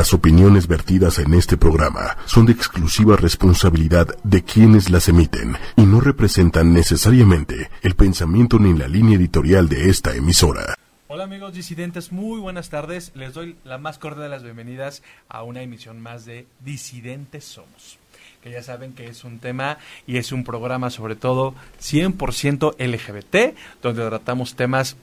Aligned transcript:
Las 0.00 0.14
opiniones 0.14 0.66
vertidas 0.66 1.18
en 1.18 1.34
este 1.34 1.58
programa 1.58 2.16
son 2.24 2.46
de 2.46 2.52
exclusiva 2.52 3.16
responsabilidad 3.16 4.08
de 4.24 4.42
quienes 4.42 4.88
las 4.88 5.10
emiten 5.10 5.58
y 5.76 5.82
no 5.82 6.00
representan 6.00 6.72
necesariamente 6.72 7.68
el 7.82 7.94
pensamiento 7.96 8.58
ni 8.58 8.72
la 8.72 8.88
línea 8.88 9.18
editorial 9.18 9.68
de 9.68 9.90
esta 9.90 10.16
emisora. 10.16 10.74
Hola 11.08 11.24
amigos 11.24 11.52
disidentes, 11.52 12.12
muy 12.12 12.40
buenas 12.40 12.70
tardes. 12.70 13.12
Les 13.14 13.34
doy 13.34 13.56
la 13.62 13.76
más 13.76 13.98
cordial 13.98 14.22
de 14.22 14.28
las 14.30 14.42
bienvenidas 14.42 15.02
a 15.28 15.42
una 15.42 15.60
emisión 15.60 16.00
más 16.00 16.24
de 16.24 16.46
Disidentes 16.60 17.44
Somos. 17.44 17.98
Que 18.42 18.52
ya 18.52 18.62
saben 18.62 18.94
que 18.94 19.06
es 19.06 19.22
un 19.22 19.38
tema 19.38 19.76
y 20.06 20.16
es 20.16 20.32
un 20.32 20.44
programa 20.44 20.88
sobre 20.88 21.14
todo 21.14 21.54
100% 21.78 22.74
LGBT, 22.78 23.54
donde 23.82 24.08
tratamos 24.08 24.54
temas 24.54 24.96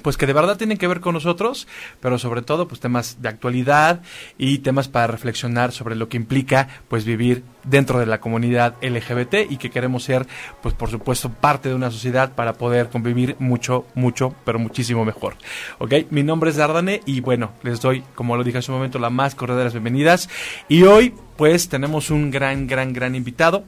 pues 0.00 0.16
que 0.16 0.26
de 0.26 0.32
verdad 0.32 0.56
tienen 0.56 0.78
que 0.78 0.88
ver 0.88 1.00
con 1.00 1.14
nosotros, 1.14 1.68
pero 2.00 2.18
sobre 2.18 2.42
todo 2.42 2.66
pues 2.66 2.80
temas 2.80 3.20
de 3.20 3.28
actualidad 3.28 4.00
y 4.38 4.58
temas 4.58 4.88
para 4.88 5.06
reflexionar 5.06 5.72
sobre 5.72 5.96
lo 5.96 6.08
que 6.08 6.16
implica 6.16 6.68
pues 6.88 7.04
vivir 7.04 7.44
dentro 7.64 7.98
de 7.98 8.06
la 8.06 8.20
comunidad 8.20 8.74
LGBT 8.82 9.50
y 9.50 9.58
que 9.58 9.70
queremos 9.70 10.04
ser 10.04 10.26
pues 10.62 10.74
por 10.74 10.90
supuesto 10.90 11.30
parte 11.30 11.68
de 11.68 11.74
una 11.74 11.90
sociedad 11.90 12.34
para 12.34 12.54
poder 12.54 12.88
convivir 12.88 13.36
mucho, 13.38 13.86
mucho, 13.94 14.34
pero 14.44 14.58
muchísimo 14.58 15.04
mejor. 15.04 15.34
¿Ok? 15.78 15.94
Mi 16.10 16.22
nombre 16.22 16.50
es 16.50 16.56
Dardane 16.56 17.02
y 17.04 17.20
bueno, 17.20 17.52
les 17.62 17.80
doy, 17.80 18.02
como 18.14 18.36
lo 18.36 18.44
dije 18.44 18.58
hace 18.58 18.70
un 18.70 18.78
momento, 18.78 18.98
la 18.98 19.10
más 19.10 19.34
cordial 19.34 19.58
de 19.58 19.64
las 19.64 19.72
bienvenidas 19.74 20.28
y 20.68 20.84
hoy 20.84 21.14
pues 21.36 21.68
tenemos 21.68 22.10
un 22.10 22.30
gran, 22.30 22.66
gran, 22.66 22.92
gran 22.92 23.14
invitado 23.14 23.64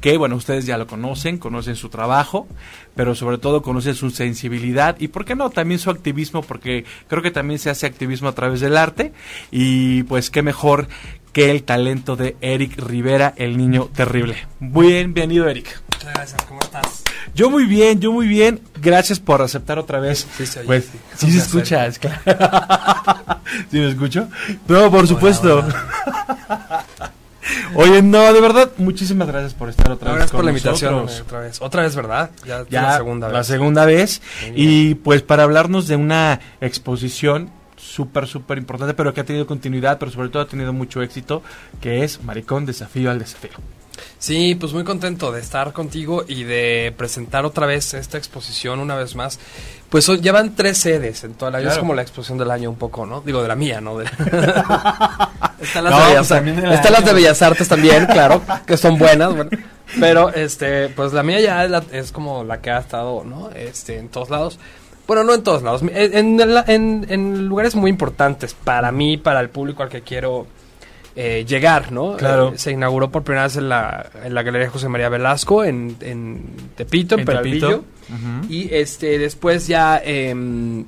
que 0.00 0.16
bueno, 0.18 0.36
ustedes 0.36 0.66
ya 0.66 0.76
lo 0.78 0.86
conocen, 0.86 1.38
conocen 1.38 1.76
su 1.76 1.88
trabajo, 1.88 2.46
pero 2.94 3.14
sobre 3.14 3.38
todo 3.38 3.62
conocen 3.62 3.94
su 3.94 4.10
sensibilidad 4.10 4.96
y, 4.98 5.08
¿por 5.08 5.24
qué 5.24 5.34
no?, 5.34 5.50
también 5.50 5.78
su 5.80 5.90
activismo, 5.90 6.42
porque 6.42 6.84
creo 7.08 7.22
que 7.22 7.30
también 7.30 7.58
se 7.58 7.70
hace 7.70 7.86
activismo 7.86 8.28
a 8.28 8.32
través 8.34 8.60
del 8.60 8.76
arte 8.76 9.12
y 9.50 10.02
pues 10.04 10.30
qué 10.30 10.42
mejor 10.42 10.88
que 11.32 11.50
el 11.50 11.64
talento 11.64 12.16
de 12.16 12.36
Eric 12.40 12.78
Rivera, 12.78 13.34
el 13.36 13.56
niño 13.58 13.90
terrible. 13.94 14.36
Bienvenido, 14.60 15.48
Eric. 15.48 15.80
Muchas 15.92 16.14
gracias, 16.14 16.42
¿cómo 16.48 16.60
estás? 16.60 17.02
Yo 17.34 17.50
muy 17.50 17.64
bien, 17.66 18.00
yo 18.00 18.12
muy 18.12 18.26
bien. 18.26 18.60
Gracias 18.80 19.20
por 19.20 19.42
aceptar 19.42 19.78
otra 19.78 20.00
vez. 20.00 20.26
Sí, 20.38 20.46
se 20.46 20.60
oye, 20.60 20.66
Pues, 20.66 20.84
sí. 20.86 21.26
sí 21.26 21.32
se 21.32 21.38
escucha, 21.38 21.86
es 21.86 21.98
claro. 21.98 22.20
¿Sí 23.70 23.78
me 23.78 23.88
escucho? 23.90 24.28
No, 24.68 24.90
por 24.90 25.06
supuesto. 25.06 25.66
Oye, 27.74 28.02
no, 28.02 28.32
de 28.32 28.40
verdad, 28.40 28.70
muchísimas 28.78 29.28
gracias 29.28 29.54
por 29.54 29.68
estar 29.68 29.90
otra 29.90 30.10
vez 30.12 30.16
Gracias 30.18 30.32
por 30.36 30.44
la 30.44 30.50
invitación 30.50 30.92
nosotros. 30.94 31.20
otra 31.26 31.40
vez. 31.40 31.62
Otra 31.62 31.82
vez, 31.82 31.96
¿verdad? 31.96 32.30
Ya, 32.46 32.64
Ya 32.68 32.82
la 32.82 32.96
segunda 32.96 33.28
vez. 33.28 33.46
segunda 33.46 33.84
vez. 33.84 34.22
Y 34.54 34.94
pues 34.96 35.22
para 35.22 35.42
hablarnos 35.44 35.86
de 35.88 35.96
una 35.96 36.40
exposición 36.60 37.50
súper, 37.76 38.26
súper 38.26 38.58
importante, 38.58 38.94
pero 38.94 39.12
que 39.14 39.20
ha 39.20 39.24
tenido 39.24 39.46
continuidad, 39.46 39.98
pero 39.98 40.10
sobre 40.10 40.28
todo 40.28 40.42
ha 40.42 40.46
tenido 40.48 40.72
mucho 40.72 41.02
éxito, 41.02 41.42
que 41.80 42.04
es 42.04 42.22
Maricón 42.22 42.66
Desafío 42.66 43.10
al 43.10 43.18
Desafío. 43.18 43.50
Sí, 44.18 44.54
pues 44.56 44.72
muy 44.74 44.84
contento 44.84 45.32
de 45.32 45.40
estar 45.40 45.72
contigo 45.72 46.24
y 46.28 46.44
de 46.44 46.92
presentar 46.98 47.46
otra 47.46 47.66
vez 47.66 47.94
esta 47.94 48.18
exposición 48.18 48.78
una 48.80 48.94
vez 48.94 49.14
más. 49.14 49.38
Pues 49.88 50.04
son- 50.04 50.20
llevan 50.20 50.54
tres 50.54 50.76
sedes 50.78 51.24
en 51.24 51.32
toda 51.34 51.50
la 51.50 51.58
vida. 51.58 51.68
Es 51.68 51.74
Claro. 51.74 51.82
como 51.82 51.94
la 51.94 52.02
exposición 52.02 52.36
del 52.36 52.50
año 52.50 52.68
un 52.70 52.76
poco, 52.76 53.06
¿no? 53.06 53.20
Digo, 53.22 53.40
de 53.40 53.48
la 53.48 53.54
mía, 53.56 53.80
¿no? 53.80 53.96
De- 53.98 54.04
están 55.60 55.84
las, 55.84 55.92
No, 55.92 55.98
de, 55.98 56.02
pues 56.04 56.10
Bellas, 56.14 56.28
también 56.28 56.56
del 56.56 56.72
están 56.72 56.92
las 56.92 57.04
de. 57.04 57.12
Bellas 57.14 57.42
Artes 57.42 57.68
también, 57.68 58.06
claro, 58.06 58.42
que 58.66 58.76
son 58.76 58.98
buenas. 58.98 59.34
bueno. 59.34 59.50
Pero, 60.00 60.30
este, 60.34 60.88
pues 60.88 61.12
la 61.12 61.22
mía 61.22 61.40
ya 61.40 61.64
es, 61.64 61.70
la- 61.70 61.84
es 61.92 62.10
como 62.12 62.42
la 62.44 62.60
que 62.60 62.70
ha 62.70 62.78
estado, 62.78 63.22
¿no? 63.24 63.50
Este, 63.50 63.98
en 63.98 64.08
todos 64.08 64.30
lados. 64.30 64.58
Bueno, 65.06 65.22
no 65.22 65.32
en 65.34 65.44
todos 65.44 65.62
lados, 65.62 65.82
en, 65.82 66.40
en, 66.40 66.40
en- 66.66 67.06
en 67.08 67.46
lugares 67.46 67.76
muy 67.76 67.90
importantes 67.90 68.54
para 68.54 68.90
mí, 68.90 69.16
para 69.16 69.40
el 69.40 69.48
público 69.50 69.84
al 69.84 69.88
que 69.88 70.02
quiero 70.02 70.48
eh, 71.14 71.44
llegar, 71.48 71.92
¿no? 71.92 72.16
Claro. 72.16 72.52
Eh, 72.54 72.58
se 72.58 72.72
inauguró 72.72 73.10
por 73.12 73.22
primera 73.22 73.44
vez 73.44 73.56
en 73.56 73.68
la, 73.68 74.06
en 74.24 74.34
la 74.34 74.42
Galería 74.42 74.68
José 74.68 74.88
María 74.88 75.08
Velasco, 75.08 75.62
en, 75.62 75.96
en 76.00 76.42
Tepito, 76.74 77.14
en, 77.14 77.20
En 77.20 77.26
Peralvillo. 77.26 77.84
Y 78.48 78.74
este 78.74 79.18
después 79.18 79.68
ya 79.68 80.00
em, 80.04 80.84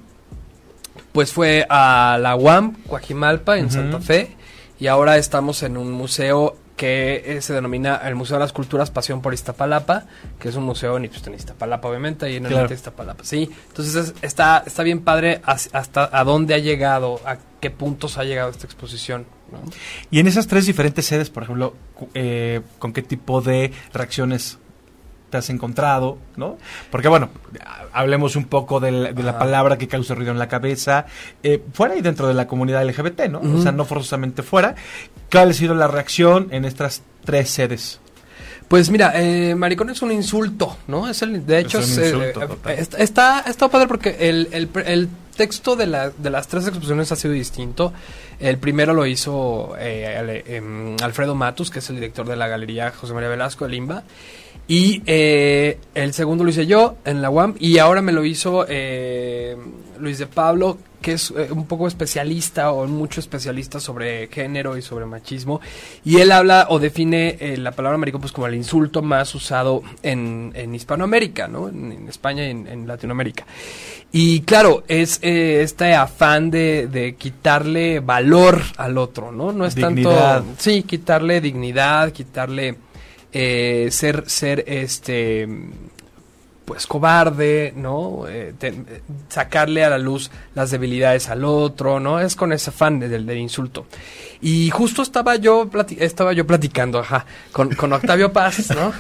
pues 1.13 1.33
fue 1.33 1.65
a 1.69 2.19
la 2.21 2.35
UAM, 2.37 2.75
Coajimalpa, 2.89 3.57
en. 3.59 3.71
Santa 3.71 4.01
Fe. 4.01 4.37
Y 4.79 4.87
ahora 4.87 5.17
estamos 5.19 5.63
en 5.63 5.77
un 5.77 5.91
museo 5.93 6.57
que 6.77 7.25
eh, 7.27 7.43
se 7.43 7.53
denomina 7.53 7.97
el 8.05 8.15
Museo 8.15 8.37
de 8.37 8.45
las 8.45 8.53
Culturas 8.53 8.93
Pasión 8.93 9.21
por 9.21 9.35
Iztapalapa, 9.35 10.05
que 10.39 10.49
es 10.49 10.55
un 10.55 10.63
museo 10.63 10.97
en, 10.97 11.09
pues, 11.09 11.27
en 11.27 11.35
Iztapalapa, 11.35 11.89
obviamente, 11.89 12.31
y 12.31 12.37
en 12.37 12.47
el 12.47 12.53
norte 12.53 12.69
de 12.69 12.75
Iztapalapa. 12.77 13.25
Sí, 13.25 13.51
entonces 13.69 13.97
es- 13.97 14.15
está, 14.23 14.63
está 14.65 14.85
bien 14.85 15.01
padre 15.01 15.41
as- 15.45 15.71
hasta 15.73 16.09
a 16.17 16.23
dónde 16.23 16.55
ha 16.55 16.59
llegado, 16.59 17.21
a 17.27 17.39
qué 17.61 17.71
puntos 17.71 18.17
ha 18.19 18.23
llegado 18.23 18.51
esta 18.51 18.67
exposición. 18.67 19.27
¿no? 19.51 19.59
Y 20.13 20.21
en 20.21 20.29
esas 20.29 20.47
tres 20.47 20.67
diferentes 20.67 21.05
sedes, 21.07 21.31
por 21.31 21.43
ejemplo, 21.43 21.75
eh, 22.15 22.61
¿con 22.79 22.93
qué 22.93 23.03
tipo 23.03 23.41
de 23.41 23.73
reacciones 23.93 24.59
te 25.31 25.37
has 25.39 25.51
encontrado? 25.51 26.19
¿no? 26.37 26.59
Porque 26.91 27.09
bueno, 27.09 27.31
ha- 27.65 27.87
hablemos 28.01 28.37
un 28.37 28.45
poco 28.45 28.81
de 28.81 28.91
la 28.93 29.31
Ajá. 29.31 29.39
palabra 29.39 29.79
que 29.79 29.89
causa 29.89 30.15
ruido 30.15 30.33
en 30.33 30.39
la 30.39 30.49
cabeza, 30.49 31.07
eh, 31.43 31.63
fuera 31.73 31.97
y 31.97 32.01
dentro 32.03 32.29
de 32.29 32.35
la 32.35 32.47
comunidad 32.47 32.83
LGBT, 32.85 33.29
¿no? 33.29 33.39
O 33.41 33.47
Ujú. 33.47 33.63
sea, 33.63 33.73
no 33.73 33.85
forzosamente 33.85 34.43
fuera. 34.43 34.75
¿Cuál 35.31 35.51
ha 35.51 35.53
sido 35.53 35.75
la 35.75 35.89
reacción 35.89 36.49
en 36.53 36.65
estas 36.65 37.03
tres 37.25 37.51
sedes? 37.51 38.01
Pues 38.69 38.91
mira, 38.91 39.13
eh, 39.15 39.55
maricón 39.55 39.89
es 39.91 40.03
un 40.03 40.13
insulto, 40.13 40.77
¿no? 40.89 41.09
Es 41.09 41.23
el, 41.23 41.47
de 41.47 41.59
hecho, 41.61 41.79
Es 41.79 41.97
un 41.97 42.05
eh, 42.05 42.07
insulto 42.09 42.43
eh, 42.67 42.75
está, 42.79 42.99
está, 42.99 43.41
está 43.47 43.69
padre 43.69 43.87
porque 43.89 44.17
el, 44.29 44.49
el, 44.53 44.69
el 44.85 45.09
texto 45.37 45.75
de, 45.75 45.87
la, 45.87 46.11
de 46.11 46.29
las 46.31 46.49
tres 46.49 46.65
exposiciones 46.67 47.11
ha 47.11 47.17
sido 47.17 47.33
distinto. 47.33 47.95
El 48.39 48.59
primero 48.59 48.93
lo 48.93 49.07
hizo 49.07 49.75
eh, 49.79 50.43
em, 50.47 50.97
Alfredo 51.03 51.35
Matus, 51.35 51.71
que 51.71 51.79
es 51.79 51.89
el 51.89 51.97
director 51.97 52.29
de 52.29 52.37
la 52.37 52.47
Galería 52.47 52.91
José 52.91 53.15
María 53.15 53.31
Velasco 53.31 53.65
de 53.65 53.71
Limba. 53.71 54.03
Y 54.69 55.03
eh, 55.07 55.79
el 55.95 56.13
segundo 56.13 56.45
lo 56.45 56.51
hice 56.51 56.67
yo 56.67 56.97
en 57.07 57.23
la 57.23 57.31
UAM 57.31 57.55
y 57.59 57.79
ahora 57.79 58.03
me 58.03 58.13
lo 58.13 58.23
hizo 58.25 58.67
eh, 58.69 59.57
Luis 59.99 60.19
de 60.19 60.27
Pablo, 60.27 60.77
que 61.01 61.13
es 61.13 61.31
eh, 61.31 61.49
un 61.51 61.65
poco 61.67 61.87
especialista 61.89 62.71
o 62.73 62.87
mucho 62.87 63.21
especialista 63.21 63.81
sobre 63.81 64.27
género 64.29 64.77
y 64.77 64.83
sobre 64.83 65.07
machismo. 65.07 65.63
Y 66.05 66.19
él 66.19 66.31
habla 66.33 66.67
o 66.69 66.79
define 66.79 67.39
eh, 67.41 67.57
la 67.57 67.73
palabra 67.73 67.97
maricón 67.97 68.21
pues 68.21 68.33
como 68.33 68.47
el 68.47 68.55
insulto 68.57 69.01
más 69.01 69.35
usado 69.35 69.83
en, 70.03 70.53
en 70.55 70.75
Hispanoamérica, 70.75 71.49
¿no? 71.49 71.71
En, 71.71 71.93
en 71.93 72.09
España 72.09 72.47
y 72.47 72.51
en, 72.51 72.67
en 72.67 72.87
Latinoamérica. 72.87 73.47
Y 74.13 74.41
claro, 74.41 74.85
es 74.89 75.19
eh, 75.23 75.61
este 75.63 75.95
afán 75.95 76.51
de, 76.51 76.89
de 76.89 77.15
quitarle 77.15 78.01
valor 78.01 78.61
al 78.77 78.99
otro, 78.99 79.33
¿no? 79.33 79.53
No 79.53 79.65
es 79.67 79.75
Dignidad. 79.75 80.43
tanto... 80.43 80.55
Sí, 80.59 80.83
quitarle 80.83 81.41
dignidad, 81.41 82.11
quitarle 82.13 82.77
eh, 83.33 83.89
ser, 83.91 84.25
ser 84.29 84.65
este 84.67 85.49
pues 86.65 86.87
cobarde, 86.87 87.73
¿no? 87.77 88.25
Eh, 88.29 88.53
te- 88.59 88.75
sacarle 89.31 89.85
a 89.87 89.89
la 89.89 89.97
luz 89.97 90.31
las 90.55 90.71
debilidades 90.71 91.31
al 91.31 91.43
otro, 91.47 91.99
¿no? 91.99 92.21
Es 92.21 92.37
con 92.37 92.53
ese 92.53 92.69
afán 92.69 93.01
de- 93.01 93.09
del, 93.09 93.25
del 93.25 93.39
insulto. 93.39 93.87
Y 94.43 94.69
justo 94.69 95.01
estaba 95.01 95.37
yo 95.37 95.69
estaba 95.99 96.35
yo 96.35 96.47
platicando, 96.47 96.99
ajá, 96.99 97.25
con, 97.53 97.71
con 97.75 97.91
Octavio 97.95 98.35
Paz, 98.35 98.71
¿no? 98.77 98.93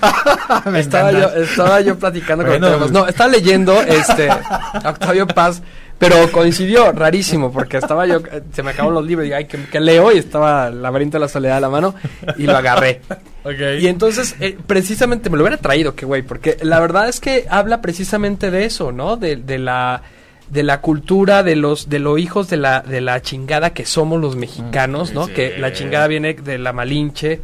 estaba 0.79 1.13
yo, 1.13 1.29
estaba 1.35 1.81
yo 1.83 1.99
platicando 1.99 2.43
con 2.47 2.55
Octavio 2.55 2.79
Paz. 2.81 2.91
No, 2.91 3.07
estaba 3.07 3.31
leyendo 3.31 3.79
este 3.83 4.31
Octavio 4.87 5.27
Paz, 5.27 5.61
pero 5.99 6.31
coincidió, 6.31 6.93
rarísimo, 6.93 7.53
porque 7.53 7.79
estaba 7.79 8.07
yo, 8.07 8.21
se 8.53 8.63
me 8.63 8.71
acabaron 8.71 8.95
los 8.95 9.05
libros 9.05 9.27
y 9.27 9.33
ay, 9.33 9.47
que, 9.47 9.65
que 9.65 9.81
leo 9.81 10.13
y 10.13 10.19
estaba 10.19 10.71
laberinto 10.71 11.17
de 11.17 11.21
la 11.21 11.29
soledad 11.29 11.57
a 11.57 11.61
la 11.61 11.69
mano 11.69 11.95
y 12.37 12.45
lo 12.45 12.57
agarré. 12.57 13.01
Y 13.81 13.87
entonces, 13.87 14.37
eh, 14.41 14.57
precisamente 14.67 15.31
me 15.31 15.37
lo 15.37 15.43
hubiera 15.43 15.57
traído, 15.57 15.95
que 15.95 16.07
güey, 16.07 16.23
porque 16.23 16.59
la 16.63 16.81
verdad 16.81 17.09
es 17.09 17.19
que 17.19 17.47
habla 17.49 17.81
precisamente 17.81 18.51
de 18.51 18.65
eso, 18.65 18.93
¿no? 18.93 19.17
De, 19.17 19.37
de 19.37 19.59
la 19.59 20.03
de 20.51 20.63
la 20.63 20.81
cultura 20.81 21.43
de 21.43 21.57
los 21.57 21.89
de 21.89 21.99
los 21.99 22.19
hijos 22.19 22.49
de 22.49 22.57
la 22.57 22.81
de 22.81 23.01
la 23.01 23.21
chingada 23.21 23.71
que 23.71 23.85
somos 23.85 24.21
los 24.21 24.37
mexicanos, 24.37 25.13
¿no? 25.13 25.27
sí. 25.27 25.33
Que 25.33 25.59
la 25.59 25.73
chingada 25.73 26.07
viene 26.07 26.35
de 26.35 26.59
la 26.59 26.73
Malinche, 26.73 27.41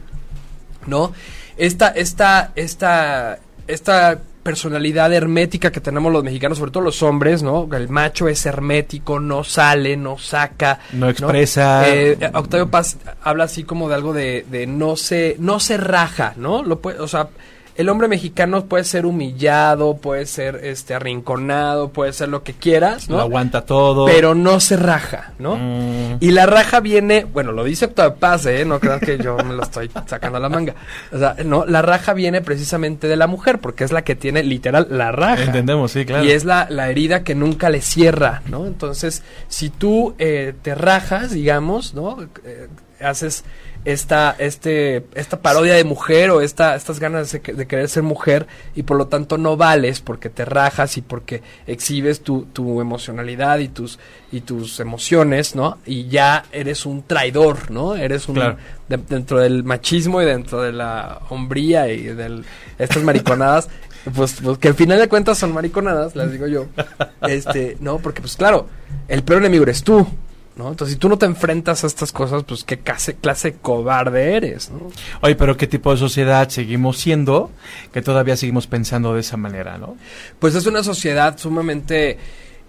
¿no? 0.86 1.12
Esta 1.56 1.88
esta 1.88 2.52
esta 2.56 3.38
esta 3.66 4.20
personalidad 4.44 5.12
hermética 5.12 5.72
que 5.72 5.80
tenemos 5.80 6.12
los 6.12 6.22
mexicanos, 6.22 6.58
sobre 6.58 6.70
todo 6.70 6.84
los 6.84 7.02
hombres, 7.02 7.42
¿no? 7.42 7.68
El 7.72 7.88
macho 7.88 8.28
es 8.28 8.46
hermético, 8.46 9.18
no 9.18 9.42
sale, 9.42 9.96
no 9.96 10.18
saca, 10.18 10.78
No 10.92 11.08
expresa. 11.08 11.88
Eh, 11.88 12.16
eh, 12.20 12.30
Octavio 12.32 12.70
Paz 12.70 12.98
habla 13.22 13.44
así 13.44 13.64
como 13.64 13.88
de 13.88 13.94
algo 13.96 14.12
de, 14.12 14.46
de 14.48 14.66
no 14.68 14.94
se 14.94 15.34
no 15.40 15.58
se 15.58 15.76
raja, 15.78 16.34
¿no? 16.36 16.62
Lo 16.62 16.80
puede, 16.80 17.00
o 17.00 17.08
sea, 17.08 17.28
el 17.76 17.88
hombre 17.88 18.06
mexicano 18.06 18.66
puede 18.66 18.84
ser 18.84 19.04
humillado, 19.04 19.96
puede 19.96 20.26
ser 20.26 20.60
este 20.62 20.94
arrinconado, 20.94 21.88
puede 21.88 22.12
ser 22.12 22.28
lo 22.28 22.44
que 22.44 22.52
quieras, 22.52 23.08
¿no? 23.08 23.16
Lo 23.16 23.22
aguanta 23.22 23.62
todo. 23.62 24.06
Pero 24.06 24.34
no 24.34 24.60
se 24.60 24.76
raja, 24.76 25.32
¿no? 25.38 25.56
Mm. 25.56 26.18
Y 26.20 26.30
la 26.30 26.46
raja 26.46 26.80
viene, 26.80 27.24
bueno, 27.24 27.52
lo 27.52 27.64
dice 27.64 27.86
Octavio 27.86 28.14
Paz, 28.16 28.46
¿eh? 28.46 28.64
No 28.64 28.78
creas 28.78 29.00
que 29.00 29.18
yo 29.18 29.36
me 29.38 29.54
lo 29.54 29.62
estoy 29.62 29.90
sacando 30.06 30.38
a 30.38 30.40
la 30.40 30.48
manga. 30.48 30.74
O 31.12 31.18
sea, 31.18 31.36
no, 31.44 31.66
la 31.66 31.82
raja 31.82 32.14
viene 32.14 32.42
precisamente 32.42 33.08
de 33.08 33.16
la 33.16 33.26
mujer, 33.26 33.58
porque 33.58 33.84
es 33.84 33.90
la 33.90 34.02
que 34.02 34.14
tiene 34.14 34.44
literal 34.44 34.86
la 34.90 35.10
raja. 35.10 35.44
Entendemos, 35.44 35.90
sí, 35.90 36.04
claro. 36.04 36.24
Y 36.24 36.30
es 36.30 36.44
la, 36.44 36.68
la 36.70 36.90
herida 36.90 37.24
que 37.24 37.34
nunca 37.34 37.70
le 37.70 37.80
cierra, 37.80 38.42
¿no? 38.46 38.66
Entonces, 38.66 39.22
si 39.48 39.70
tú 39.70 40.14
eh, 40.18 40.54
te 40.62 40.74
rajas, 40.76 41.32
digamos, 41.32 41.94
¿no? 41.94 42.18
Eh, 42.44 42.68
haces 43.00 43.44
esta, 43.84 44.34
este, 44.38 45.04
esta 45.14 45.40
parodia 45.40 45.74
de 45.74 45.84
mujer 45.84 46.30
o 46.30 46.40
esta, 46.40 46.74
estas 46.74 47.00
ganas 47.00 47.30
de, 47.32 47.38
de 47.40 47.66
querer 47.66 47.88
ser 47.88 48.02
mujer 48.02 48.46
y 48.74 48.82
por 48.84 48.96
lo 48.96 49.08
tanto 49.08 49.36
no 49.38 49.56
vales 49.56 50.00
porque 50.00 50.30
te 50.30 50.44
rajas 50.44 50.96
y 50.96 51.02
porque 51.02 51.42
exhibes 51.66 52.22
tu, 52.22 52.46
tu 52.46 52.80
emocionalidad 52.80 53.58
y 53.58 53.68
tus, 53.68 53.98
y 54.32 54.40
tus 54.40 54.80
emociones, 54.80 55.54
¿no? 55.54 55.78
Y 55.84 56.08
ya 56.08 56.44
eres 56.52 56.86
un 56.86 57.02
traidor, 57.02 57.70
¿no? 57.70 57.94
Eres 57.94 58.28
un, 58.28 58.36
Claro. 58.36 58.56
de- 58.88 58.96
dentro 58.96 59.38
del 59.38 59.64
machismo 59.64 60.22
y 60.22 60.24
dentro 60.24 60.62
de 60.62 60.72
la 60.72 61.20
hombría 61.28 61.88
y 61.88 62.04
de 62.04 62.42
estas 62.78 63.02
mariconadas, 63.02 63.68
pues, 64.14 64.36
pues, 64.42 64.58
que 64.58 64.68
al 64.68 64.74
final 64.74 64.98
de 64.98 65.08
cuentas 65.08 65.36
son 65.38 65.52
mariconadas, 65.52 66.16
las 66.16 66.32
digo 66.32 66.46
yo. 66.46 66.66
Este, 67.28 67.76
no, 67.80 67.98
porque 67.98 68.20
pues 68.20 68.36
claro, 68.36 68.68
el 69.08 69.22
peor 69.22 69.40
enemigo 69.40 69.62
eres 69.64 69.82
tú, 69.82 70.06
¿no? 70.56 70.68
Entonces, 70.68 70.94
si 70.94 70.98
tú 70.98 71.08
no 71.08 71.18
te 71.18 71.26
enfrentas 71.26 71.84
a 71.84 71.86
estas 71.86 72.12
cosas, 72.12 72.44
pues 72.44 72.64
qué 72.64 72.78
clase, 72.78 73.14
clase 73.16 73.52
de 73.52 73.58
cobarde 73.58 74.36
eres, 74.36 74.70
¿no? 74.70 74.90
Oye, 75.20 75.34
pero 75.34 75.56
¿qué 75.56 75.66
tipo 75.66 75.90
de 75.90 75.98
sociedad 75.98 76.48
seguimos 76.48 76.98
siendo 76.98 77.50
que 77.92 78.02
todavía 78.02 78.36
seguimos 78.36 78.66
pensando 78.66 79.14
de 79.14 79.20
esa 79.20 79.36
manera, 79.36 79.78
no? 79.78 79.96
Pues 80.38 80.54
es 80.54 80.66
una 80.66 80.82
sociedad 80.82 81.36
sumamente 81.38 82.18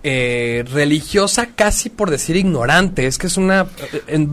eh, 0.07 0.63
religiosa, 0.71 1.47
casi 1.55 1.89
por 1.89 2.11
decir 2.11 2.35
ignorante. 2.35 3.07
Es 3.07 3.17
que 3.17 3.25
es 3.25 3.37
una. 3.37 3.63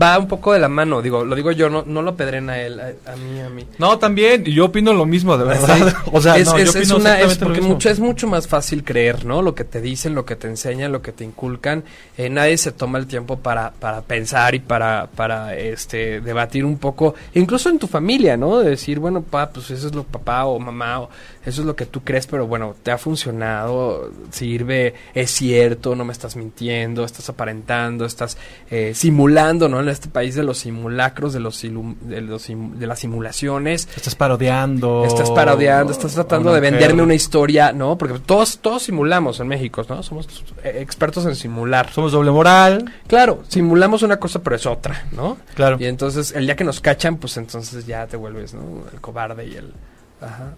va 0.01 0.19
un 0.19 0.27
poco 0.27 0.53
de 0.53 0.59
la 0.59 0.69
mano, 0.69 1.01
digo, 1.01 1.25
lo 1.25 1.35
digo 1.35 1.51
yo, 1.51 1.67
no, 1.67 1.83
no 1.87 2.03
lo 2.03 2.15
pedren 2.15 2.47
a 2.51 2.61
él, 2.61 2.79
a, 2.79 3.11
a 3.11 3.15
mí, 3.15 3.39
a 3.41 3.49
mí. 3.49 3.65
No, 3.79 3.97
también, 3.97 4.43
yo 4.45 4.65
opino 4.65 4.93
lo 4.93 5.07
mismo, 5.07 5.35
de 5.35 5.45
verdad. 5.45 5.93
O 6.11 6.21
sea, 6.21 6.37
es, 6.37 6.45
no, 6.47 6.57
es- 6.57 6.73
yo 6.73 6.79
es 6.81 6.91
opino 6.91 6.95
una, 6.97 7.19
es 7.21 7.37
porque 7.39 7.59
mucho, 7.61 7.89
es 7.89 7.99
mucho 7.99 8.27
más 8.27 8.47
fácil 8.47 8.83
creer, 8.83 9.25
¿no? 9.25 9.41
Lo 9.41 9.55
que 9.55 9.63
te 9.63 9.81
dicen, 9.81 10.13
lo 10.13 10.25
que 10.25 10.35
te 10.35 10.47
enseñan, 10.47 10.91
lo 10.91 11.01
que 11.01 11.11
te 11.11 11.23
inculcan. 11.23 11.83
Eh, 12.19 12.29
nadie 12.29 12.55
se 12.59 12.71
toma 12.71 12.99
el 12.99 13.07
tiempo 13.07 13.39
para, 13.39 13.71
para 13.71 14.01
pensar 14.01 14.53
y 14.53 14.59
para, 14.59 15.07
para 15.15 15.55
este, 15.55 16.21
debatir 16.21 16.65
un 16.65 16.77
poco, 16.77 17.15
incluso 17.33 17.69
en 17.71 17.79
tu 17.79 17.87
familia, 17.87 18.37
¿no? 18.37 18.59
De 18.59 18.69
decir, 18.69 18.99
bueno, 18.99 19.23
pa, 19.23 19.49
pues 19.49 19.71
eso 19.71 19.87
es 19.87 19.95
lo 19.95 20.03
papá 20.03 20.45
o 20.45 20.59
mamá, 20.59 20.99
o 21.01 21.09
eso 21.45 21.61
es 21.61 21.67
lo 21.67 21.75
que 21.75 21.85
tú 21.85 22.01
crees, 22.03 22.25
pero 22.27 22.47
bueno, 22.47 22.75
te 22.83 22.91
ha 22.91 22.97
funcionado, 22.97 24.11
sirve, 24.31 24.93
es 25.13 25.31
cierto, 25.31 25.95
no 25.95 26.05
me 26.05 26.13
estás 26.13 26.37
mintiendo, 26.37 27.03
estás 27.03 27.27
aparentando, 27.29 28.05
estás 28.05 28.37
eh, 28.71 28.93
simulando, 28.95 29.67
¿no? 29.67 29.81
En 29.81 29.89
este 29.89 30.07
país 30.07 30.35
de 30.35 30.43
los 30.43 30.59
simulacros, 30.59 31.33
de 31.33 31.41
los, 31.41 31.61
de, 31.61 32.21
los 32.21 32.47
de 32.47 32.87
las 32.87 32.99
simulaciones. 32.99 33.89
Estás 33.95 34.15
parodiando. 34.15 35.03
Estás 35.05 35.31
parodiando, 35.31 35.91
estás 35.91 36.13
tratando 36.13 36.53
de 36.53 36.61
venderme 36.61 36.93
mujer. 36.93 37.03
una 37.03 37.13
historia, 37.13 37.73
¿no? 37.73 37.97
Porque 37.97 38.19
todos, 38.19 38.59
todos 38.59 38.83
simulamos 38.83 39.39
en 39.41 39.47
México, 39.49 39.85
¿no? 39.89 40.01
Somos 40.01 40.27
expertos 40.63 41.25
en 41.25 41.35
simular. 41.35 41.91
Somos 41.91 42.13
doble 42.13 42.31
moral. 42.31 42.93
Claro, 43.07 43.43
simulamos 43.49 44.01
una 44.03 44.17
cosa, 44.17 44.41
pero 44.41 44.55
es 44.55 44.65
otra, 44.65 45.07
¿no? 45.11 45.37
Claro. 45.55 45.77
Y 45.79 45.85
entonces, 45.85 46.31
el 46.31 46.45
día 46.45 46.55
que 46.55 46.63
nos 46.63 46.79
cachan, 46.79 47.17
pues 47.17 47.35
entonces 47.35 47.85
ya 47.85 48.07
te 48.07 48.15
vuelves, 48.15 48.53
¿no? 48.53 48.61
El 48.93 49.01
cobarde 49.01 49.45
y 49.45 49.55
el... 49.55 49.73
Ajá. 50.21 50.55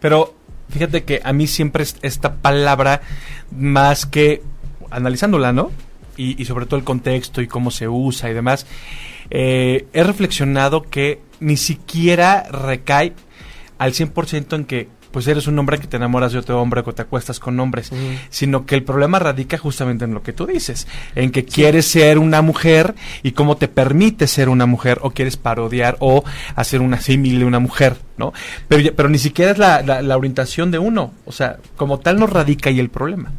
Pero 0.00 0.34
fíjate 0.70 1.04
que 1.04 1.20
a 1.24 1.32
mí 1.32 1.46
siempre 1.46 1.82
es- 1.82 1.96
esta 2.02 2.34
palabra, 2.36 3.02
más 3.50 4.06
que 4.06 4.42
analizándola, 4.90 5.52
¿no? 5.52 5.70
Y, 6.16 6.40
y 6.40 6.44
sobre 6.44 6.66
todo 6.66 6.76
el 6.78 6.84
contexto 6.84 7.40
y 7.40 7.46
cómo 7.48 7.70
se 7.70 7.88
usa 7.88 8.30
y 8.30 8.34
demás, 8.34 8.66
eh, 9.30 9.86
he 9.92 10.02
reflexionado 10.02 10.82
que 10.82 11.20
ni 11.40 11.56
siquiera 11.56 12.44
recae 12.50 13.14
al 13.78 13.92
100% 13.92 14.56
en 14.56 14.64
que 14.64 14.88
pues 15.12 15.26
eres 15.28 15.46
un 15.46 15.58
hombre 15.58 15.78
que 15.78 15.86
te 15.86 15.96
enamoras 15.98 16.32
de 16.32 16.38
otro 16.38 16.60
hombre 16.60 16.80
o 16.80 16.84
que 16.84 16.92
te 16.92 17.02
acuestas 17.02 17.38
con 17.38 17.58
hombres, 17.60 17.90
sino 18.30 18.66
que 18.66 18.74
el 18.74 18.82
problema 18.82 19.18
radica 19.18 19.58
justamente 19.58 20.04
en 20.04 20.14
lo 20.14 20.22
que 20.22 20.32
tú 20.32 20.46
dices, 20.46 20.86
en 21.14 21.30
que 21.30 21.44
quieres 21.44 21.86
ser 21.86 22.18
una 22.18 22.42
mujer 22.42 22.94
y 23.22 23.32
cómo 23.32 23.56
te 23.56 23.68
permite 23.68 24.26
ser 24.26 24.48
una 24.48 24.66
mujer 24.66 24.98
o 25.02 25.10
quieres 25.10 25.36
parodiar 25.36 25.96
o 26.00 26.24
hacer 26.56 26.80
una 26.80 27.00
símil 27.00 27.38
de 27.40 27.44
una 27.44 27.58
mujer, 27.58 27.96
¿no? 28.16 28.32
Pero, 28.68 28.92
pero 28.96 29.08
ni 29.08 29.18
siquiera 29.18 29.52
es 29.52 29.58
la, 29.58 29.82
la- 29.82 30.02
la 30.02 30.16
orientación 30.16 30.70
de 30.70 30.78
uno, 30.78 31.12
o 31.26 31.32
sea, 31.32 31.58
como 31.76 31.98
tal 32.00 32.18
no 32.18 32.26
radica 32.26 32.70
ahí 32.70 32.80
el 32.80 32.88
problema. 32.88 33.30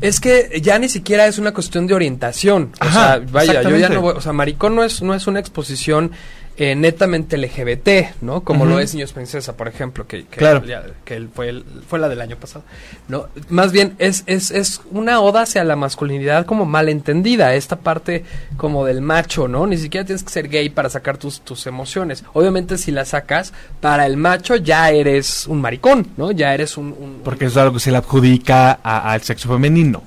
Es 0.00 0.18
que 0.20 0.60
ya 0.62 0.78
ni 0.78 0.88
siquiera 0.88 1.26
es 1.26 1.38
una 1.38 1.52
cuestión 1.54 1.86
de 1.86 1.94
orientación. 1.94 2.72
O 2.80 2.84
Ajá, 2.84 3.14
sea, 3.14 3.22
vaya, 3.30 3.62
yo 3.62 3.76
ya 3.76 3.88
no 3.88 4.00
voy, 4.00 4.14
o 4.16 4.20
sea, 4.20 4.32
maricón 4.32 4.74
no 4.74 4.82
es, 4.82 5.00
no 5.02 5.14
es 5.14 5.26
una 5.26 5.38
exposición 5.40 6.10
eh, 6.58 6.74
netamente 6.74 7.38
LGBT, 7.38 8.14
¿no? 8.20 8.42
Como 8.42 8.66
lo 8.66 8.78
es 8.78 8.92
Niños 8.94 9.12
Princesa, 9.14 9.56
por 9.56 9.68
ejemplo, 9.68 10.06
que, 10.06 10.26
que, 10.26 10.36
Claro. 10.36 10.62
ya- 10.64 10.84
que 11.04 11.14
él 11.16 11.30
fue, 11.34 11.48
el- 11.48 11.64
fue 11.88 11.98
la 11.98 12.08
del 12.10 12.20
año 12.20 12.36
pasado, 12.36 12.62
¿no? 13.08 13.26
Más 13.48 13.72
bien 13.72 13.94
es, 13.98 14.22
es, 14.26 14.50
es 14.50 14.82
una 14.90 15.20
oda 15.22 15.42
hacia 15.42 15.64
la 15.64 15.76
masculinidad 15.76 16.44
como 16.44 16.66
malentendida, 16.66 17.54
esta 17.54 17.76
parte 17.76 18.24
como 18.58 18.84
del 18.84 19.00
macho, 19.00 19.48
¿no? 19.48 19.66
Ni 19.66 19.78
siquiera 19.78 20.04
tienes 20.04 20.22
que 20.22 20.30
ser 20.30 20.48
gay 20.48 20.68
para 20.68 20.90
sacar 20.90 21.16
tus, 21.16 21.40
tus 21.40 21.66
emociones. 21.66 22.22
Obviamente 22.34 22.76
si 22.76 22.90
las 22.92 23.08
sacas, 23.08 23.52
para 23.80 24.04
el 24.06 24.18
macho 24.18 24.56
ya 24.56 24.90
eres 24.90 25.46
un 25.46 25.60
maricón, 25.62 26.08
¿no? 26.18 26.32
Ya 26.32 26.52
eres 26.52 26.76
un... 26.76 26.88
un- 26.88 27.20
Porque 27.24 27.46
es 27.46 27.56
algo 27.56 27.72
que 27.74 27.80
se 27.80 27.90
le 27.90 27.96
adjudica 27.96 28.72
al 28.72 29.22
sexo 29.22 29.48
femenino. 29.48 30.02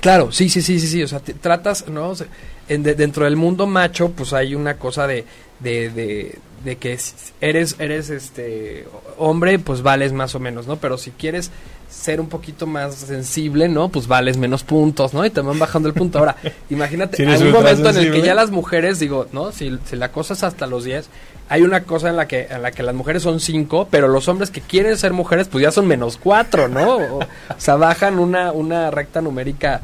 Claro, 0.00 0.30
sí, 0.32 0.48
sí, 0.48 0.62
sí, 0.62 0.78
sí, 0.80 0.86
sí. 0.86 1.02
O 1.02 1.08
sea, 1.08 1.20
te- 1.20 1.34
tratas, 1.34 1.86
¿no? 1.88 2.10
O 2.10 2.14
sea, 2.14 2.26
en 2.68 2.82
de- 2.82 2.94
dentro 2.94 3.24
del 3.24 3.36
mundo 3.36 3.66
macho, 3.66 4.10
pues 4.12 4.32
hay 4.32 4.54
una 4.54 4.74
cosa 4.78 5.06
de, 5.06 5.24
de, 5.60 5.90
de, 5.90 6.38
de 6.64 6.76
que 6.76 6.98
eres, 7.40 7.76
eres 7.78 8.10
este 8.10 8.86
hombre, 9.18 9.58
pues 9.58 9.82
vales 9.82 10.12
más 10.12 10.34
o 10.34 10.40
menos, 10.40 10.66
¿no? 10.66 10.76
Pero 10.76 10.98
si 10.98 11.10
quieres 11.10 11.50
ser 11.88 12.20
un 12.20 12.28
poquito 12.28 12.66
más 12.66 12.94
sensible, 12.94 13.68
¿no? 13.68 13.88
Pues 13.88 14.06
vales 14.06 14.36
menos 14.36 14.62
puntos, 14.62 15.12
¿no? 15.12 15.24
Y 15.24 15.30
te 15.30 15.40
van 15.40 15.58
bajando 15.58 15.88
el 15.88 15.94
punto. 15.94 16.18
Ahora, 16.18 16.36
imagínate, 16.70 17.16
Si 17.16 17.24
hay 17.24 17.42
un 17.42 17.52
momento 17.52 17.90
en 17.90 17.96
el 17.96 18.12
que 18.12 18.22
ya 18.22 18.34
las 18.34 18.50
mujeres, 18.50 18.98
digo, 19.00 19.26
¿no? 19.32 19.52
Si, 19.52 19.78
si 19.84 19.96
la 19.96 20.12
cosa 20.12 20.34
es 20.34 20.44
hasta 20.44 20.66
los 20.66 20.84
10, 20.84 21.08
hay 21.48 21.62
una 21.62 21.82
cosa 21.82 22.10
en 22.10 22.16
la 22.16 22.28
que 22.28 22.46
en 22.48 22.62
la 22.62 22.70
que 22.70 22.84
las 22.84 22.94
mujeres 22.94 23.22
son 23.22 23.40
5, 23.40 23.88
pero 23.90 24.06
los 24.06 24.28
hombres 24.28 24.50
que 24.50 24.60
quieren 24.60 24.96
ser 24.96 25.12
mujeres, 25.12 25.48
pues 25.48 25.62
ya 25.62 25.72
son 25.72 25.86
menos 25.88 26.16
4, 26.16 26.68
¿no? 26.68 26.96
O, 26.96 27.18
o 27.18 27.26
sea, 27.58 27.74
bajan 27.74 28.18
una, 28.20 28.52
una 28.52 28.90
recta 28.90 29.20
numérica 29.20 29.80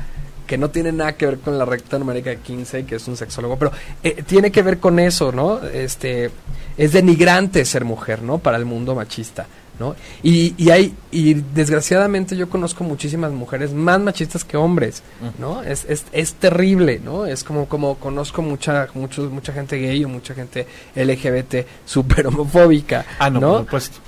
que 0.46 0.58
no 0.58 0.70
tiene 0.70 0.92
nada 0.92 1.16
que 1.16 1.26
ver 1.26 1.38
con 1.38 1.58
la 1.58 1.64
recta 1.64 1.98
numérica 1.98 2.30
de 2.30 2.38
15, 2.38 2.84
que 2.84 2.96
es 2.96 3.08
un 3.08 3.16
sexólogo, 3.16 3.58
pero 3.58 3.72
eh, 4.02 4.22
tiene 4.26 4.50
que 4.50 4.62
ver 4.62 4.78
con 4.78 4.98
eso, 4.98 5.32
¿no? 5.32 5.62
Este, 5.62 6.30
es 6.76 6.92
denigrante 6.92 7.64
ser 7.64 7.84
mujer, 7.84 8.22
¿no? 8.22 8.38
Para 8.38 8.56
el 8.56 8.64
mundo 8.64 8.94
machista, 8.94 9.46
¿no? 9.78 9.94
Y, 10.22 10.54
y 10.56 10.70
hay, 10.70 10.94
y 11.10 11.34
desgraciadamente 11.34 12.36
yo 12.36 12.48
conozco 12.48 12.84
muchísimas 12.84 13.32
mujeres 13.32 13.72
más 13.72 14.00
machistas 14.00 14.44
que 14.44 14.56
hombres, 14.56 15.02
¿no? 15.38 15.62
Es, 15.62 15.84
es, 15.88 16.04
es 16.12 16.34
terrible, 16.34 17.00
¿no? 17.04 17.26
Es 17.26 17.44
como, 17.44 17.66
como 17.68 17.96
conozco 17.96 18.42
mucha, 18.42 18.88
muchos, 18.94 19.30
mucha 19.30 19.52
gente 19.52 19.76
gay 19.78 20.04
o 20.04 20.08
mucha 20.08 20.34
gente 20.34 20.66
LGBT 20.94 21.66
súper 21.84 22.26
homofóbica, 22.26 23.04
Ah, 23.18 23.28
no, 23.30 23.40
¿no? 23.40 23.52
por 23.66 23.80
supuesto. 23.80 23.98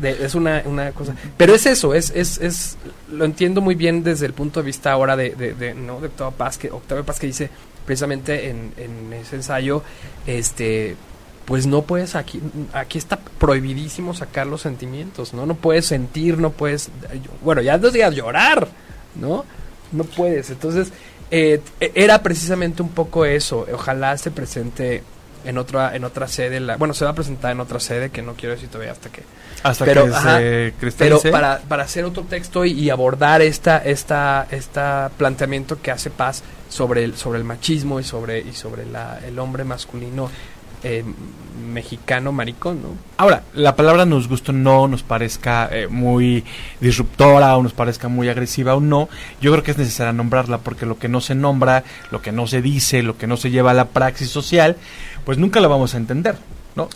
de- 0.00 0.24
es 0.24 0.34
una, 0.34 0.62
una 0.64 0.92
cosa. 0.92 1.14
Pero 1.36 1.54
es 1.54 1.66
eso, 1.66 1.94
es, 1.94 2.10
es, 2.14 2.38
es, 2.38 2.76
lo 3.12 3.24
entiendo 3.24 3.60
muy 3.60 3.74
bien 3.74 4.02
desde 4.02 4.26
el 4.26 4.32
punto 4.32 4.60
de 4.60 4.66
vista 4.66 4.92
ahora 4.92 5.16
de, 5.16 5.30
de, 5.30 5.54
de, 5.54 5.74
¿no? 5.74 6.00
de 6.00 6.08
Octavio 6.08 6.32
Paz, 6.36 6.58
que, 6.58 6.70
Octavio 6.70 7.04
Paz 7.04 7.18
que 7.20 7.26
dice 7.28 7.48
precisamente 7.86 8.48
en, 8.50 8.72
en 8.76 9.12
ese 9.12 9.36
ensayo, 9.36 9.82
este 10.26 10.96
pues 11.44 11.66
no 11.66 11.82
puedes 11.82 12.14
aquí 12.14 12.40
aquí 12.72 12.98
está 12.98 13.18
prohibidísimo 13.38 14.14
sacar 14.14 14.46
los 14.46 14.62
sentimientos, 14.62 15.34
¿no? 15.34 15.46
No 15.46 15.54
puedes 15.54 15.86
sentir, 15.86 16.38
no 16.38 16.50
puedes 16.50 16.90
bueno, 17.42 17.62
ya 17.62 17.78
no 17.78 17.90
digas 17.90 18.14
llorar, 18.14 18.68
¿no? 19.14 19.44
No 19.90 20.04
puedes. 20.04 20.50
Entonces, 20.50 20.92
eh, 21.30 21.60
era 21.80 22.22
precisamente 22.22 22.82
un 22.82 22.90
poco 22.90 23.24
eso. 23.24 23.66
Ojalá 23.72 24.16
se 24.18 24.30
presente 24.30 25.02
en 25.44 25.58
otra 25.58 25.94
en 25.96 26.04
otra 26.04 26.28
sede, 26.28 26.60
la, 26.60 26.76
bueno, 26.76 26.94
se 26.94 27.04
va 27.04 27.10
a 27.10 27.14
presentar 27.14 27.52
en 27.52 27.60
otra 27.60 27.80
sede 27.80 28.10
que 28.10 28.22
no 28.22 28.34
quiero 28.34 28.54
decir 28.54 28.68
todavía 28.68 28.92
hasta 28.92 29.10
que 29.10 29.22
Hasta 29.62 29.84
pero, 29.84 30.04
que 30.04 30.14
ajá, 30.14 30.38
se 30.38 30.72
pero 30.96 31.20
para, 31.30 31.58
para 31.60 31.82
hacer 31.82 32.04
otro 32.04 32.22
texto 32.24 32.64
y, 32.64 32.72
y 32.72 32.90
abordar 32.90 33.42
esta, 33.42 33.78
esta, 33.78 34.46
esta 34.50 35.10
planteamiento 35.16 35.82
que 35.82 35.90
hace 35.90 36.10
Paz 36.10 36.42
sobre 36.68 37.04
el, 37.04 37.16
sobre 37.16 37.38
el 37.38 37.44
machismo 37.44 37.98
y 38.00 38.04
sobre, 38.04 38.40
y 38.40 38.52
sobre 38.52 38.86
la, 38.86 39.18
el 39.26 39.38
hombre 39.38 39.64
masculino 39.64 40.30
eh, 40.84 41.04
mexicano 41.72 42.32
maricón, 42.32 42.82
¿no? 42.82 42.88
Ahora, 43.16 43.44
la 43.54 43.76
palabra 43.76 44.04
nos 44.04 44.28
gusta 44.28 44.52
no, 44.52 44.88
nos 44.88 45.02
parezca 45.02 45.68
eh, 45.70 45.86
muy 45.88 46.44
disruptora 46.80 47.56
o 47.56 47.62
nos 47.62 47.72
parezca 47.72 48.08
muy 48.08 48.28
agresiva 48.28 48.74
o 48.74 48.80
no, 48.80 49.08
yo 49.40 49.52
creo 49.52 49.62
que 49.62 49.70
es 49.70 49.78
necesario 49.78 50.12
nombrarla 50.12 50.58
porque 50.58 50.86
lo 50.86 50.98
que 50.98 51.08
no 51.08 51.20
se 51.20 51.34
nombra, 51.34 51.84
lo 52.10 52.20
que 52.20 52.32
no 52.32 52.46
se 52.46 52.62
dice, 52.62 53.02
lo 53.02 53.16
que 53.16 53.26
no 53.26 53.36
se 53.36 53.50
lleva 53.50 53.70
a 53.70 53.74
la 53.74 53.88
praxis 53.88 54.28
social, 54.28 54.76
pues 55.24 55.38
nunca 55.38 55.60
lo 55.60 55.68
vamos 55.68 55.94
a 55.94 55.98
entender, 55.98 56.36
¿no? 56.74 56.88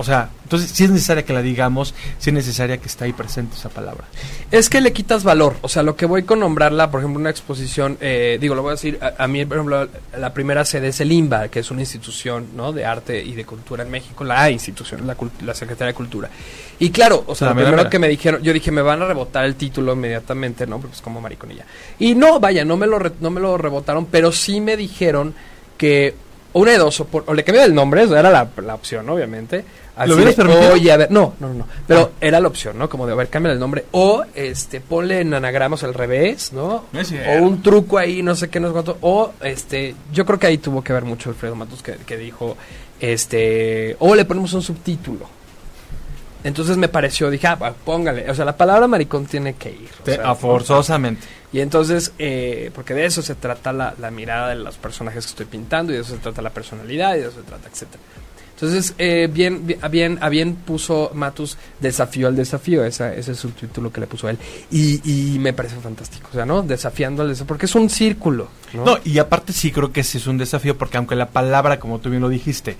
O 0.00 0.04
sea, 0.04 0.30
entonces 0.44 0.70
sí 0.70 0.84
es 0.84 0.90
necesaria 0.90 1.24
que 1.26 1.34
la 1.34 1.42
digamos, 1.42 1.94
sí 2.18 2.30
es 2.30 2.34
necesaria 2.34 2.78
que 2.78 2.86
esté 2.86 3.04
ahí 3.04 3.12
presente 3.12 3.54
esa 3.56 3.68
palabra. 3.68 4.04
Es 4.50 4.70
que 4.70 4.80
le 4.80 4.94
quitas 4.94 5.24
valor. 5.24 5.56
O 5.60 5.68
sea, 5.68 5.82
lo 5.82 5.94
que 5.94 6.06
voy 6.06 6.22
con 6.22 6.40
nombrarla, 6.40 6.90
por 6.90 7.00
ejemplo, 7.00 7.20
una 7.20 7.28
exposición, 7.28 7.98
eh, 8.00 8.38
digo, 8.40 8.54
lo 8.54 8.62
voy 8.62 8.70
a 8.70 8.72
decir, 8.76 8.98
a, 9.02 9.22
a, 9.22 9.28
mí, 9.28 9.44
por 9.44 9.58
ejemplo, 9.58 9.88
la 10.18 10.32
primera 10.32 10.64
sede 10.64 10.88
es 10.88 11.00
el 11.02 11.12
IMBA, 11.12 11.48
que 11.48 11.58
es 11.60 11.70
una 11.70 11.82
institución 11.82 12.46
¿no? 12.56 12.72
de 12.72 12.86
arte 12.86 13.22
y 13.22 13.34
de 13.34 13.44
cultura 13.44 13.82
en 13.82 13.90
México, 13.90 14.24
la 14.24 14.50
institución, 14.50 15.06
la, 15.06 15.14
la 15.44 15.52
Secretaría 15.54 15.88
de 15.88 15.94
Cultura. 15.94 16.30
Y 16.78 16.88
claro, 16.88 17.22
o 17.26 17.34
sea, 17.34 17.48
La 17.48 17.54
lo 17.54 17.60
primero 17.66 17.90
que 17.90 17.98
me 17.98 18.08
dijeron, 18.08 18.42
yo 18.42 18.54
dije, 18.54 18.70
me 18.70 18.80
van 18.80 19.02
a 19.02 19.06
rebotar 19.06 19.44
el 19.44 19.56
título 19.56 19.92
inmediatamente, 19.92 20.66
¿no? 20.66 20.78
Pues 20.80 21.02
como 21.02 21.20
mariconilla. 21.20 21.66
Y 21.98 22.14
no, 22.14 22.40
vaya, 22.40 22.64
no 22.64 22.78
me 22.78 22.86
lo, 22.86 22.98
re- 22.98 23.12
no 23.20 23.28
me 23.30 23.38
lo 23.40 23.58
rebotaron, 23.58 24.06
pero 24.06 24.32
sí 24.32 24.62
me 24.62 24.78
dijeron 24.78 25.34
que 25.76 26.14
una 26.52 26.72
de 26.72 26.78
dos, 26.78 27.00
o, 27.00 27.04
por- 27.06 27.24
o 27.26 27.34
le 27.34 27.44
cambié 27.44 27.64
el 27.64 27.74
nombre, 27.74 28.02
eso 28.02 28.16
era 28.16 28.30
la, 28.30 28.48
la 28.64 28.74
opción, 28.74 29.08
obviamente. 29.08 29.64
Así 29.96 30.12
hubieras 30.12 30.34
de, 30.36 30.42
permitido? 30.44 30.72
Oye, 30.72 30.92
a 30.92 30.96
ver, 30.96 31.10
no, 31.10 31.34
no, 31.40 31.48
no, 31.48 31.54
no. 31.54 31.66
Pero 31.86 32.10
Ah. 32.14 32.16
era 32.22 32.40
la 32.40 32.48
opción, 32.48 32.78
¿no? 32.78 32.88
Como 32.88 33.06
de, 33.06 33.12
a 33.12 33.16
ver, 33.16 33.28
cambia 33.28 33.52
el 33.52 33.58
nombre. 33.58 33.84
O, 33.90 34.24
este, 34.34 34.80
ponle 34.80 35.20
en 35.20 35.34
anagramos 35.34 35.82
al 35.84 35.92
revés, 35.92 36.52
¿no? 36.54 36.84
O 37.38 37.42
un 37.42 37.60
truco 37.62 37.98
ahí, 37.98 38.22
no 38.22 38.34
sé 38.34 38.48
qué, 38.48 38.60
no 38.60 38.68
sé 38.68 38.72
cuánto. 38.72 38.96
O, 39.02 39.32
este, 39.42 39.94
yo 40.12 40.24
creo 40.24 40.38
que 40.38 40.46
ahí 40.46 40.58
tuvo 40.58 40.82
que 40.82 40.92
ver 40.94 41.04
mucho 41.04 41.28
Alfredo 41.28 41.54
Matos 41.54 41.82
que, 41.82 41.96
que 42.06 42.16
dijo, 42.16 42.56
este, 43.00 43.96
o 43.98 44.14
le 44.14 44.24
ponemos 44.24 44.52
un 44.54 44.62
subtítulo. 44.62 45.26
Entonces 46.44 46.76
me 46.76 46.88
pareció, 46.88 47.28
dije, 47.30 47.46
ah, 47.48 47.72
póngale. 47.84 48.30
O 48.30 48.34
sea, 48.34 48.44
la 48.44 48.56
palabra 48.56 48.86
maricón 48.88 49.26
tiene 49.26 49.54
que 49.54 49.70
ir. 49.70 49.88
o 50.00 50.02
Te- 50.04 50.16
sea, 50.16 50.34
forzosamente. 50.34 51.26
y 51.52 51.60
entonces, 51.60 52.12
eh, 52.18 52.70
porque 52.74 52.94
de 52.94 53.04
eso 53.06 53.20
se 53.22 53.34
trata 53.34 53.72
la, 53.72 53.94
la 53.98 54.10
mirada 54.10 54.48
de 54.48 54.54
los 54.56 54.76
personajes 54.76 55.24
que 55.26 55.30
estoy 55.30 55.46
pintando, 55.46 55.92
y 55.92 55.96
de 55.96 56.02
eso 56.02 56.12
se 56.14 56.18
trata 56.20 56.40
la 56.42 56.50
personalidad, 56.50 57.14
y 57.16 57.20
de 57.20 57.26
eso 57.28 57.36
se 57.40 57.42
trata, 57.46 57.68
etcétera. 57.68 58.02
Entonces, 58.54 58.94
eh, 58.98 59.26
bien, 59.32 59.66
bien, 59.66 59.78
a 59.80 59.88
bien, 59.88 60.18
a 60.20 60.28
bien 60.28 60.54
puso 60.54 61.10
Matus 61.14 61.56
desafío 61.80 62.28
al 62.28 62.36
desafío, 62.36 62.84
esa, 62.84 63.08
ese 63.10 63.20
es 63.20 63.28
el 63.28 63.36
subtítulo 63.36 63.90
que 63.90 64.00
le 64.02 64.06
puso 64.06 64.28
él. 64.28 64.36
Y, 64.70 65.00
y 65.34 65.38
me 65.38 65.54
parece 65.54 65.76
fantástico, 65.76 66.28
o 66.30 66.34
sea, 66.34 66.44
¿no? 66.44 66.60
Desafiando 66.62 67.22
al 67.22 67.28
desafío, 67.30 67.46
porque 67.48 67.64
es 67.64 67.74
un 67.74 67.88
círculo, 67.88 68.48
¿no? 68.74 68.84
No, 68.84 68.98
y 69.02 69.18
aparte 69.18 69.54
sí 69.54 69.72
creo 69.72 69.92
que 69.92 70.00
ese 70.00 70.18
es 70.18 70.26
un 70.26 70.36
desafío 70.36 70.76
porque 70.76 70.98
aunque 70.98 71.16
la 71.16 71.30
palabra, 71.30 71.80
como 71.80 72.00
tú 72.00 72.10
bien 72.10 72.20
lo 72.20 72.28
dijiste, 72.28 72.76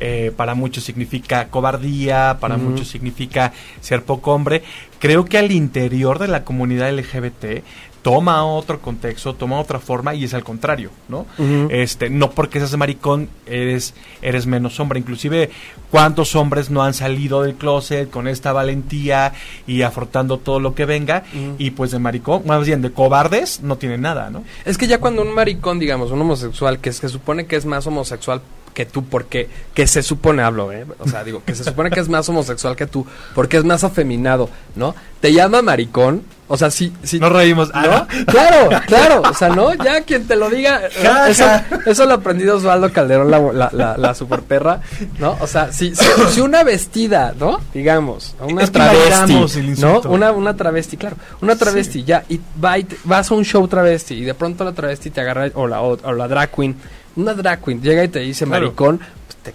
eh, 0.00 0.32
para 0.36 0.54
muchos 0.54 0.84
significa 0.84 1.48
cobardía, 1.48 2.38
para 2.40 2.56
muchos 2.56 2.88
significa 2.88 3.52
ser 3.80 4.04
poco 4.04 4.32
hombre, 4.32 4.62
creo 4.98 5.24
que 5.24 5.38
al 5.38 5.52
interior 5.52 6.18
de 6.18 6.28
la 6.28 6.44
comunidad 6.44 6.92
LGBT 6.92 7.62
toma 8.02 8.44
otro 8.44 8.80
contexto, 8.80 9.34
toma 9.34 9.58
otra 9.58 9.80
forma 9.80 10.14
y 10.14 10.24
es 10.24 10.34
al 10.34 10.44
contrario, 10.44 10.90
¿no? 11.08 11.26
Este, 11.68 12.10
no 12.10 12.30
porque 12.30 12.58
seas 12.58 12.76
maricón 12.76 13.28
eres 13.44 13.94
eres 14.22 14.46
menos 14.46 14.78
hombre, 14.80 14.98
inclusive 14.98 15.50
cuántos 15.90 16.34
hombres 16.36 16.70
no 16.70 16.82
han 16.82 16.94
salido 16.94 17.42
del 17.42 17.54
closet 17.54 18.08
con 18.08 18.28
esta 18.28 18.52
valentía 18.52 19.32
y 19.66 19.82
afrontando 19.82 20.38
todo 20.38 20.60
lo 20.60 20.74
que 20.74 20.84
venga 20.84 21.24
y 21.58 21.70
pues 21.72 21.90
de 21.90 21.98
maricón, 21.98 22.42
más 22.46 22.64
bien 22.64 22.82
de 22.82 22.92
cobardes 22.92 23.60
no 23.62 23.76
tienen 23.76 24.02
nada, 24.02 24.30
¿no? 24.30 24.44
Es 24.64 24.78
que 24.78 24.86
ya 24.86 24.98
cuando 25.00 25.22
un 25.22 25.34
maricón, 25.34 25.78
digamos, 25.78 26.10
un 26.10 26.20
homosexual, 26.20 26.78
que 26.78 26.92
se 26.92 27.08
supone 27.08 27.46
que 27.46 27.56
es 27.56 27.66
más 27.66 27.86
homosexual 27.86 28.40
que 28.78 28.86
tú, 28.86 29.04
porque, 29.06 29.48
que 29.74 29.88
se 29.88 30.04
supone, 30.04 30.40
hablo, 30.40 30.70
¿eh? 30.70 30.86
O 31.00 31.08
sea, 31.08 31.24
digo, 31.24 31.42
que 31.44 31.52
se 31.56 31.64
supone 31.64 31.90
que 31.90 31.98
es 31.98 32.08
más 32.08 32.28
homosexual 32.28 32.76
que 32.76 32.86
tú, 32.86 33.04
porque 33.34 33.56
es 33.56 33.64
más 33.64 33.82
afeminado, 33.82 34.48
¿no? 34.76 34.94
Te 35.20 35.32
llama 35.32 35.62
maricón, 35.62 36.22
o 36.46 36.56
sea, 36.56 36.70
sí, 36.70 36.92
sí. 37.02 37.18
Nos 37.18 37.32
reímos. 37.32 37.72
Ah, 37.74 38.06
¿No? 38.16 38.24
Claro, 38.26 38.68
claro, 38.86 39.22
o 39.28 39.34
sea, 39.34 39.48
¿no? 39.48 39.74
Ya 39.74 40.02
quien 40.02 40.28
te 40.28 40.36
lo 40.36 40.48
diga, 40.48 40.80
¿no? 41.02 41.24
Eso, 41.26 41.44
eso 41.86 42.06
lo 42.06 42.14
aprendió 42.14 42.54
Osvaldo 42.54 42.92
Calderón, 42.92 43.32
la, 43.32 43.40
la, 43.52 43.70
la, 43.72 43.96
la 43.98 44.14
super 44.14 44.42
perra, 44.42 44.80
¿no? 45.18 45.36
O 45.40 45.48
sea, 45.48 45.72
si, 45.72 45.96
si, 45.96 46.06
si 46.30 46.40
una 46.40 46.62
vestida, 46.62 47.34
¿no? 47.36 47.58
Digamos, 47.74 48.36
una 48.40 48.62
Es 48.62 48.70
que 48.70 48.78
valoramos 48.78 49.56
el 49.56 49.64
travesti, 49.64 49.82
¿no? 49.82 49.88
insulto. 49.90 50.10
Una, 50.10 50.30
una 50.30 50.54
travesti, 50.54 50.96
claro, 50.96 51.16
una 51.42 51.56
travesti, 51.56 52.04
ya, 52.04 52.22
y 52.28 52.40
va 52.64 52.78
y 52.78 52.84
te- 52.84 52.96
vas 53.02 53.28
a 53.28 53.34
un 53.34 53.44
show 53.44 53.66
travesti, 53.66 54.14
y 54.14 54.24
de 54.24 54.34
pronto 54.34 54.62
la 54.64 54.72
travesti 54.72 55.10
te 55.10 55.20
agarra, 55.20 55.48
o 55.54 55.66
la, 55.66 55.80
o, 55.82 55.98
o 56.00 56.12
la 56.12 56.28
drag 56.28 56.52
queen, 56.54 56.76
una 57.20 57.34
drag 57.34 57.62
queen 57.62 57.82
llega 57.82 58.04
y 58.04 58.08
te 58.08 58.20
dice 58.20 58.44
Claro. 58.46 58.66
maricón, 58.66 58.98
pues 58.98 59.36
te, 59.42 59.54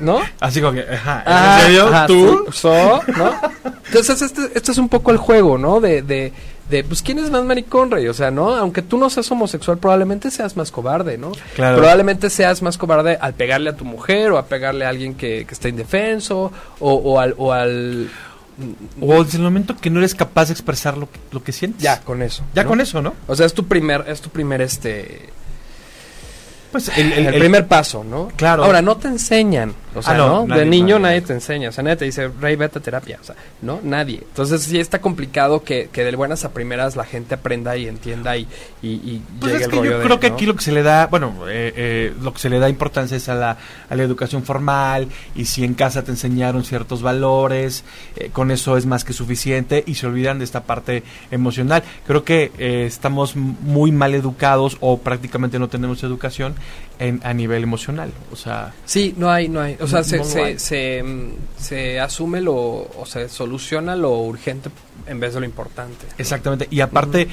¿no? 0.00 0.20
Así 0.40 0.60
como 0.60 0.72
que, 0.74 0.82
ajá, 0.82 1.58
¿en 1.58 1.64
serio? 1.64 1.86
ajá, 1.88 2.06
¿Tú? 2.06 2.46
so, 2.52 3.00
¿no? 3.16 3.32
Entonces, 3.86 4.22
este, 4.22 4.42
este 4.54 4.72
es 4.72 4.78
un 4.78 4.88
poco 4.88 5.10
el 5.10 5.16
juego, 5.18 5.58
¿no? 5.58 5.80
De, 5.80 6.00
de, 6.02 6.32
de, 6.70 6.84
pues, 6.84 7.02
¿quién 7.02 7.18
es 7.18 7.30
más 7.30 7.44
maricón, 7.44 7.90
rey? 7.90 8.06
O 8.08 8.14
sea, 8.14 8.30
¿no? 8.30 8.54
Aunque 8.54 8.80
tú 8.80 8.96
no 8.96 9.10
seas 9.10 9.30
homosexual, 9.30 9.76
probablemente 9.78 10.30
seas 10.30 10.56
más 10.56 10.70
cobarde, 10.70 11.18
¿no? 11.18 11.32
Claro. 11.54 11.76
Probablemente 11.78 12.30
seas 12.30 12.62
más 12.62 12.78
cobarde 12.78 13.18
al 13.20 13.34
pegarle 13.34 13.70
a 13.70 13.76
tu 13.76 13.84
mujer 13.84 14.30
o 14.32 14.38
a 14.38 14.46
pegarle 14.46 14.86
a 14.86 14.88
alguien 14.88 15.14
que, 15.14 15.44
que 15.46 15.52
está 15.52 15.68
indefenso 15.68 16.50
o, 16.78 16.92
o 16.94 17.18
al... 17.18 17.34
O 17.36 17.52
al 17.52 18.08
O 19.00 19.24
desde 19.24 19.38
el 19.38 19.44
momento 19.44 19.76
que 19.76 19.90
no 19.90 19.98
eres 19.98 20.14
capaz 20.14 20.46
de 20.46 20.52
expresar 20.52 20.96
lo 20.96 21.10
que, 21.10 21.18
lo 21.32 21.42
que 21.42 21.52
sientes. 21.52 21.82
ya, 21.82 22.00
con 22.00 22.22
eso. 22.22 22.44
Ya 22.54 22.62
¿no? 22.62 22.68
con 22.70 22.80
eso, 22.80 23.02
¿no? 23.02 23.12
O 23.26 23.34
sea, 23.36 23.44
es 23.44 23.52
tu 23.52 23.66
primer, 23.66 24.04
es 24.08 24.20
tu 24.22 24.30
primer, 24.30 24.62
este... 24.62 25.30
Pues 26.72 26.88
el, 26.96 27.12
El, 27.12 27.26
el- 27.26 27.34
el- 27.34 27.40
primer 27.40 27.66
paso, 27.68 28.02
¿no? 28.02 28.28
Claro. 28.34 28.64
Ahora, 28.64 28.82
no 28.82 28.96
te 28.96 29.06
enseñan. 29.08 29.74
O 29.94 30.02
sea, 30.02 30.14
Ah, 30.14 30.16
no, 30.16 30.46
De 30.46 30.64
niño 30.64 30.98
nadie. 30.98 31.16
nadie, 31.16 31.20
te 31.22 31.32
enseña. 31.34 31.68
O 31.68 31.72
sea, 31.72 31.84
nadie 31.84 31.96
te 31.96 32.04
dice, 32.04 32.28
Rey, 32.40 32.56
vete 32.56 32.78
a 32.78 32.82
terapia. 32.82 33.18
O 33.20 33.24
sea, 33.24 33.34
¿no? 33.60 33.80
Nadie. 33.82 34.18
Entonces, 34.22 34.62
sí 34.62 34.78
está 34.78 35.00
complicado 35.00 35.62
que, 35.64 35.88
que 35.92 36.04
de 36.04 36.16
buenas 36.16 36.44
a 36.44 36.52
primeras 36.52 36.96
la 36.96 37.04
gente 37.04 37.34
aprenda 37.34 37.76
y 37.76 37.86
entienda 37.88 38.36
y, 38.36 38.46
y, 38.82 38.88
y 38.88 39.22
Pues 39.40 39.52
llegue 39.52 39.64
es 39.64 39.64
el 39.66 39.70
que 39.70 39.76
rollo 39.76 39.90
yo 39.92 39.98
de, 39.98 40.04
creo 40.04 40.20
que 40.20 40.28
¿no? 40.28 40.34
aquí 40.34 40.46
lo 40.46 40.54
que 40.56 40.62
se 40.62 40.72
le 40.72 40.82
da, 40.82 41.06
bueno, 41.06 41.34
eh, 41.48 41.72
eh, 41.76 42.14
lo 42.22 42.32
que 42.32 42.38
se 42.38 42.48
le 42.50 42.58
da 42.58 42.68
importancia 42.68 43.16
es 43.16 43.28
a 43.28 43.34
la, 43.34 43.56
a 43.88 43.94
la 43.94 44.02
educación 44.02 44.42
formal 44.44 45.08
y 45.34 45.44
si 45.46 45.64
en 45.64 45.74
casa 45.74 46.02
te 46.04 46.10
enseñaron 46.10 46.64
ciertos 46.64 47.02
valores, 47.02 47.84
eh, 48.16 48.30
con 48.32 48.50
eso 48.50 48.76
es 48.76 48.86
más 48.86 49.04
que 49.04 49.12
suficiente 49.12 49.82
y 49.86 49.94
se 49.94 50.06
olvidan 50.06 50.38
de 50.38 50.44
esta 50.44 50.64
parte 50.64 51.02
emocional. 51.30 51.82
Creo 52.06 52.24
que 52.24 52.52
estamos 52.86 53.36
muy 53.36 53.92
mal 53.92 54.14
educados 54.14 54.76
o 54.80 54.98
prácticamente 54.98 55.58
no 55.58 55.68
tenemos 55.68 56.02
educación 56.02 56.54
en, 57.02 57.20
a 57.24 57.32
nivel 57.34 57.62
emocional. 57.62 58.10
O 58.32 58.36
sea, 58.36 58.72
Sí, 58.84 59.14
no 59.16 59.30
hay, 59.30 59.48
no 59.48 59.60
hay. 59.60 59.76
O 59.80 59.86
sea, 59.86 59.98
No 60.00 60.04
se, 60.04 60.24
se, 60.24 60.58
se, 60.58 61.04
se 61.58 62.00
asume 62.00 62.40
lo, 62.40 62.54
o 62.56 63.04
se 63.06 63.28
soluciona 63.28 63.96
lo 63.96 64.12
urgente 64.18 64.70
en 65.06 65.20
vez 65.20 65.34
de 65.34 65.40
lo 65.40 65.46
importante. 65.46 66.06
Exactamente. 66.18 66.68
Y 66.70 66.80
aparte, 66.80 67.28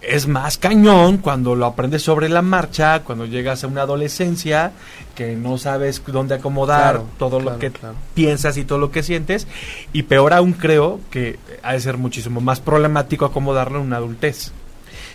es 0.00 0.28
más 0.28 0.58
cañón 0.58 1.18
cuando 1.18 1.56
lo 1.56 1.66
aprendes 1.66 2.02
sobre 2.02 2.28
la 2.28 2.40
marcha, 2.42 3.02
cuando 3.02 3.26
llegas 3.26 3.64
a 3.64 3.66
una 3.66 3.82
adolescencia, 3.82 4.70
que 5.16 5.34
no 5.34 5.58
sabes 5.58 6.00
dónde 6.06 6.36
acomodar 6.36 6.92
Claro, 6.92 7.06
todo 7.18 7.38
claro, 7.40 7.54
lo 7.54 7.58
que 7.58 7.70
claro. 7.72 7.96
piensas 8.14 8.56
y 8.56 8.64
todo 8.64 8.78
lo 8.78 8.92
que 8.92 9.02
sientes. 9.02 9.48
Y 9.92 10.04
peor 10.04 10.32
aún 10.32 10.52
creo 10.52 11.00
que 11.10 11.38
ha 11.64 11.72
de 11.72 11.80
ser 11.80 11.96
muchísimo 11.98 12.40
más 12.40 12.60
problemático 12.60 13.24
acomodarlo 13.24 13.80
en 13.80 13.86
una 13.86 13.96
adultez. 13.96 14.52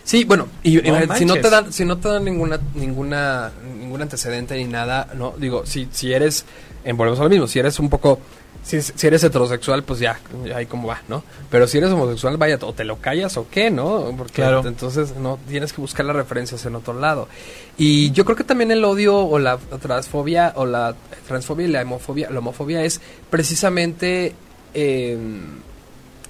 Sí, 0.04 0.26
bueno, 0.26 0.48
y 0.64 0.78
No 0.78 0.98
eh, 0.98 1.08
si 1.18 1.26
no 1.26 1.34
te 1.36 1.50
dan, 1.50 1.72
si 1.72 1.86
no 1.86 1.98
te 1.98 2.10
dan 2.10 2.26
ninguna, 2.26 2.60
ninguna, 2.76 3.52
ningún 3.80 4.02
antecedente 4.02 4.56
ni 4.58 4.66
nada, 4.66 5.08
no, 5.16 5.34
digo, 5.38 5.66
si, 5.66 5.88
si 5.92 6.12
eres, 6.12 6.46
eh, 6.84 6.92
volvemos 6.94 7.20
a 7.22 7.24
lo 7.24 7.30
mismo, 7.30 7.48
si 7.48 7.60
eres 7.60 7.80
un 7.80 7.90
poco, 7.90 8.20
si, 8.64 8.82
si 8.82 9.08
eres 9.08 9.24
heterosexual, 9.24 9.84
pues 9.84 10.00
ya, 10.02 10.20
ya 10.46 10.58
ahí 10.58 10.66
como 10.66 10.90
va, 10.90 11.02
¿no? 11.08 11.24
Pero 11.50 11.68
si 11.68 11.78
eres 11.78 11.90
homosexual, 11.92 12.36
vaya, 12.36 12.58
o 12.62 12.74
te 12.74 12.84
lo 12.84 12.98
callas 13.00 13.38
o 13.38 13.48
qué, 13.50 13.72
¿no? 13.72 14.14
Porque 14.18 14.34
Claro. 14.42 14.62
entonces 14.68 15.16
no 15.16 15.40
tienes 15.48 15.72
que 15.72 15.80
buscar 15.80 16.06
las 16.06 16.18
referencias 16.18 16.66
en 16.66 16.76
otro 16.76 16.94
lado. 17.00 17.30
Y 17.78 18.12
yo 18.12 18.26
creo 18.26 18.36
que 18.36 18.44
también 18.44 18.72
el 18.72 18.84
odio 18.84 19.18
o 19.18 19.40
la 19.40 19.58
transfobia 19.82 20.52
o 20.58 20.66
la 20.66 20.96
transfobia 21.30 21.66
y 21.66 21.72
la 21.72 21.82
homofobia, 21.82 22.30
la 22.30 22.40
homofobia 22.40 22.84
es 22.84 23.00
precisamente 23.30 24.36
eh, 24.74 25.18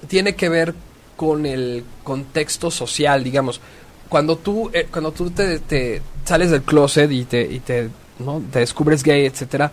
tiene 0.06 0.34
que 0.36 0.48
ver 0.48 0.74
con 1.16 1.46
el 1.46 1.84
contexto 2.02 2.70
social, 2.70 3.22
digamos. 3.24 3.60
Cuando 4.08 4.36
tú, 4.36 4.70
eh, 4.72 4.86
cuando 4.90 5.12
tú 5.12 5.30
te, 5.30 5.58
te 5.60 6.02
sales 6.24 6.50
del 6.50 6.62
closet 6.62 7.10
y 7.10 7.24
te, 7.24 7.42
y 7.42 7.60
te, 7.60 7.88
¿no? 8.18 8.42
te 8.52 8.60
descubres 8.60 9.02
gay, 9.02 9.26
etcétera, 9.26 9.70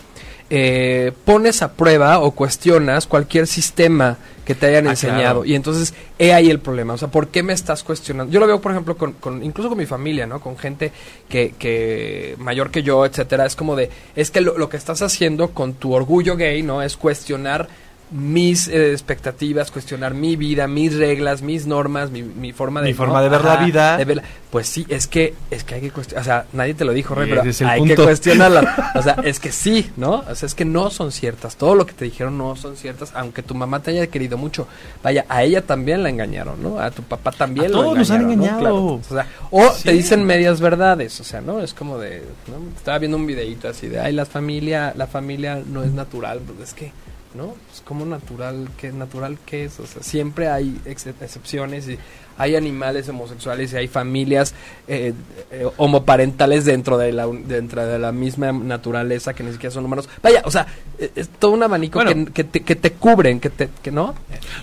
eh, 0.50 1.12
pones 1.26 1.62
a 1.62 1.72
prueba 1.74 2.20
o 2.20 2.32
cuestionas 2.32 3.08
cualquier 3.08 3.48
sistema 3.48 4.18
que 4.44 4.54
te 4.56 4.66
hayan 4.66 4.88
Ah, 4.88 4.92
enseñado. 4.92 5.20
claro. 5.20 5.46
Y 5.46 5.56
entonces, 5.56 5.94
he 6.20 6.34
ahí 6.34 6.50
el 6.50 6.60
problema. 6.60 6.94
O 6.94 6.98
sea, 6.98 7.08
¿por 7.10 7.28
qué 7.30 7.42
me 7.44 7.54
estás 7.54 7.84
cuestionando? 7.84 8.34
Yo 8.34 8.40
lo 8.40 8.48
veo, 8.48 8.60
por 8.60 8.72
ejemplo, 8.72 8.98
con, 8.98 9.14
con- 9.14 9.44
incluso 9.44 9.70
con 9.70 9.78
mi 9.78 9.86
familia, 9.86 10.28
¿no? 10.28 10.42
Con 10.42 10.58
gente 10.58 10.92
que, 11.30 11.54
que 11.58 12.36
mayor 12.40 12.70
que 12.72 12.84
yo, 12.84 13.06
etcétera. 13.06 13.46
Es 13.46 13.56
como 13.56 13.76
de, 13.76 13.90
es 14.16 14.30
que 14.32 14.42
lo, 14.42 14.58
lo 14.58 14.68
que 14.68 14.78
estás 14.78 15.02
haciendo 15.04 15.52
con 15.52 15.74
tu 15.76 15.94
orgullo 15.94 16.36
gay, 16.36 16.64
¿no? 16.64 16.82
Es 16.82 16.98
cuestionar 16.98 17.70
mis 18.12 18.68
eh, 18.68 18.92
expectativas, 18.92 19.72
cuestionar 19.72 20.14
mi 20.14 20.36
vida, 20.36 20.68
mis 20.68 20.96
reglas, 20.96 21.42
mis 21.42 21.66
normas, 21.66 22.12
mi, 22.12 22.22
mi 22.24 22.52
forma 22.52 22.82
de 22.82 22.88
Mi 22.88 22.94
forma 22.94 23.22
de 23.22 23.30
ver 23.30 23.44
la 23.44 23.56
vida. 23.58 23.98
de 23.98 24.06
verla. 24.06 24.24
Pues 24.52 24.68
sí, 24.68 24.86
es 24.90 25.08
que 25.08 25.34
es 25.50 25.64
que 25.64 25.76
hay 25.76 25.82
que 25.82 25.92
cuestionar, 25.92 26.22
o 26.22 26.26
sea, 26.26 26.46
nadie 26.52 26.74
te 26.74 26.84
lo 26.84 26.92
dijo, 26.92 27.16
Rey, 27.16 27.30
pero 27.30 27.42
hay 27.42 27.80
punto. 27.80 27.96
que 27.96 28.04
cuestionarla. 28.04 28.92
O 28.96 29.02
sea, 29.02 29.16
es 29.24 29.40
que 29.40 29.52
sí, 29.54 29.90
¿no? 29.96 30.26
O 30.30 30.36
sea, 30.36 30.46
es 30.46 30.54
que 30.56 30.66
no 30.66 30.90
son 30.90 31.14
ciertas. 31.14 31.56
Todo 31.56 31.74
lo 31.76 31.86
que 31.86 31.94
te 31.94 32.04
dijeron 32.06 32.38
no 32.38 32.58
son 32.58 32.76
ciertas, 32.76 33.14
aunque 33.16 33.42
tu 33.44 33.56
mamá 33.56 33.80
te 33.82 33.92
haya 33.92 34.08
querido 34.08 34.38
mucho. 34.38 34.68
Vaya, 35.02 35.26
a 35.30 35.44
ella 35.44 35.62
también 35.62 36.04
la 36.04 36.10
engañaron, 36.10 36.62
¿no? 36.62 36.80
A 36.80 36.92
tu 36.92 37.04
papá 37.04 37.32
también 37.32 37.68
A 37.68 37.70
lo 37.70 37.82
todos 37.84 37.98
nos 38.00 38.12
han 38.12 38.24
engañado. 38.30 38.60
Claro. 38.60 38.86
O, 38.86 39.02
sea, 39.08 39.26
o 39.50 39.70
Sí. 39.72 39.84
te 39.84 39.94
dicen 39.94 40.26
medias 40.26 40.60
verdades, 40.60 41.18
o 41.22 41.24
sea, 41.24 41.40
¿no? 41.40 41.62
Es 41.62 41.74
como 41.74 41.98
de, 41.98 42.22
¿no? 42.48 42.56
Estaba 42.76 43.00
viendo 43.00 43.16
un 43.16 43.26
videito 43.26 43.70
así 43.70 43.88
de, 43.88 44.02
ay, 44.02 44.12
la 44.12 44.26
familia, 44.26 44.94
la 44.98 45.08
familia 45.08 45.62
no 45.66 45.84
es 45.84 45.94
natural, 45.94 46.42
pues 46.46 46.68
es 46.70 46.74
que 46.76 46.92
¿no? 47.36 47.56
Es 47.74 47.82
como 47.82 48.06
natural, 48.06 48.68
que 48.78 48.92
natural 48.92 49.38
que 49.46 49.66
es, 49.66 49.80
o 49.80 49.86
sea, 49.88 50.04
siempre 50.04 50.50
hay 50.50 50.80
ex- 50.86 51.08
excepciones 51.08 51.88
y 51.88 51.98
hay 52.38 52.56
animales 52.56 53.08
homosexuales 53.10 53.72
y 53.74 53.76
hay 53.78 53.88
familias 53.88 54.54
eh, 54.88 55.14
eh, 55.52 55.68
homoparentales 55.78 56.66
dentro 56.66 56.98
de 56.98 57.12
la 57.12 57.28
dentro 57.28 57.86
de 57.86 58.00
la 58.00 58.12
misma 58.12 58.52
naturaleza 58.52 59.34
que 59.34 59.44
ni 59.44 59.52
siquiera 59.52 59.72
son 59.74 59.86
humanos. 59.86 60.10
Vaya, 60.24 60.42
o 60.46 60.52
sea, 60.52 60.66
eh, 60.98 61.12
es 61.16 61.30
todo 61.30 61.52
un 61.52 61.64
abanico 61.64 62.00
Bueno. 62.04 62.26
que, 62.26 62.32
que 62.34 62.44
te, 62.44 62.62
que 62.62 62.76
te 62.76 62.92
cubren, 62.94 63.40
que 63.40 63.50
te, 63.50 63.70
que 63.82 63.92
no. 63.92 64.16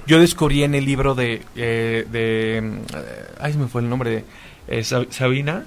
Yo 0.07 0.19
descubrí 0.19 0.63
en 0.65 0.75
el 0.75 0.85
libro 0.85 1.15
de. 1.15 1.43
eh, 1.57 2.07
de 2.11 2.59
eh, 2.59 3.25
ay, 3.41 3.53
se 3.53 3.59
me 3.59 3.69
fue 3.69 3.83
el 3.83 3.89
nombre 3.91 4.11
de. 4.11 4.25
eh, 4.69 4.81
Sab- 4.81 5.11
Sabina. 5.11 5.65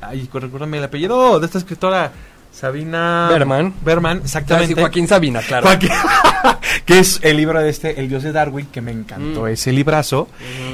Ay, 0.00 0.28
recuérdame 0.32 0.78
el 0.78 0.84
apellido 0.84 1.40
de 1.40 1.46
esta 1.46 1.56
escritora. 1.58 2.12
Sabina. 2.54 3.26
Berman. 3.30 3.74
Berman, 3.84 4.18
Ah, 4.18 4.24
exactamente. 4.24 4.74
sí, 4.74 4.80
Joaquín 4.80 5.08
Sabina, 5.08 5.40
claro. 5.40 5.66
Joaquín- 5.66 5.90
que 6.86 6.98
es 6.98 7.18
el 7.22 7.36
libro 7.36 7.60
de 7.60 7.68
este, 7.68 7.98
El 8.00 8.08
Dios 8.08 8.22
de 8.22 8.32
Darwin, 8.32 8.66
que 8.66 8.80
me 8.80 8.92
encantó 8.92 9.42
Mm. 9.42 9.48
ese 9.48 9.72
librazo. 9.72 10.28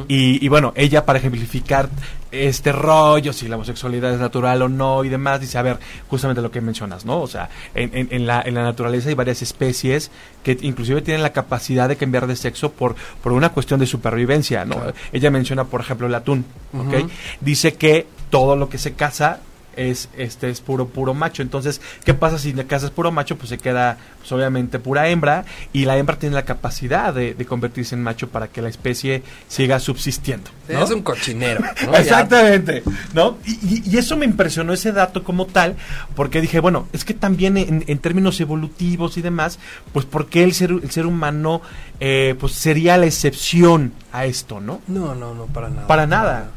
Y, 0.08 0.44
y 0.44 0.48
bueno, 0.48 0.72
ella 0.76 1.04
para 1.06 1.18
ejemplificar 1.18 1.88
este 2.32 2.70
rollo, 2.72 3.32
si 3.32 3.48
la 3.48 3.56
homosexualidad 3.56 4.12
es 4.12 4.20
natural 4.20 4.62
o 4.62 4.68
no 4.68 5.04
y 5.04 5.08
demás, 5.08 5.40
dice, 5.40 5.58
a 5.58 5.62
ver, 5.62 5.78
justamente 6.08 6.42
lo 6.42 6.50
que 6.50 6.60
mencionas, 6.60 7.04
¿no? 7.04 7.20
O 7.20 7.26
sea, 7.26 7.48
en, 7.74 7.90
en- 7.96 8.08
en 8.10 8.26
la, 8.26 8.42
en 8.44 8.54
la 8.54 8.62
naturaleza 8.62 9.08
hay 9.08 9.14
varias 9.14 9.40
especies 9.42 10.10
que 10.44 10.56
inclusive 10.60 11.02
tienen 11.02 11.22
la 11.22 11.32
capacidad 11.32 11.88
de 11.88 11.96
cambiar 11.96 12.26
de 12.26 12.36
sexo 12.36 12.70
por, 12.72 12.94
por 13.22 13.32
una 13.32 13.48
cuestión 13.50 13.80
de 13.80 13.86
supervivencia, 13.86 14.64
¿no? 14.64 14.76
Claro. 14.76 14.92
Ella 15.12 15.30
menciona, 15.30 15.64
por 15.64 15.80
ejemplo, 15.80 16.06
el 16.06 16.14
atún, 16.14 16.44
¿ok? 16.72 17.10
Dice 17.40 17.74
que 17.74 18.06
todo 18.30 18.54
lo 18.54 18.68
que 18.68 18.78
se 18.78 18.92
caza 18.94 19.40
es 19.76 20.08
este 20.16 20.50
es 20.50 20.60
puro 20.60 20.88
puro 20.88 21.14
macho 21.14 21.42
entonces 21.42 21.80
qué 22.04 22.14
pasa 22.14 22.38
si 22.38 22.52
la 22.52 22.64
casa 22.64 22.86
es 22.86 22.92
puro 22.92 23.12
macho 23.12 23.36
pues 23.36 23.48
se 23.48 23.58
queda 23.58 23.98
pues, 24.18 24.30
obviamente 24.32 24.78
pura 24.78 25.08
hembra 25.08 25.44
y 25.72 25.84
la 25.84 25.96
hembra 25.96 26.18
tiene 26.18 26.34
la 26.34 26.44
capacidad 26.44 27.14
de, 27.14 27.34
de 27.34 27.46
convertirse 27.46 27.94
en 27.94 28.02
macho 28.02 28.28
para 28.28 28.48
que 28.48 28.62
la 28.62 28.68
especie 28.68 29.22
siga 29.48 29.78
subsistiendo 29.78 30.50
¿no? 30.72 30.84
Es 30.84 30.90
un 30.90 31.02
cochinero. 31.02 31.62
Exactamente, 31.94 32.82
¿no? 33.14 33.38
Y, 33.44 33.96
eso 33.96 34.16
me 34.16 34.24
impresionó 34.24 34.72
ese 34.72 34.92
dato 34.92 35.24
como 35.24 35.46
tal, 35.46 35.76
porque 36.14 36.40
dije, 36.40 36.60
bueno, 36.60 36.88
es 36.92 37.04
que 37.04 37.14
también 37.14 37.56
en, 37.56 37.84
en 37.86 37.98
términos 37.98 38.40
evolutivos 38.40 39.16
y 39.18 39.22
demás, 39.22 39.58
pues 39.92 40.06
porque 40.06 40.44
el 40.44 40.54
ser, 40.54 40.70
el 40.70 40.90
ser 40.90 41.06
humano 41.06 41.60
eh, 41.98 42.34
pues 42.38 42.52
sería 42.52 42.96
la 42.96 43.06
excepción 43.06 43.92
a 44.12 44.24
esto, 44.24 44.60
¿no? 44.60 44.80
No, 44.88 45.14
no, 45.14 45.34
no, 45.34 45.46
para 45.46 45.68
nada. 45.68 45.86
Para 45.86 46.06
nada. 46.06 46.50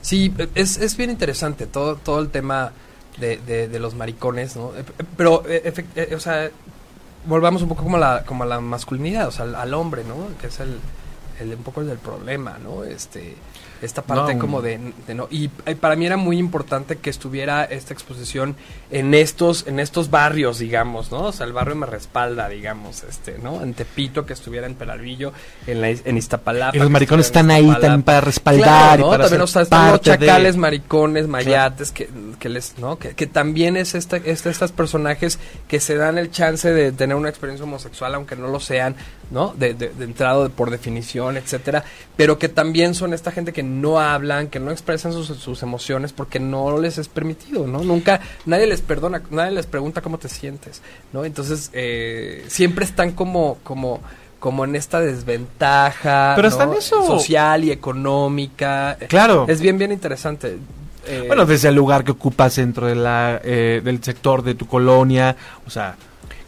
Sí, 0.00 0.32
es, 0.54 0.76
es 0.78 0.96
bien 0.96 1.10
interesante 1.10 1.66
todo, 1.66 1.96
todo 1.96 2.20
el 2.20 2.30
tema 2.30 2.72
de, 3.18 3.36
de, 3.38 3.78
los 3.78 3.94
maricones, 3.94 4.56
¿no? 4.56 4.72
Eh, 4.76 4.84
Pero, 5.16 5.42
eh, 5.48 5.62
efect- 5.74 5.96
eh, 5.96 6.14
o 6.14 6.20
sea, 6.20 6.50
volvamos 7.26 7.62
un 7.62 7.68
poco 7.68 7.82
como 7.82 7.96
a 7.96 8.00
la, 8.00 8.24
como 8.24 8.44
a 8.44 8.46
la 8.46 8.60
masculinidad, 8.60 9.28
o 9.28 9.32
sea, 9.32 9.44
al, 9.44 9.54
al 9.56 9.74
hombre, 9.74 10.04
¿no? 10.04 10.14
Que 10.40 10.46
es 10.46 10.60
el, 10.60 10.78
el- 11.40 11.54
un 11.54 11.62
poco 11.62 11.80
el 11.80 11.88
del 11.88 11.98
problema, 11.98 12.58
¿no? 12.62 12.84
Este, 12.84 13.34
esta 13.82 14.02
parte 14.02 14.34
No. 14.34 14.40
como 14.40 14.62
de, 14.62 14.78
de 15.06 15.14
no 15.14 15.28
y 15.30 15.48
para 15.48 15.96
mí 15.96 16.06
era 16.06 16.16
muy 16.16 16.38
importante 16.38 16.96
que 16.96 17.10
estuviera 17.10 17.64
esta 17.64 17.92
exposición 17.94 18.56
en 18.90 19.14
estos 19.14 19.66
en 19.66 19.78
estos 19.80 20.10
barrios 20.10 20.58
digamos 20.58 21.10
no 21.12 21.24
o 21.24 21.32
sea 21.32 21.46
el 21.46 21.52
barrio 21.52 21.76
me 21.76 21.86
respalda 21.86 22.48
digamos 22.48 23.04
este 23.04 23.38
no 23.38 23.62
en 23.62 23.74
Tepito 23.74 24.26
que 24.26 24.32
estuviera 24.32 24.66
en 24.66 24.74
Peralvillo 24.74 25.32
en 25.66 25.80
la, 25.80 25.90
en 25.90 26.16
Iztapalapa 26.16 26.76
Y 26.76 26.80
los 26.80 26.90
maricones 26.90 27.26
están 27.26 27.50
ahí 27.50 27.68
también 27.80 28.02
para 28.02 28.20
respaldar 28.20 28.64
Claro, 28.98 29.00
y 29.00 29.04
¿no? 29.04 29.10
para 29.10 29.22
también 29.24 29.42
o 29.42 29.46
sea, 29.46 29.62
están 29.62 29.82
los 29.90 30.00
parte 30.00 30.10
de- 30.18 30.26
chacales, 30.26 30.56
maricones, 30.56 31.28
mayates, 31.28 31.92
que, 31.92 32.08
que 32.38 32.48
les, 32.48 32.78
¿no? 32.78 32.98
Que, 32.98 33.14
que 33.14 33.26
también 33.26 33.76
es 33.76 33.94
esta, 33.94 34.16
es 34.16 34.44
estos 34.46 34.72
personajes 34.72 35.38
que 35.68 35.80
se 35.80 35.94
dan 35.96 36.18
el 36.18 36.30
chance 36.30 36.72
de 36.72 36.92
tener 36.92 37.16
una 37.16 37.28
experiencia 37.28 37.64
homosexual, 37.64 38.14
aunque 38.14 38.36
no 38.36 38.48
lo 38.48 38.60
sean, 38.60 38.96
¿no? 39.30 39.54
De, 39.58 39.74
de, 39.74 39.90
de 39.90 40.04
entrado 40.04 40.44
de- 40.44 40.50
por 40.50 40.70
definición, 40.70 41.36
etcétera, 41.36 41.84
pero 42.16 42.38
que 42.38 42.48
también 42.48 42.94
son 42.94 43.12
esta 43.12 43.30
gente 43.30 43.52
que 43.52 43.62
no 43.62 44.00
hablan, 44.00 44.48
que 44.48 44.58
no 44.60 44.70
expresan 44.70 45.12
sus, 45.12 45.26
sus 45.26 45.62
emociones 45.62 46.12
porque 46.12 46.40
no 46.40 46.78
les 46.78 46.98
es 46.98 47.08
permitido, 47.08 47.66
¿no? 47.66 47.82
Nunca, 47.84 48.20
nadie 48.46 48.66
les 48.66 48.80
perdona, 48.80 49.22
nadie 49.30 49.52
les 49.52 49.66
pregunta 49.66 50.00
cómo 50.00 50.18
te 50.18 50.28
sientes, 50.28 50.80
¿no? 51.12 51.24
Entonces, 51.24 51.70
eh, 51.74 52.44
siempre 52.48 52.84
están 52.84 53.12
como, 53.12 53.58
como, 53.62 54.00
como 54.38 54.64
en 54.64 54.76
esta 54.76 55.00
desventaja 55.00 56.32
Pero 56.36 56.48
¿no? 56.48 56.52
está 56.52 56.64
en 56.64 56.72
eso. 56.74 57.04
social 57.06 57.64
y 57.64 57.70
económica. 57.70 58.96
Claro. 59.08 59.46
Es 59.48 59.60
bien, 59.60 59.78
bien 59.78 59.92
interesante. 59.92 60.58
Eh, 61.06 61.24
Bueno, 61.26 61.46
desde 61.46 61.68
el 61.68 61.74
lugar 61.74 62.04
que 62.04 62.12
ocupas 62.12 62.56
dentro 62.56 62.86
de 62.86 62.94
la, 62.94 63.40
eh, 63.44 63.80
del 63.84 64.02
sector 64.02 64.42
de 64.42 64.54
tu 64.54 64.66
colonia, 64.66 65.36
o 65.66 65.70
sea, 65.70 65.96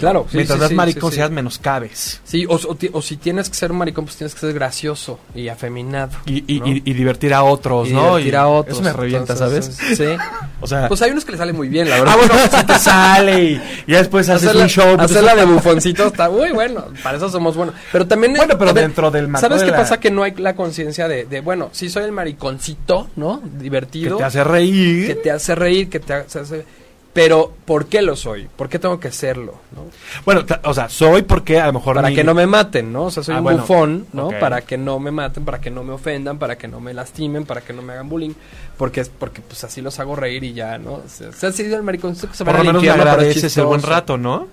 claro. 0.01 0.27
sí, 0.29 0.37
mientras 0.39 0.59
sí, 0.59 0.63
más 0.65 0.73
maricón 0.73 1.13
seas, 1.13 1.31
menos 1.31 1.59
cabes. 1.59 2.21
Sí, 2.25 2.45
o, 2.47 2.55
o 2.55 2.75
ti- 2.75 2.91
o 2.93 3.01
si 3.01 3.17
tienes 3.17 3.49
que 3.49 3.55
ser 3.55 3.71
un 3.71 3.79
maricón, 3.79 4.05
pues 4.07 4.17
tienes 4.17 4.35
que 4.35 4.41
ser 4.41 4.53
gracioso 4.53 5.21
y 5.35 5.49
afeminado. 5.49 6.11
Y, 6.27 6.45
y, 6.57 6.61
¿no? 6.61 6.67
y- 6.67 6.83
y 6.85 6.93
divertir 6.93 7.33
a 7.35 7.45
otros, 7.45 7.89
Y 7.89 7.93
¿no? 7.93 8.03
divertir 8.17 8.37
a 8.37 8.49
otros. 8.49 8.77
Eso 8.79 8.85
me 8.85 8.93
revienta, 8.93 9.35
Entonces, 9.35 9.77
¿sabes? 9.77 9.97
Sí. 9.97 10.05
O 10.63 10.67
sea, 10.67 10.89
Pues 10.89 11.01
hay 11.01 11.11
unos 11.11 11.25
que 11.25 11.33
le 11.33 11.39
salen 11.39 11.57
muy 11.57 11.69
bien, 11.71 11.89
la 11.89 11.99
verdad. 12.01 12.15
ah, 12.15 12.27
bueno, 12.27 12.35
si 12.59 12.67
te 12.67 12.79
sale 12.79 13.43
y, 13.45 13.63
ya 13.87 13.97
después 13.97 14.29
haces 14.29 14.43
Hacerla, 14.49 14.65
un 14.65 14.69
show. 14.69 14.97
pues 14.97 15.11
hacerla 15.11 15.35
de 15.35 15.45
bufoncito 15.47 16.07
está 16.09 16.29
muy 16.29 16.51
bueno. 16.53 16.85
Para 17.03 17.17
eso 17.17 17.31
somos 17.31 17.57
buenos. 17.57 17.75
Pero 17.91 18.07
también. 18.07 18.35
Bueno, 18.35 18.59
pero 18.59 18.75
ver, 18.75 18.85
dentro 18.85 19.11
del 19.11 19.27
marco 19.29 19.47
¿Sabes 19.49 19.61
de 19.63 19.67
qué 19.69 19.71
la- 19.73 19.79
pasa? 19.79 19.99
Que 19.99 20.11
no 20.11 20.23
hay 20.23 20.35
la 20.37 20.55
conciencia 20.55 21.09
de, 21.09 21.25
de, 21.25 21.41
bueno, 21.41 21.71
sí 21.73 21.89
soy 21.89 22.05
el 22.05 22.13
mariconcito, 22.13 23.09
¿no? 23.17 23.41
que 23.41 23.49
Divertido. 23.63 24.19
te 24.19 24.25
hace 24.25 24.45
reír. 24.45 25.07
que 25.07 25.15
te 25.15 25.31
hace 25.31 25.55
reír, 25.55 25.89
que 25.89 26.01
te 26.01 26.13
hace... 26.13 26.65
Pero, 27.13 27.53
¿por 27.65 27.87
qué 27.87 28.03
lo 28.03 28.15
soy? 28.15 28.49
¿Por 28.57 28.69
qué 28.69 28.79
tengo 28.79 29.01
que 29.01 29.11
serlo? 29.11 29.57
¿no? 29.75 29.83
Bueno, 30.25 30.45
o 30.63 30.73
sea, 30.75 30.89
soy 30.89 31.23
porque 31.23 31.59
a 31.61 31.67
lo 31.67 31.73
mejor. 31.73 31.97
Para 31.97 32.09
mi- 32.09 32.15
que 32.15 32.23
no 32.23 32.35
me 32.35 32.47
maten, 32.47 32.93
¿no? 32.93 33.07
O 33.07 33.11
sea, 33.11 33.25
soy 33.25 33.35
Ah, 33.35 33.39
un 33.39 33.45
bueno. 33.45 33.59
bufón, 33.63 34.07
¿no? 34.13 34.31
Para 34.39 34.61
que 34.63 34.79
no 34.79 35.01
me 35.01 35.11
maten, 35.11 35.45
para 35.45 35.61
que 35.61 35.71
no 35.71 35.83
me 35.83 35.93
ofendan, 35.93 36.39
para 36.39 36.57
que 36.57 36.69
no 36.69 36.79
me 36.79 36.95
lastimen, 36.95 37.47
para 37.47 37.63
que 37.63 37.73
no 37.73 37.83
me 37.83 37.95
hagan 37.95 38.09
bullying. 38.09 38.35
Porque 38.77 39.01
es 39.01 39.09
porque 39.09 39.41
pues 39.43 39.65
así 39.65 39.81
los 39.83 39.99
hago 39.99 40.15
reír 40.15 40.45
y 40.45 40.53
ya, 40.53 40.79
¿no? 40.79 40.93
O 40.95 41.03
sea, 41.09 41.33
si 41.33 41.47
ha 41.47 41.53
sido 41.53 41.77
el 41.77 41.83
mariconcito 41.83 42.29
que 42.31 42.37
se 42.37 42.45
va 42.45 42.53
Por 42.53 42.61
lo 42.61 42.65
menos 42.67 42.83
me 42.83 42.91
agradeces 42.91 43.57
el 43.57 43.65
buen 43.65 43.83
rato, 43.83 44.17
¿no? 44.17 44.47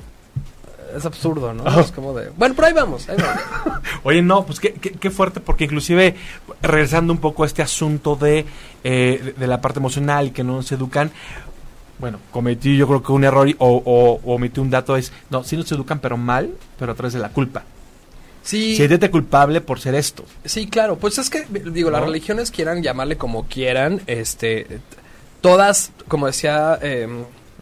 Es 0.95 1.05
absurdo, 1.05 1.53
¿no? 1.53 1.63
Oh. 1.63 1.81
Es 1.81 1.91
como 1.91 2.13
de... 2.17 2.29
Bueno, 2.37 2.55
pero 2.55 2.69
ahí 2.69 2.73
vamos, 2.73 3.07
ahí 3.09 3.17
vamos. 3.19 3.81
Oye, 4.03 4.21
no, 4.21 4.45
pues 4.45 4.59
qué, 4.59 4.73
qué, 4.73 4.91
qué 4.93 5.11
fuerte, 5.11 5.41
porque 5.41 5.65
inclusive, 5.65 6.15
regresando 6.61 7.11
un 7.11 7.19
poco 7.19 7.43
a 7.43 7.45
este 7.45 7.61
asunto 7.61 8.15
de, 8.15 8.45
eh, 8.85 9.21
de, 9.23 9.33
de 9.33 9.47
la 9.47 9.59
parte 9.59 9.79
emocional 9.79 10.31
que 10.31 10.45
no 10.45 10.55
nos 10.55 10.71
educan, 10.71 11.11
bueno, 11.99 12.19
cometí 12.31 12.77
yo 12.77 12.87
creo 12.87 13.01
que 13.03 13.11
un 13.11 13.23
error 13.23 13.47
o, 13.57 13.81
o, 13.85 14.19
o 14.23 14.35
omití 14.35 14.59
un 14.59 14.69
dato, 14.69 14.95
es, 14.95 15.11
no, 15.29 15.43
sí 15.43 15.57
nos 15.57 15.71
educan, 15.71 15.99
pero 15.99 16.17
mal, 16.17 16.51
pero 16.77 16.91
a 16.91 16.95
través 16.95 17.13
de 17.13 17.19
la 17.19 17.29
culpa. 17.29 17.63
Sí, 18.43 18.75
Siéntete 18.77 19.11
culpable 19.11 19.59
por 19.59 19.79
ser 19.79 19.93
esto. 19.95 20.23
Sí, 20.45 20.67
claro. 20.67 20.97
Pues 20.97 21.17
es 21.17 21.29
que, 21.29 21.45
digo, 21.71 21.91
las 21.91 22.01
religiones 22.01 22.49
quieran 22.49 22.81
llamarle 22.81 23.17
como 23.17 23.45
quieran, 23.47 24.01
este, 24.07 24.79
todas, 25.41 25.91
como 26.07 26.27
decía 26.27 26.79
eh, 26.81 27.09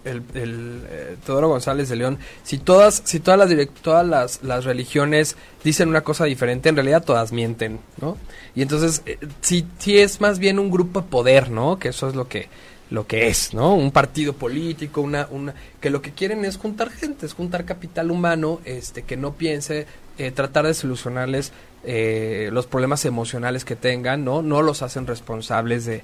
el, 0.04 0.22
el, 0.36 0.82
eh, 0.88 1.18
Teodoro 1.26 1.48
González 1.50 1.90
de 1.90 1.96
León, 1.96 2.20
si 2.44 2.60
todas, 2.60 3.02
si 3.04 3.20
todas 3.20 3.40
las 3.40 3.50
direct- 3.50 3.82
todas 3.82 4.06
las, 4.06 4.44
las 4.44 4.64
religiones 4.64 5.36
dicen 5.64 5.90
una 5.90 6.02
cosa 6.02 6.26
diferente, 6.26 6.70
en 6.70 6.76
realidad 6.76 7.04
todas 7.04 7.32
mienten, 7.32 7.80
¿no? 8.00 8.16
Y 8.54 8.62
entonces, 8.62 9.02
eh, 9.08 9.18
sí, 9.42 9.66
sí 9.80 9.98
es 9.98 10.22
más 10.22 10.38
bien 10.38 10.60
un 10.60 10.70
grupo 10.70 11.02
de 11.02 11.08
poder, 11.08 11.50
¿no? 11.50 11.80
Que 11.80 11.88
eso 11.90 12.08
es 12.08 12.14
lo 12.16 12.28
que 12.28 12.48
lo 12.92 13.08
que 13.08 13.28
es, 13.28 13.54
¿no? 13.54 13.74
Un 13.74 13.92
partido 13.92 14.34
político, 14.34 15.02
una, 15.02 15.28
una, 15.32 15.54
que 15.82 15.90
lo 15.90 16.02
que 16.02 16.12
quieren 16.12 16.46
es 16.46 16.58
juntar 16.58 16.90
gente, 16.92 17.26
es 17.26 17.34
juntar 17.34 17.66
capital 17.66 18.12
humano, 18.12 18.62
este, 18.64 19.02
que 19.04 19.18
no 19.18 19.34
piense, 19.34 19.88
eh, 20.18 20.32
tratar 20.32 20.66
de 20.68 20.74
solucionarles 20.74 21.52
eh, 21.88 22.50
los 22.52 22.66
problemas 22.66 23.06
emocionales 23.06 23.64
que 23.66 23.76
tengan, 23.76 24.24
¿no? 24.26 24.42
No 24.42 24.62
los 24.64 24.82
hacen 24.82 25.06
responsables 25.06 25.86
de, 25.86 26.02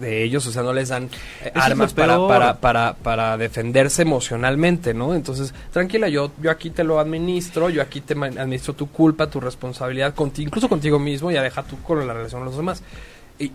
de 0.00 0.22
ellos, 0.22 0.46
o 0.46 0.52
sea, 0.52 0.62
no 0.62 0.72
les 0.72 0.90
dan 0.90 1.08
eh, 1.44 1.50
armas 1.54 1.92
para, 1.92 2.14
para, 2.28 2.60
para, 2.60 2.94
para 2.94 3.36
defenderse 3.36 4.02
emocionalmente, 4.02 4.94
¿no? 4.94 5.14
Entonces, 5.14 5.54
tranquila, 5.72 6.08
yo, 6.08 6.30
yo 6.40 6.50
aquí 6.50 6.70
te 6.70 6.84
lo 6.84 7.00
administro, 7.00 7.68
yo 7.70 7.82
aquí 7.82 8.00
te 8.00 8.14
administro 8.14 8.74
tu 8.74 8.90
culpa, 8.90 9.28
tu 9.28 9.40
responsabilidad, 9.40 10.14
conti- 10.14 10.42
incluso 10.42 10.68
contigo 10.68 10.98
mismo, 11.00 11.30
ya 11.32 11.42
deja 11.42 11.62
tú 11.64 11.80
con 11.82 12.06
la 12.06 12.12
relación 12.12 12.40
con 12.42 12.46
los 12.46 12.56
demás. 12.56 12.82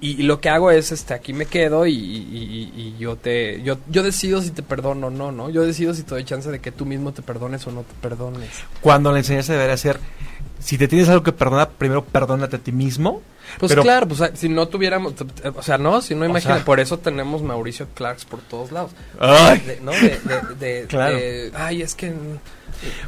Y, 0.01 0.23
lo 0.23 0.39
que 0.41 0.49
hago 0.49 0.71
es, 0.71 0.91
este, 0.91 1.13
aquí 1.13 1.33
me 1.33 1.45
quedo 1.45 1.85
y, 1.87 1.93
y- 1.93 2.95
yo 2.99 3.15
te, 3.15 3.61
yo, 3.63 3.77
yo 3.89 4.03
decido 4.03 4.41
si 4.41 4.49
te 4.51 4.63
perdono 4.63 5.07
o 5.07 5.09
no, 5.09 5.31
¿no? 5.31 5.49
Yo 5.49 5.65
decido 5.65 5.93
si 5.93 6.03
te 6.03 6.09
doy 6.11 6.23
chance 6.25 6.49
de 6.51 6.59
que 6.59 6.71
tú 6.71 6.85
mismo 6.85 7.13
te 7.13 7.21
perdones 7.21 7.65
o 7.67 7.71
no 7.71 7.81
te 7.81 7.93
perdones. 8.01 8.49
Cuando 8.81 9.11
la 9.11 9.19
enseñanza 9.19 9.53
debería 9.53 9.77
ser, 9.77 9.99
si 10.59 10.77
te 10.77 10.87
tienes 10.87 11.07
algo 11.09 11.23
que 11.23 11.31
perdonar, 11.31 11.69
primero 11.77 12.03
perdónate 12.03 12.55
a 12.55 12.59
ti 12.59 12.71
mismo. 12.71 13.21
Pues 13.59 13.71
Pero- 13.71 13.83
claro, 13.83 14.07
pues 14.07 14.31
si 14.35 14.49
no 14.49 14.67
tuviéramos, 14.67 15.13
o 15.55 15.61
sea, 15.63 15.77
no, 15.77 16.01
si 16.01 16.15
no 16.15 16.23
O 16.23 16.25
imagina, 16.25 16.55
sea- 16.55 16.65
por 16.65 16.79
eso 16.79 16.99
tenemos 16.99 17.41
Mauricio 17.43 17.87
Clarks 17.93 18.25
por 18.25 18.41
todos 18.41 18.71
lados. 18.71 18.91
Ay. 19.19 19.59
De- 19.59 19.79
¿No? 19.81 19.91
De, 19.91 19.99
de- 19.99 20.55
de- 20.81 20.85
Claro. 20.89 21.15
de- 21.17 21.51
ay, 21.55 21.81
es 21.81 21.95
que... 21.95 22.13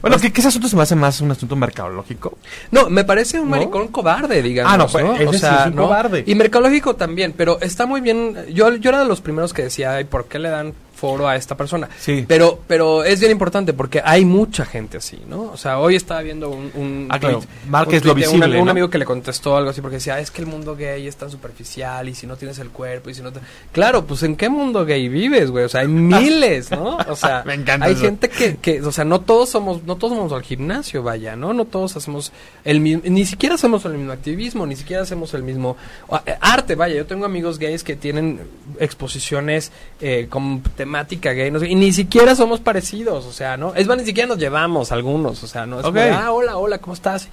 Bueno, 0.02 0.18
que, 0.18 0.32
que 0.32 0.42
ese 0.42 0.48
asunto 0.50 0.68
se 0.68 0.76
me 0.76 0.84
hace 0.84 0.96
más 0.96 1.22
un 1.22 1.32
asunto 1.32 1.56
mercadológico. 1.56 2.38
No, 2.72 2.90
me 2.90 3.04
parece 3.04 3.40
un 3.40 3.46
¿No? 3.50 3.58
maricón 3.58 3.88
cobarde, 3.90 4.42
digamos. 4.42 4.74
Ah, 4.74 4.78
no, 4.78 4.88
pues, 4.88 5.06
ese 5.22 5.26
O 5.28 5.34
sea, 5.34 5.62
es 5.62 5.68
un 5.68 5.76
¿no? 5.76 5.84
cobarde. 5.84 6.24
Y 6.26 6.36
mercadológico 6.36 6.96
también, 6.96 7.34
pero 7.36 7.60
está 7.62 7.86
muy 7.86 8.02
bien. 8.02 8.36
Yo, 8.54 8.76
yo 8.76 8.90
era 8.90 9.00
de 9.00 9.06
los 9.06 9.22
primeros 9.22 9.54
que 9.54 9.64
decía, 9.64 9.96
ay, 9.96 10.04
¿por 10.06 10.26
qué 10.26 10.40
le 10.40 10.50
dan 10.50 10.74
foro 11.00 11.28
a 11.28 11.36
esta 11.36 11.56
persona. 11.56 11.88
Sí. 12.00 12.26
Pero, 12.28 12.60
pero 12.68 13.04
es 13.04 13.20
bien 13.20 13.32
importante 13.32 13.74
porque 13.74 14.02
hay 14.04 14.26
mucha 14.26 14.66
gente 14.66 14.98
así, 14.98 15.20
¿no? 15.28 15.44
O 15.54 15.58
sea, 15.58 15.80
hoy 15.80 15.96
estaba 15.96 16.22
viendo 16.22 16.50
un... 16.50 16.72
un 16.76 17.08
Ah, 17.10 17.20
claro. 17.20 17.40
un 17.40 17.72
lo 17.72 18.12
un- 18.12 18.16
visible, 18.16 18.60
Un, 18.60 18.66
¿no? 18.66 18.72
amigo 18.72 18.90
que 18.90 18.98
le 18.98 19.06
contestó 19.06 19.56
algo 19.56 19.70
así 19.70 19.82
porque 19.82 19.96
decía, 19.96 20.16
"Ah, 20.16 20.20
es 20.20 20.30
que 20.32 20.42
el 20.42 20.48
mundo 20.48 20.76
gay 20.76 21.08
es 21.08 21.16
tan 21.16 21.32
superficial 21.32 22.08
y 22.10 22.16
si 22.16 22.28
no 22.28 22.36
tienes 22.36 22.60
el 22.60 22.70
cuerpo 22.70 23.10
y 23.10 23.14
si 23.14 23.22
no 23.22 23.32
te... 23.32 23.40
Claro, 23.72 24.06
pues 24.06 24.24
¿en 24.24 24.36
qué 24.36 24.50
mundo 24.50 24.86
gay 24.86 25.08
vives, 25.08 25.50
güey? 25.52 25.64
O 25.66 25.70
sea, 25.70 25.82
hay 25.82 25.88
miles, 25.90 26.70
¿no? 26.72 26.98
O 27.08 27.16
sea, 27.16 27.44
Me 27.46 27.54
encanta 27.54 27.86
hay 27.86 27.94
eso. 27.94 28.02
gente 28.04 28.28
que, 28.30 28.58
que, 28.58 28.82
o 28.82 28.92
sea, 28.92 29.06
no 29.06 29.22
todos 29.22 29.50
somos, 29.50 29.84
no 29.84 29.96
todos 29.96 30.18
vamos 30.18 30.34
al 30.34 30.44
gimnasio, 30.44 31.02
vaya, 31.04 31.36
¿no? 31.36 31.54
No 31.54 31.66
todos 31.66 31.96
hacemos 31.96 32.32
el 32.66 32.80
mismo, 32.82 33.04
ni 33.06 33.26
siquiera 33.26 33.56
hacemos 33.56 33.86
el 33.86 33.94
mismo 33.94 34.12
activismo, 34.12 34.66
ni 34.66 34.76
siquiera 34.76 35.04
hacemos 35.04 35.34
el 35.34 35.44
mismo 35.44 35.78
eh, 36.26 36.36
arte, 36.42 36.76
vaya. 36.76 36.96
Yo 36.96 37.06
tengo 37.06 37.26
amigos 37.26 37.58
gays 37.60 37.84
que 37.84 37.96
tienen 37.96 38.42
exposiciones 38.80 39.72
eh, 40.02 40.28
con 40.30 40.62
temática 40.90 41.34
gay, 41.34 41.52
no 41.52 41.60
sé, 41.60 41.68
y 41.68 41.76
ni 41.76 41.94
siquiera 41.94 42.34
somos 42.36 42.60
parecidos, 42.62 43.24
o 43.28 43.32
sea, 43.32 43.58
¿no? 43.58 43.76
Es 43.76 43.86
más, 43.86 43.98
ni 44.00 44.06
siquiera 44.06 44.28
nos 44.28 44.40
llevamos 44.40 44.92
algunos, 44.92 45.44
o 45.44 45.48
sea, 45.48 45.68
¿no? 45.68 45.78
Es 45.82 45.86
como, 45.86 46.00
ah, 46.00 46.32
hola, 46.32 46.58
hola, 46.58 46.80
¿cómo 46.80 46.96
estás? 46.96 47.28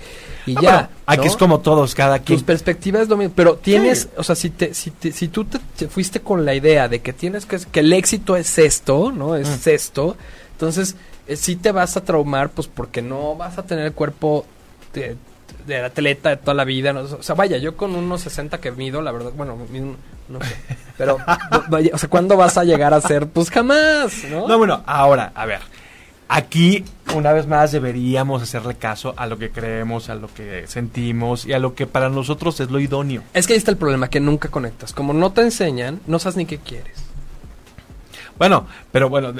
Y 0.44 0.52
Ah, 0.58 0.60
ya. 0.60 0.72
bueno, 0.72 0.88
aquí 1.06 1.20
¿no? 1.22 1.26
es 1.26 1.36
como 1.36 1.60
todos, 1.60 1.94
cada 1.94 2.18
quien. 2.18 2.38
Tus 2.38 2.44
perspectivas 2.44 3.02
es 3.02 3.08
lo 3.08 3.16
mismo, 3.16 3.32
pero 3.34 3.56
tienes, 3.56 4.02
Sí. 4.02 4.08
o 4.18 4.22
sea, 4.22 4.36
si 4.36 4.50
te, 4.50 4.74
si 4.74 4.90
te- 4.90 5.10
si 5.10 5.28
tú 5.28 5.46
te, 5.46 5.58
te 5.74 5.88
fuiste 5.88 6.20
con 6.20 6.44
la 6.44 6.54
idea 6.54 6.86
de 6.88 7.00
que 7.00 7.14
tienes 7.14 7.46
que, 7.46 7.58
que 7.72 7.80
el 7.80 7.90
éxito 7.94 8.36
es 8.36 8.58
esto, 8.58 9.10
¿no? 9.10 9.36
Es 9.36 9.48
Mm. 9.66 9.70
esto, 9.70 10.16
entonces 10.52 10.94
eh, 11.26 11.36
sí 11.36 11.56
te 11.56 11.72
vas 11.72 11.96
a 11.96 12.04
traumar, 12.04 12.50
pues 12.50 12.68
porque 12.68 13.00
no 13.00 13.36
vas 13.36 13.56
a 13.56 13.62
tener 13.62 13.86
el 13.86 13.92
cuerpo 13.94 14.44
de, 15.66 15.78
atleta 15.78 16.30
de 16.30 16.36
toda 16.36 16.54
la 16.54 16.64
vida, 16.64 16.92
¿no? 16.92 17.00
O 17.00 17.22
sea, 17.22 17.34
vaya, 17.34 17.58
yo 17.58 17.76
con 17.76 17.94
unos 17.94 18.22
60 18.22 18.60
que 18.60 18.72
mido, 18.72 19.02
la 19.02 19.12
verdad, 19.12 19.32
bueno, 19.36 19.56
no 20.28 20.40
sé, 20.40 20.56
pero, 20.96 21.18
vaya, 21.68 21.90
o 21.94 21.98
sea, 21.98 22.08
¿cuándo 22.08 22.36
vas 22.36 22.56
a 22.58 22.64
llegar 22.64 22.94
a 22.94 23.00
ser? 23.00 23.28
Pues 23.28 23.50
jamás, 23.50 24.24
¿no? 24.30 24.48
No, 24.48 24.58
bueno, 24.58 24.82
ahora, 24.86 25.32
a 25.34 25.46
ver. 25.46 25.60
Aquí, 26.28 26.84
una 27.14 27.32
vez 27.32 27.46
más, 27.46 27.70
deberíamos 27.70 28.42
hacerle 28.42 28.74
caso 28.74 29.14
a 29.16 29.26
lo 29.26 29.38
que 29.38 29.50
creemos, 29.50 30.08
a 30.08 30.16
lo 30.16 30.26
que 30.26 30.66
sentimos 30.66 31.46
y 31.46 31.52
a 31.52 31.60
lo 31.60 31.76
que 31.76 31.86
para 31.86 32.08
nosotros 32.08 32.58
es 32.58 32.68
lo 32.68 32.80
idóneo. 32.80 33.22
Es 33.32 33.46
que 33.46 33.52
ahí 33.52 33.58
está 33.58 33.70
el 33.70 33.76
problema, 33.76 34.10
que 34.10 34.18
nunca 34.18 34.48
conectas. 34.48 34.92
Como 34.92 35.12
no 35.12 35.30
te 35.30 35.42
enseñan, 35.42 36.00
no 36.08 36.18
sabes 36.18 36.36
ni 36.36 36.46
qué 36.46 36.58
quieres. 36.58 37.06
Bueno, 38.38 38.66
pero 38.90 39.08
bueno, 39.08 39.34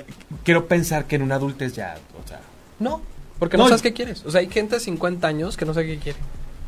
quiero 0.44 0.66
pensar 0.66 1.06
que 1.06 1.16
en 1.16 1.22
un 1.22 1.32
adultez 1.32 1.74
ya, 1.74 1.96
o 2.22 2.26
sea, 2.28 2.40
No, 2.78 3.02
porque 3.38 3.56
no, 3.56 3.64
No, 3.64 3.68
sabes 3.68 3.82
qué 3.82 3.92
quieres. 3.92 4.24
O 4.24 4.30
sea, 4.30 4.40
hay 4.40 4.48
gente 4.48 4.76
de 4.76 4.80
50 4.80 5.26
años 5.26 5.56
que 5.56 5.64
no 5.64 5.74
sabe 5.74 5.86
qué 5.86 5.98
quiere. 5.98 6.18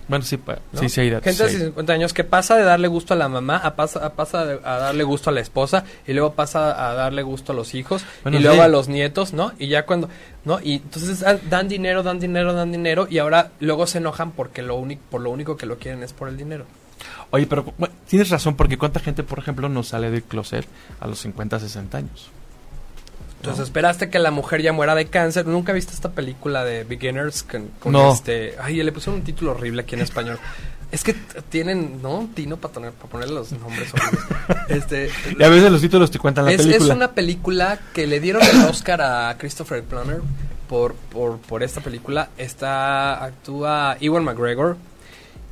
bueno, 0.08 0.24
sí, 0.24 0.36
pa- 0.38 0.58
¿no? 0.72 0.80
sí, 0.80 0.88
sí 0.88 1.00
hay 1.02 1.10
datos, 1.10 1.24
Gente 1.24 1.44
de 1.44 1.50
sí. 1.58 1.64
50 1.66 1.92
años 1.92 2.12
que 2.14 2.24
pasa 2.24 2.56
de 2.56 2.62
darle 2.64 2.88
gusto 2.88 3.12
a 3.14 3.16
la 3.16 3.28
mamá 3.28 3.56
a 3.58 3.74
pasa, 3.76 4.04
a 4.06 4.14
pasa 4.14 4.40
a 4.40 4.78
darle 4.78 5.04
gusto 5.04 5.28
a 5.30 5.32
la 5.34 5.40
esposa 5.40 5.84
y 6.06 6.12
luego 6.14 6.32
pasa 6.32 6.90
a 6.90 6.94
darle 6.94 7.22
gusto 7.22 7.52
a 7.52 7.54
los 7.54 7.74
hijos 7.74 8.04
Bueno, 8.22 8.38
y 8.38 8.40
luego 8.40 8.56
sí. 8.56 8.62
a 8.62 8.68
los 8.68 8.88
nietos, 8.88 9.32
¿no? 9.34 9.52
Y 9.58 9.68
ya 9.68 9.84
cuando, 9.84 10.08
¿no? 10.46 10.60
Y 10.62 10.74
entonces 10.76 11.20
dan- 11.20 11.40
dan 11.50 11.68
dinero, 11.68 12.02
dan 12.02 12.18
dinero, 12.20 12.54
dan 12.54 12.72
dinero 12.72 13.06
y 13.10 13.18
ahora 13.18 13.50
luego 13.60 13.86
se 13.86 13.98
enojan 13.98 14.30
porque 14.32 14.62
lo 14.62 14.76
único 14.76 15.02
por 15.10 15.20
lo 15.20 15.30
único 15.30 15.56
que 15.58 15.66
lo 15.66 15.76
quieren 15.78 16.02
es 16.02 16.12
por 16.14 16.28
el 16.28 16.36
dinero. 16.38 16.64
Oye, 17.30 17.46
pero 17.46 17.62
bueno, 17.76 17.94
tienes 18.08 18.30
razón, 18.30 18.56
porque 18.56 18.78
cuánta 18.78 19.00
gente, 19.00 19.22
por 19.22 19.38
ejemplo, 19.38 19.68
no 19.68 19.82
sale 19.82 20.10
del 20.10 20.22
closet 20.22 20.66
a 21.00 21.06
los 21.06 21.18
50, 21.20 21.60
60 21.60 21.98
años. 21.98 22.30
Entonces 23.40 23.64
esperaste 23.64 24.10
que 24.10 24.18
la 24.18 24.30
mujer 24.30 24.62
ya 24.62 24.72
muera 24.72 24.94
de 24.94 25.06
cáncer. 25.06 25.46
¿Nunca 25.46 25.72
viste 25.72 25.92
esta 25.94 26.10
película 26.10 26.64
de 26.64 26.84
Beginners 26.84 27.42
con, 27.44 27.68
con 27.80 27.92
No. 27.92 28.12
este? 28.12 28.54
Ay, 28.60 28.82
le 28.82 28.90
pusieron 28.92 29.20
un 29.20 29.24
título 29.24 29.52
horrible 29.52 29.82
aquí 29.82 29.94
en 29.94 30.00
español. 30.02 30.38
Es 30.90 31.04
que 31.04 31.14
tienen, 31.50 32.00
¿no? 32.02 32.28
Tino 32.34 32.56
para 32.56 32.72
poner, 32.74 32.92
para 32.92 33.10
ponerle 33.10 33.34
los 33.34 33.52
nombres. 33.52 33.92
Este, 34.68 35.10
Y 35.38 35.42
a 35.42 35.48
veces 35.48 35.70
los 35.70 35.80
títulos 35.80 36.10
te 36.10 36.18
cuentan 36.18 36.46
la 36.46 36.52
es, 36.52 36.60
es 36.60 36.66
película. 36.66 36.94
una 36.94 37.12
película 37.12 37.78
que 37.94 38.06
le 38.06 38.20
dieron 38.20 38.42
el 38.42 38.64
Oscar 38.64 39.00
a 39.02 39.36
Christopher 39.38 39.82
Plummer 39.84 40.20
por, 40.68 40.94
por, 40.94 41.38
por 41.38 41.62
esta 41.62 41.80
película. 41.80 42.30
Está, 42.38 43.22
actúa 43.24 43.96
Ewan 44.00 44.24
McGregor 44.24 44.76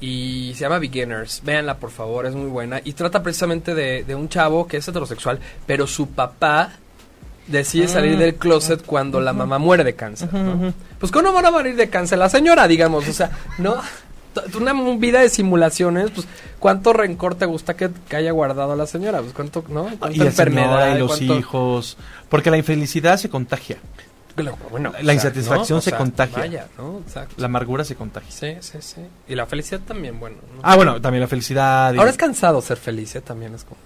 y 0.01 0.53
se 0.55 0.61
llama 0.63 0.79
Beginners. 0.79 1.43
Véanla, 1.45 1.77
por 1.79 1.91
favor, 1.91 2.27
es 2.27 2.35
muy 2.35 2.49
buena. 2.51 2.81
Y 2.85 2.93
trata 2.95 3.23
precisamente 3.23 3.75
de, 3.75 4.05
de 4.05 4.15
un 4.15 4.29
chavo 4.29 4.67
que 4.67 4.79
es 4.79 4.89
heterosexual, 4.89 5.39
pero 5.67 5.87
su 5.87 6.09
papá 6.09 6.73
decide 7.47 7.89
salir 7.89 8.17
Mm. 8.17 8.19
del 8.19 8.35
closet 8.37 8.83
cuando 8.85 9.21
la 9.21 9.33
mamá 9.33 9.59
muere 9.59 9.85
de 9.85 9.95
cáncer. 9.95 10.33
¿no? 10.33 10.73
Pues 10.99 11.13
¿cómo 11.13 11.33
van 11.33 11.47
a 11.47 11.51
morir 11.51 11.77
de 11.77 11.89
cáncer? 11.89 12.19
La 12.19 12.29
señora, 12.29 12.67
digamos, 12.69 13.07
o 13.09 13.13
sea, 13.13 13.31
¿no? 13.59 13.77
Una 14.59 14.75
vida 14.99 15.21
de 15.21 15.31
simulaciones, 15.31 16.11
pues 16.11 16.27
¿cuánto 16.59 16.93
rencor 16.93 17.37
te 17.37 17.47
gusta 17.47 17.75
que, 17.75 17.89
que 18.09 18.17
haya 18.17 18.33
guardado 18.33 18.77
la 18.77 18.87
señora? 18.87 19.21
Pues 19.21 19.33
cuánto, 19.33 19.65
¿no? 19.69 19.85
¿Cuánta 19.99 20.13
y 20.13 20.17
la 20.19 20.27
enfermedad? 20.27 20.95
y 20.95 20.99
los 20.99 21.17
cuánto- 21.17 21.39
hijos. 21.39 21.97
Porque 22.29 22.51
la 22.51 22.59
infelicidad 22.59 23.17
se 23.17 23.31
contagia. 23.31 23.79
Bueno, 24.71 24.93
La 25.03 25.15
insatisfacción 25.15 25.79
¿no? 25.79 25.81
se 25.83 25.93
contagia. 25.93 26.39
Vaya, 26.39 26.67
¿no? 26.77 26.99
Exacto. 27.07 27.35
La 27.39 27.47
amargura 27.47 27.85
se 27.85 27.95
contagia. 27.95 28.31
Sí, 28.31 28.57
sí, 28.61 28.79
sí. 28.81 29.01
Y 29.29 29.35
la 29.35 29.47
felicidad 29.47 29.81
también, 29.81 30.21
bueno. 30.21 30.37
¿no? 30.55 30.61
Ah, 30.63 30.77
bueno, 30.77 31.01
también 31.01 31.23
la 31.23 31.29
felicidad. 31.29 31.95
y- 31.95 31.99
Ahora 31.99 32.11
es 32.11 32.17
cansado 32.17 32.61
ser 32.61 32.77
feliz, 32.77 33.15
¿eh? 33.17 33.21
También 33.21 33.55
es 33.55 33.65
como... 33.65 33.81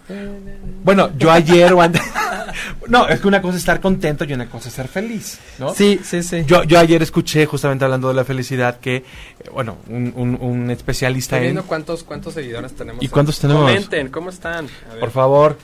Bueno, 0.85 1.11
yo 1.17 1.31
ayer 1.31 1.73
o 1.73 1.81
antes... 1.81 2.03
no, 2.89 3.09
es 3.09 3.21
que 3.21 3.29
una 3.29 3.41
cosa 3.41 3.57
es 3.57 3.63
estar 3.63 3.81
contento 3.81 4.25
y 4.25 4.33
una 4.33 4.49
cosa 4.49 4.69
es 4.69 4.75
ser 4.75 4.89
feliz, 4.89 5.39
¿no? 5.59 5.75
Sí, 5.75 6.01
sí, 6.03 6.23
sí. 6.23 6.45
Yo, 6.47 6.65
yo 6.65 6.79
ayer 6.79 7.03
escuché, 7.03 7.47
justamente 7.47 7.85
hablando 7.85 8.09
de 8.09 8.15
la 8.15 8.25
felicidad, 8.25 8.81
que, 8.81 8.97
eh, 8.97 9.05
bueno, 9.53 9.77
un, 9.89 10.13
un, 10.17 10.39
un 10.41 10.71
especialista 10.71 11.37
Estoy 11.37 11.49
en... 11.49 11.55
viendo 11.55 11.69
cuántos, 11.69 12.03
cuántos 12.05 12.35
seguidores 12.35 12.73
tenemos. 12.75 13.03
¿Y 13.03 13.09
cuántos 13.09 13.39
tenemos? 13.39 13.63
Comenten, 13.65 14.09
¿cómo 14.09 14.31
están? 14.31 14.67
Por 14.99 15.11
favor. 15.11 15.57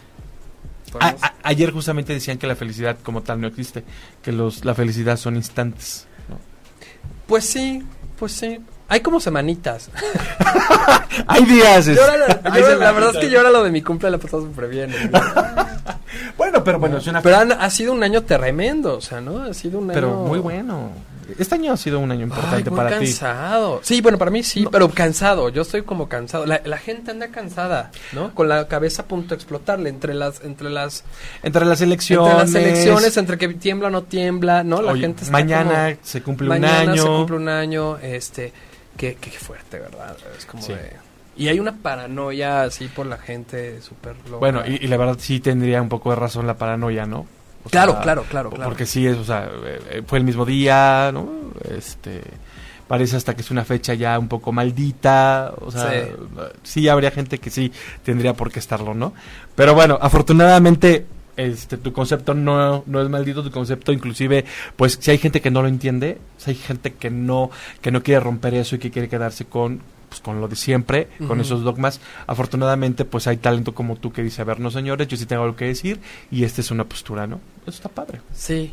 A- 0.88 0.98
podemos- 0.98 1.22
a- 1.22 1.34
ayer 1.42 1.70
justamente 1.72 2.12
decían 2.12 2.38
que 2.38 2.46
la 2.46 2.56
felicidad 2.56 2.96
como 3.02 3.22
tal 3.22 3.40
no 3.40 3.46
existe, 3.48 3.84
que 4.22 4.32
los 4.32 4.64
la 4.64 4.74
felicidad 4.74 5.16
son 5.16 5.36
instantes. 5.36 6.06
¿no? 6.28 6.38
Pues 7.26 7.44
sí, 7.44 7.82
pues 8.18 8.32
sí. 8.32 8.58
Hay 8.88 9.00
como 9.00 9.18
semanitas. 9.18 9.90
Hay 11.26 11.44
días. 11.44 11.88
es- 11.88 11.96
Yo 11.96 12.04
ahora 12.04 12.16
lo- 12.18 12.24
hay 12.52 12.60
yo 12.60 12.66
ahora- 12.66 12.76
la 12.84 12.92
verdad 12.92 13.10
es 13.14 13.20
que 13.20 13.30
yo 13.30 13.38
ahora 13.38 13.50
lo 13.50 13.64
de 13.64 13.70
mi 13.70 13.82
cumple 13.82 14.10
la 14.10 14.16
he 14.16 14.20
pasado 14.20 14.42
súper 14.42 14.68
bien. 14.68 14.90
¿no? 15.10 15.20
Bueno, 16.38 16.62
pero 16.62 16.78
bueno, 16.78 16.98
es 16.98 17.06
una... 17.06 17.20
Pero 17.22 17.36
han- 17.38 17.52
ha 17.52 17.68
sido 17.70 17.92
un 17.92 18.02
año 18.02 18.22
tremendo, 18.22 18.96
o 18.96 19.00
sea, 19.00 19.20
¿no? 19.20 19.42
Ha 19.42 19.54
sido 19.54 19.78
un 19.78 19.84
año... 19.90 19.94
pero 19.94 20.10
muy 20.24 20.38
bueno. 20.38 20.90
Este 21.38 21.54
año 21.56 21.72
ha 21.72 21.76
sido 21.76 21.98
un 21.98 22.10
año 22.12 22.22
importante 22.22 22.56
Ay, 22.56 22.64
muy 22.64 22.76
para 22.76 22.98
ti. 22.98 23.06
cansado. 23.06 23.80
Sí, 23.82 24.00
bueno, 24.00 24.16
para 24.18 24.30
mí 24.30 24.42
sí, 24.42 24.66
pero 24.70 24.88
cansado. 24.90 25.48
Yo 25.48 25.62
estoy 25.62 25.82
como 25.82 26.08
cansado. 26.08 26.46
La, 26.46 26.60
la 26.64 26.78
gente 26.78 27.10
anda 27.10 27.28
cansada, 27.28 27.90
¿no? 28.12 28.34
Con 28.34 28.48
la 28.48 28.68
cabeza 28.68 29.02
a 29.02 29.04
punto 29.06 29.30
de 29.30 29.34
explotarle 29.36 29.88
entre 29.90 30.14
las 30.14 30.42
entre 30.44 30.70
las 30.70 31.04
Entre 31.42 31.64
las 31.64 31.80
elecciones. 31.80 32.30
entre 32.32 32.44
las 32.44 32.54
elecciones, 32.54 33.16
entre 33.16 33.38
que 33.38 33.48
tiembla 33.54 33.88
o 33.88 33.90
no 33.90 34.02
tiembla, 34.04 34.62
¿no? 34.62 34.82
La 34.82 34.92
Oye, 34.92 35.00
gente 35.02 35.22
está 35.24 35.32
mañana 35.32 35.94
como- 35.94 36.06
se 36.06 36.22
cumple 36.22 36.48
mañana 36.48 36.82
un 36.84 36.88
año. 36.90 37.02
se 37.02 37.08
cumple 37.08 37.36
un 37.36 37.48
año, 37.48 37.98
este 37.98 38.52
qué, 38.96 39.16
qué 39.20 39.30
fuerte, 39.32 39.78
¿verdad? 39.78 40.16
Es 40.38 40.46
como 40.46 40.62
Sí. 40.62 40.72
de- 40.74 40.92
y 41.36 41.48
hay 41.48 41.58
una 41.60 41.72
paranoia 41.76 42.62
así 42.62 42.88
por 42.88 43.04
la 43.06 43.18
gente 43.18 43.82
súper 43.82 44.14
loca. 44.26 44.38
Bueno, 44.38 44.62
y, 44.66 44.76
y 44.84 44.86
la 44.86 44.96
verdad 44.96 45.16
sí 45.18 45.40
tendría 45.40 45.82
un 45.82 45.88
poco 45.90 46.10
de 46.10 46.16
razón 46.16 46.46
la 46.46 46.54
paranoia, 46.56 47.04
¿no? 47.04 47.26
O 47.66 47.70
Claro, 47.70 47.92
sea, 47.92 48.00
claro, 48.02 48.24
claro, 48.28 48.50
claro. 48.50 48.70
Porque 48.70 48.86
sí 48.86 49.06
es, 49.06 49.16
o 49.16 49.24
sea, 49.24 49.44
eh, 49.64 49.80
eh, 49.90 50.02
fue 50.06 50.18
el 50.18 50.24
mismo 50.24 50.44
día, 50.46 51.10
¿no? 51.12 51.28
Este, 51.76 52.22
parece 52.88 53.16
hasta 53.16 53.34
que 53.34 53.42
es 53.42 53.50
una 53.50 53.64
fecha 53.64 53.94
ya 53.94 54.18
un 54.18 54.28
poco 54.28 54.52
maldita, 54.52 55.52
o 55.60 55.70
sea, 55.70 55.90
Sí. 55.90 56.10
sí, 56.62 56.88
habría 56.88 57.10
gente 57.10 57.38
que 57.38 57.50
sí 57.50 57.72
tendría 58.04 58.34
por 58.34 58.50
qué 58.52 58.58
estarlo, 58.60 58.94
¿no? 58.94 59.12
Pero 59.54 59.74
bueno, 59.74 59.98
afortunadamente 60.00 61.06
este 61.36 61.76
tu 61.76 61.92
concepto 61.92 62.32
no, 62.32 62.82
no 62.86 63.02
es 63.02 63.08
maldito, 63.10 63.42
tu 63.42 63.50
concepto 63.50 63.92
inclusive, 63.92 64.44
pues 64.76 64.96
si 65.00 65.10
hay 65.10 65.18
gente 65.18 65.40
que 65.42 65.50
no 65.50 65.60
lo 65.60 65.68
entiende, 65.68 66.18
si 66.38 66.50
hay 66.52 66.56
gente 66.56 66.94
que 66.94 67.10
no 67.10 67.50
que 67.82 67.90
no 67.90 68.02
quiere 68.02 68.20
romper 68.20 68.54
eso 68.54 68.76
y 68.76 68.78
que 68.78 68.90
quiere 68.90 69.08
quedarse 69.08 69.44
con 69.44 69.80
pues 70.16 70.24
con 70.24 70.40
lo 70.40 70.48
de 70.48 70.56
siempre, 70.56 71.08
con 71.26 71.40
esos 71.40 71.62
dogmas, 71.62 72.00
afortunadamente 72.26 73.04
pues 73.04 73.26
hay 73.26 73.36
talento 73.36 73.74
como 73.74 73.96
tú 73.96 74.12
que 74.12 74.22
dice, 74.22 74.42
a 74.42 74.44
ver, 74.44 74.60
no 74.60 74.70
señores, 74.70 75.08
yo 75.08 75.16
sí 75.16 75.26
tengo 75.26 75.42
algo 75.42 75.56
que 75.56 75.66
decir 75.66 76.00
y 76.30 76.44
esta 76.44 76.60
es 76.60 76.70
una 76.70 76.84
postura, 76.84 77.26
¿no? 77.26 77.40
Eso 77.62 77.70
está 77.76 77.88
padre. 77.88 78.20
Sí. 78.34 78.72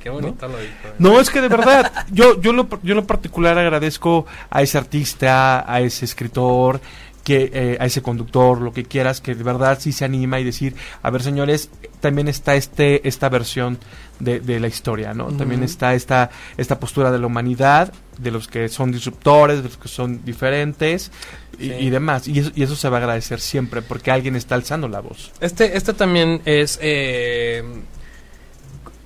Qué 0.00 0.10
bonito 0.10 0.48
lo 0.48 0.58
dijo. 0.58 0.72
eh. 0.84 0.92
No, 0.98 1.20
es 1.20 1.30
que 1.30 1.40
de 1.40 1.46
verdad, 1.48 1.92
yo, 2.10 2.40
yo, 2.40 2.52
lo, 2.52 2.68
yo 2.82 2.92
en 2.92 2.96
lo 2.96 3.06
particular 3.06 3.56
agradezco 3.56 4.26
a 4.50 4.62
ese 4.62 4.78
artista, 4.78 5.70
a 5.72 5.80
ese 5.80 6.04
escritor, 6.04 6.80
que, 7.26 7.50
eh, 7.52 7.76
a 7.80 7.86
ese 7.86 8.02
conductor, 8.02 8.60
lo 8.60 8.72
que 8.72 8.84
quieras, 8.84 9.20
que 9.20 9.34
de 9.34 9.42
verdad 9.42 9.78
sí 9.80 9.90
se 9.90 10.04
anima 10.04 10.38
y 10.38 10.44
decir, 10.44 10.76
a 11.02 11.10
ver 11.10 11.24
señores, 11.24 11.70
también 11.98 12.28
está 12.28 12.54
este, 12.54 13.06
esta 13.08 13.28
versión 13.28 13.78
de, 14.20 14.38
de 14.38 14.60
la 14.60 14.68
historia, 14.68 15.12
¿no? 15.12 15.26
También 15.36 15.64
está 15.64 15.94
esta, 15.94 16.30
esta 16.56 16.78
postura 16.78 17.10
de 17.10 17.18
la 17.18 17.26
humanidad, 17.26 17.92
de 18.16 18.30
los 18.30 18.46
que 18.46 18.68
son 18.68 18.92
disruptores, 18.92 19.56
de 19.56 19.64
los 19.64 19.76
que 19.76 19.88
son 19.88 20.24
diferentes 20.24 21.10
y, 21.58 21.72
y 21.72 21.90
demás. 21.90 22.28
Y 22.28 22.38
eso, 22.38 22.52
y 22.54 22.62
eso 22.62 22.76
se 22.76 22.88
va 22.88 22.98
a 22.98 23.00
agradecer 23.00 23.40
siempre, 23.40 23.82
porque 23.82 24.12
alguien 24.12 24.36
está 24.36 24.54
alzando 24.54 24.86
la 24.86 25.00
voz. 25.00 25.32
Este, 25.40 25.76
este 25.76 25.94
también 25.94 26.42
es. 26.44 26.78
eh, 26.80 27.64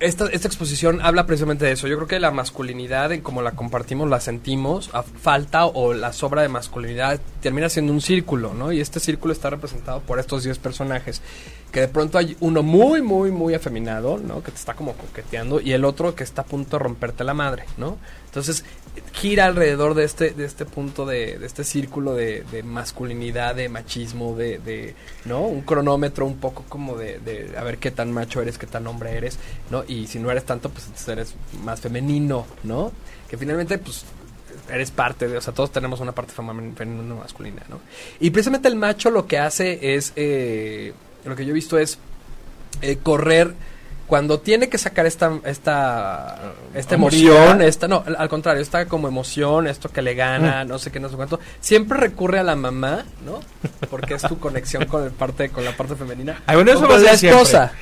esta, 0.01 0.27
esta 0.27 0.49
exposición 0.49 1.01
habla 1.03 1.27
precisamente 1.27 1.67
de 1.67 1.73
eso. 1.73 1.87
Yo 1.87 1.97
creo 1.97 2.09
que 2.09 2.19
la 2.19 2.31
masculinidad, 2.31 3.13
en 3.13 3.21
como 3.21 3.43
la 3.43 3.53
compartimos, 3.53 4.09
la 4.09 4.21
sentimos, 4.21 4.91
a 4.95 5.03
falta 5.03 5.67
o 5.67 5.93
la 5.93 6.13
sobra 6.13 6.43
de 6.43 6.49
masculinidad 6.49 7.21
termina 7.41 7.69
siendo 7.69 7.93
un 7.93 8.01
círculo, 8.01 8.55
¿no? 8.55 8.73
Y 8.73 8.81
este 8.81 8.99
círculo 8.99 9.33
está 9.33 9.51
representado 9.51 10.01
por 10.01 10.19
estos 10.19 10.43
10 10.43 10.59
personajes 10.59 11.21
que 11.71 11.81
de 11.81 11.89
pronto 11.89 12.19
hay 12.19 12.37
uno 12.41 12.63
muy, 12.63 13.01
muy, 13.01 13.31
muy 13.31 13.55
afeminado, 13.55 14.19
¿no? 14.19 14.43
Que 14.43 14.51
te 14.51 14.59
está 14.59 14.75
como 14.75 14.95
coqueteando 14.95 15.61
y 15.61 15.73
el 15.73 15.85
otro 15.85 16.15
que 16.15 16.25
está 16.25 16.43
a 16.43 16.45
punto 16.45 16.77
de 16.77 16.83
romperte 16.83 17.25
la 17.25 17.35
madre, 17.35 17.65
¿no? 17.77 17.99
Entonces 18.27 18.65
gira 19.13 19.47
alrededor 19.47 19.95
de 19.95 20.05
este, 20.05 20.31
de 20.31 20.45
este 20.45 20.65
punto 20.65 21.07
de, 21.07 21.39
de 21.39 21.47
este 21.47 21.63
círculo 21.65 22.15
de, 22.15 22.45
de 22.51 22.63
masculinidad, 22.63 23.55
de 23.55 23.69
machismo, 23.69 24.37
de, 24.37 24.59
de, 24.59 24.95
¿no? 25.25 25.43
Un 25.43 25.63
cronómetro 25.63 26.27
un 26.27 26.39
poco 26.39 26.65
como 26.69 26.97
de, 26.97 27.19
de 27.21 27.57
a 27.57 27.63
ver 27.63 27.79
qué 27.79 27.91
tan 27.91 28.13
macho 28.13 28.43
eres, 28.43 28.59
qué 28.59 28.67
tan 28.67 28.87
hombre 28.87 29.17
eres, 29.17 29.39
¿no? 29.71 29.85
Y 29.87 30.07
si 30.09 30.19
no 30.19 30.31
eres 30.31 30.45
tanto, 30.45 30.71
pues 30.71 30.87
entonces 30.87 31.09
eres 31.09 31.35
más 31.63 31.81
femenino, 31.81 32.47
¿no? 32.65 32.93
Que 33.29 33.37
finalmente, 33.37 33.79
pues 33.79 34.05
eres 34.69 34.91
parte 34.91 35.29
de, 35.29 35.37
o 35.37 35.41
sea, 35.41 35.55
todos 35.55 35.71
tenemos 35.73 36.01
una 36.01 36.13
parte 36.13 36.33
femenina 36.33 37.15
masculina, 37.15 37.63
¿no? 37.69 37.81
Y 38.19 38.31
precisamente 38.31 38.69
el 38.69 38.77
macho 38.77 39.11
lo 39.11 39.27
que 39.27 39.39
hace 39.39 39.95
es, 39.95 40.13
eh, 40.17 40.93
lo 41.25 41.37
que 41.37 41.45
yo 41.45 41.51
he 41.51 41.55
visto 41.55 41.79
es 41.79 41.99
eh, 42.83 42.99
correr 43.03 43.55
cuando 44.07 44.41
tiene 44.41 44.69
que 44.69 44.77
sacar 44.77 45.07
esta 45.07 45.31
esta 45.45 46.53
esta 46.75 46.95
Emoción. 46.97 47.37
emoción, 47.37 47.63
esta 47.63 47.87
no, 47.87 48.03
al 48.19 48.29
contrario, 48.29 48.61
esta 48.61 48.87
como 48.87 49.07
emoción, 49.07 49.69
esto 49.69 49.89
que 49.89 50.03
le 50.03 50.15
gana, 50.15 50.65
no 50.65 50.81
sé 50.81 50.91
qué, 50.91 50.99
no 50.99 51.09
sé 51.09 51.15
cuánto, 51.15 51.39
siempre 51.61 51.97
recurre 51.97 52.41
a 52.41 52.43
la 52.43 52.57
mamá, 52.57 53.05
¿no? 53.25 53.39
Porque 53.89 54.15
es 54.15 54.23
tu 54.23 54.41
conexión 54.41 54.87
con 54.87 55.05
el 55.05 55.13
parte 55.13 55.51
con 55.51 55.65
la 55.65 55.77
parte 55.77 55.95
femenina. 55.95 56.43
Ay, 56.47 56.57
bueno, 56.57 56.73
eso 56.73 56.89
con 56.89 57.05
la 57.05 57.13
esposa, 57.13 57.73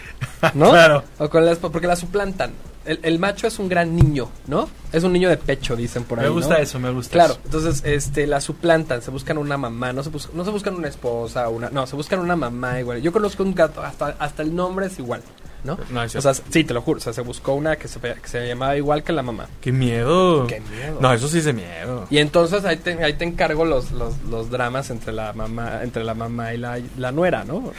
¿no? 0.55 0.71
Claro. 0.71 1.05
O 1.19 1.29
con 1.29 1.45
porque 1.73 1.87
la 1.87 1.97
suplantan. 1.97 2.53
El, 2.85 3.01
el 3.03 3.19
macho 3.19 3.47
es 3.47 3.59
un 3.59 3.69
gran 3.69 3.95
niño, 3.95 4.31
¿no? 4.47 4.67
Es 4.93 5.05
un 5.05 5.13
niño 5.13 5.29
de 5.29 5.37
pecho, 5.37 5.77
dicen 5.77 6.05
por 6.05 6.19
ahí. 6.21 6.25
Me 6.25 6.31
gusta 6.31 6.55
¿no? 6.55 6.61
eso, 6.63 6.79
me 6.79 6.91
gusta 6.91 7.13
Claro, 7.13 7.33
eso. 7.35 7.43
entonces 7.45 7.83
este 7.85 8.27
la 8.27 8.41
suplantan, 8.41 9.03
se 9.03 9.11
buscan 9.11 9.37
una 9.37 9.59
mamá, 9.59 9.93
no 9.93 10.03
se, 10.03 10.09
bus- 10.09 10.31
no 10.33 10.43
se 10.43 10.51
buscan 10.51 10.75
una 10.75 10.89
esposa, 10.89 11.51
una 11.51 11.69
no, 11.69 11.87
se 11.87 11.97
buscan 11.97 12.19
una 12.21 12.35
mamá 12.35 12.81
igual. 12.81 13.03
Yo 13.03 13.13
conozco 13.13 13.43
un 13.43 13.55
gato, 13.55 13.83
hasta, 13.83 14.17
hasta 14.19 14.43
el 14.43 14.57
nombre 14.57 14.87
es 14.87 14.99
igual, 14.99 15.21
¿no? 15.65 15.77
No, 15.91 16.03
es 16.03 16.17
o 16.17 16.23
sea, 16.23 16.33
sí, 16.33 16.65
te 16.65 16.73
lo 16.73 16.81
juro, 16.81 16.97
o 16.97 17.03
sea, 17.03 17.13
se 17.13 17.21
buscó 17.21 17.53
una 17.53 17.77
que 17.77 17.89
se, 17.89 18.01
que 18.01 18.17
se 18.27 18.49
llamaba 18.49 18.75
igual 18.79 19.03
que 19.03 19.13
la 19.13 19.23
mamá. 19.23 19.49
Qué 19.61 19.71
miedo. 19.71 20.47
Qué 20.47 20.61
miedo. 20.61 20.97
No, 20.99 21.13
eso 21.13 21.29
sí 21.29 21.39
es 21.39 21.45
de 21.45 21.53
miedo. 21.53 22.07
Y 22.09 22.17
entonces 22.19 22.65
ahí 22.65 22.79
te, 22.79 23.05
ahí 23.05 23.13
te 23.13 23.25
encargo 23.25 23.67
los, 23.67 23.91
los, 23.93 24.15
los 24.31 24.49
dramas 24.51 24.89
entre 24.89 25.13
la 25.13 25.35
mamá, 25.35 25.81
entre 25.83 26.05
la 26.05 26.15
mamá 26.15 26.55
y 26.55 26.57
la, 26.57 26.79
la 26.97 27.13
nuera, 27.13 27.45
¿no? 27.45 27.71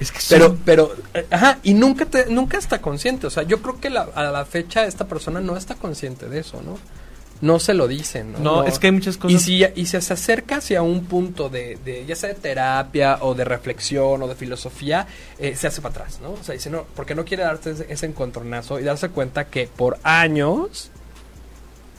Es 0.00 0.12
que 0.12 0.18
Pero, 0.28 0.46
son- 0.46 0.58
pero, 0.64 0.94
eh, 1.14 1.26
ajá, 1.30 1.58
y 1.62 1.74
nunca 1.74 2.06
te, 2.06 2.26
nunca 2.26 2.56
está 2.58 2.80
consciente. 2.80 3.26
O 3.26 3.30
sea, 3.30 3.42
yo 3.42 3.60
creo 3.62 3.80
que 3.80 3.90
la- 3.90 4.08
a 4.14 4.24
la 4.30 4.44
fecha 4.44 4.84
esta 4.86 5.06
persona 5.08 5.40
no 5.40 5.56
está 5.56 5.74
consciente 5.74 6.28
de 6.28 6.38
eso, 6.40 6.62
¿no? 6.62 6.78
No 7.40 7.60
se 7.60 7.72
lo 7.72 7.86
dicen, 7.86 8.32
¿no? 8.32 8.38
No, 8.40 8.64
es 8.64 8.80
que 8.80 8.88
hay 8.88 8.92
muchas 8.92 9.16
cosas. 9.16 9.40
Y 9.40 9.44
si, 9.44 9.64
y 9.76 9.86
si 9.86 10.00
se 10.00 10.12
acerca 10.12 10.56
hacia 10.56 10.82
un 10.82 11.04
punto 11.04 11.48
de, 11.48 11.78
de, 11.84 12.04
ya 12.04 12.16
sea 12.16 12.30
de 12.30 12.34
terapia 12.34 13.18
o 13.20 13.34
de 13.34 13.44
reflexión 13.44 14.20
o 14.22 14.26
de 14.26 14.34
filosofía, 14.34 15.06
eh, 15.38 15.54
se 15.54 15.68
hace 15.68 15.80
para 15.80 15.94
atrás, 16.02 16.18
¿no? 16.20 16.32
O 16.32 16.38
sea, 16.42 16.54
dice, 16.54 16.68
no, 16.68 16.84
porque 16.96 17.14
no 17.14 17.24
quiere 17.24 17.44
darse 17.44 17.70
ese, 17.70 17.86
ese 17.88 18.06
encontronazo 18.06 18.80
y 18.80 18.82
darse 18.82 19.08
cuenta 19.10 19.44
que 19.46 19.68
por 19.68 19.98
años 20.02 20.90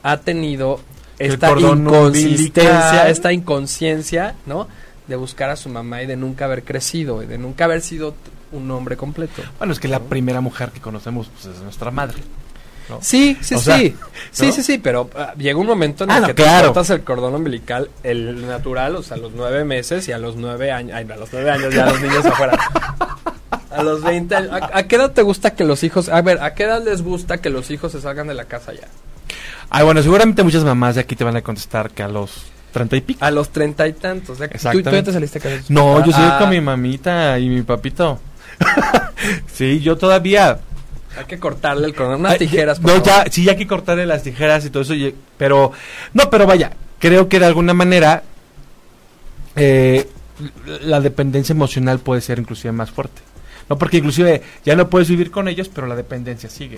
ha 0.03 0.17
tenido 0.17 0.79
esta 1.19 1.49
inconsistencia, 1.57 2.71
umbilical. 2.79 3.07
esta 3.11 3.33
inconsciencia, 3.33 4.35
¿no? 4.45 4.67
De 5.09 5.15
buscar 5.17 5.49
a 5.49 5.55
su 5.57 5.67
mamá 5.67 6.01
y 6.03 6.05
de 6.05 6.15
nunca 6.15 6.45
haber 6.45 6.63
crecido 6.63 7.21
y 7.21 7.25
de 7.25 7.37
nunca 7.37 7.65
haber 7.65 7.81
sido 7.81 8.13
un 8.53 8.71
hombre 8.71 8.95
completo. 8.95 9.41
Bueno, 9.57 9.73
es 9.73 9.79
que 9.79 9.87
la 9.89 9.99
primera 9.99 10.39
mujer 10.39 10.69
que 10.69 10.79
conocemos 10.79 11.27
pues, 11.33 11.53
es 11.55 11.61
nuestra 11.61 11.91
madre. 11.91 12.17
¿no? 12.87 12.97
Sí, 13.01 13.37
sí, 13.41 13.53
O 13.55 13.59
sea, 13.59 13.77
sí. 13.77 13.95
Sí, 14.31 14.47
¿no? 14.47 14.51
sí, 14.53 14.63
sí, 14.63 14.77
pero 14.79 15.09
ah, 15.15 15.33
llega 15.37 15.59
un 15.59 15.67
momento 15.67 16.05
en 16.05 16.11
Ah, 16.11 16.17
el 16.19 16.25
que 16.27 16.33
te 16.33 16.43
cortas 16.43 16.89
el 16.89 17.03
cordón 17.03 17.35
umbilical, 17.35 17.89
el 18.01 18.47
natural, 18.47 18.95
o 18.95 19.03
sea, 19.03 19.17
a 19.17 19.19
los 19.19 19.31
nueve 19.33 19.63
meses 19.65 20.07
y 20.07 20.11
a 20.11 20.17
los 20.17 20.35
nueve 20.37 20.71
años, 20.71 20.95
ay, 20.95 21.07
a 21.11 21.15
los 21.17 21.29
nueve 21.31 21.51
años 21.51 21.73
ya 21.73 21.85
los 21.85 22.01
niños 22.01 22.25
afuera. 22.25 22.57
A 23.71 23.83
los 23.83 24.01
20 24.01 24.35
años. 24.35 24.51
¿A, 24.51 24.79
a 24.79 24.87
qué 24.87 24.95
edad 24.95 25.11
te 25.11 25.21
gusta 25.21 25.51
que 25.53 25.63
los 25.63 25.83
hijos, 25.83 26.09
a 26.09 26.19
ver, 26.23 26.41
a 26.41 26.55
qué 26.55 26.63
edad 26.63 26.83
les 26.83 27.03
gusta 27.03 27.37
que 27.37 27.51
los 27.51 27.69
hijos 27.69 27.91
se 27.91 28.01
salgan 28.01 28.27
de 28.27 28.33
la 28.33 28.45
casa 28.45 28.73
ya? 28.73 28.87
Ay, 29.69 29.85
bueno, 29.85 30.01
seguramente 30.01 30.41
muchas 30.41 30.63
mamás 30.63 30.95
de 30.95 31.01
aquí 31.01 31.15
te 31.15 31.23
van 31.23 31.37
a 31.37 31.43
contestar 31.43 31.91
que 31.91 32.01
a 32.01 32.07
los 32.07 32.45
treinta 32.71 32.95
y 32.95 33.01
pico. 33.01 33.23
A 33.25 33.31
los 33.31 33.49
treinta 33.49 33.87
y 33.87 33.93
tantos. 33.93 34.39
o 34.39 34.57
sea, 34.57 34.71
¿tú, 34.71 34.81
tú 34.83 34.89
ya 34.91 35.03
te 35.03 35.11
saliste 35.13 35.39
a 35.39 35.41
casa? 35.41 35.63
No, 35.69 36.05
yo 36.05 36.11
soy 36.11 36.23
Ah, 36.25 36.37
con 36.39 36.49
mi 36.49 36.61
mamita 36.61 37.37
y 37.39 37.49
mi 37.49 37.61
papito. 37.63 38.19
sí, 39.53 39.79
yo 39.79 39.97
todavía. 39.97 40.59
Hay 41.17 41.25
que 41.25 41.39
cortarle 41.39 41.87
el 41.87 41.95
cordón, 41.95 42.19
unas 42.21 42.33
Ay, 42.33 42.39
tijeras. 42.39 42.79
por 42.79 42.91
No, 42.95 43.03
favor. 43.03 43.25
ya, 43.25 43.31
sí, 43.31 43.43
ya 43.43 43.51
hay 43.53 43.57
que 43.57 43.67
cortarle 43.67 44.05
las 44.05 44.23
tijeras 44.23 44.63
y 44.65 44.69
todo 44.69 44.83
eso. 44.83 44.93
y- 44.93 45.13
Pero, 45.37 45.71
no, 46.13 46.29
pero 46.29 46.45
vaya, 46.45 46.71
creo 46.99 47.27
que 47.27 47.39
de 47.39 47.45
alguna 47.47 47.73
manera 47.73 48.23
eh, 49.55 50.07
la 50.81 51.01
dependencia 51.01 51.53
emocional 51.53 51.99
puede 51.99 52.21
ser 52.21 52.39
inclusive 52.39 52.71
más 52.71 52.91
fuerte. 52.91 53.21
No, 53.69 53.77
porque 53.77 53.97
inclusive 53.97 54.41
ya 54.65 54.75
no 54.75 54.89
puedes 54.89 55.09
vivir 55.09 55.31
con 55.31 55.47
ellos, 55.47 55.69
pero 55.69 55.87
la 55.87 55.95
dependencia 55.95 56.49
sigue. 56.49 56.77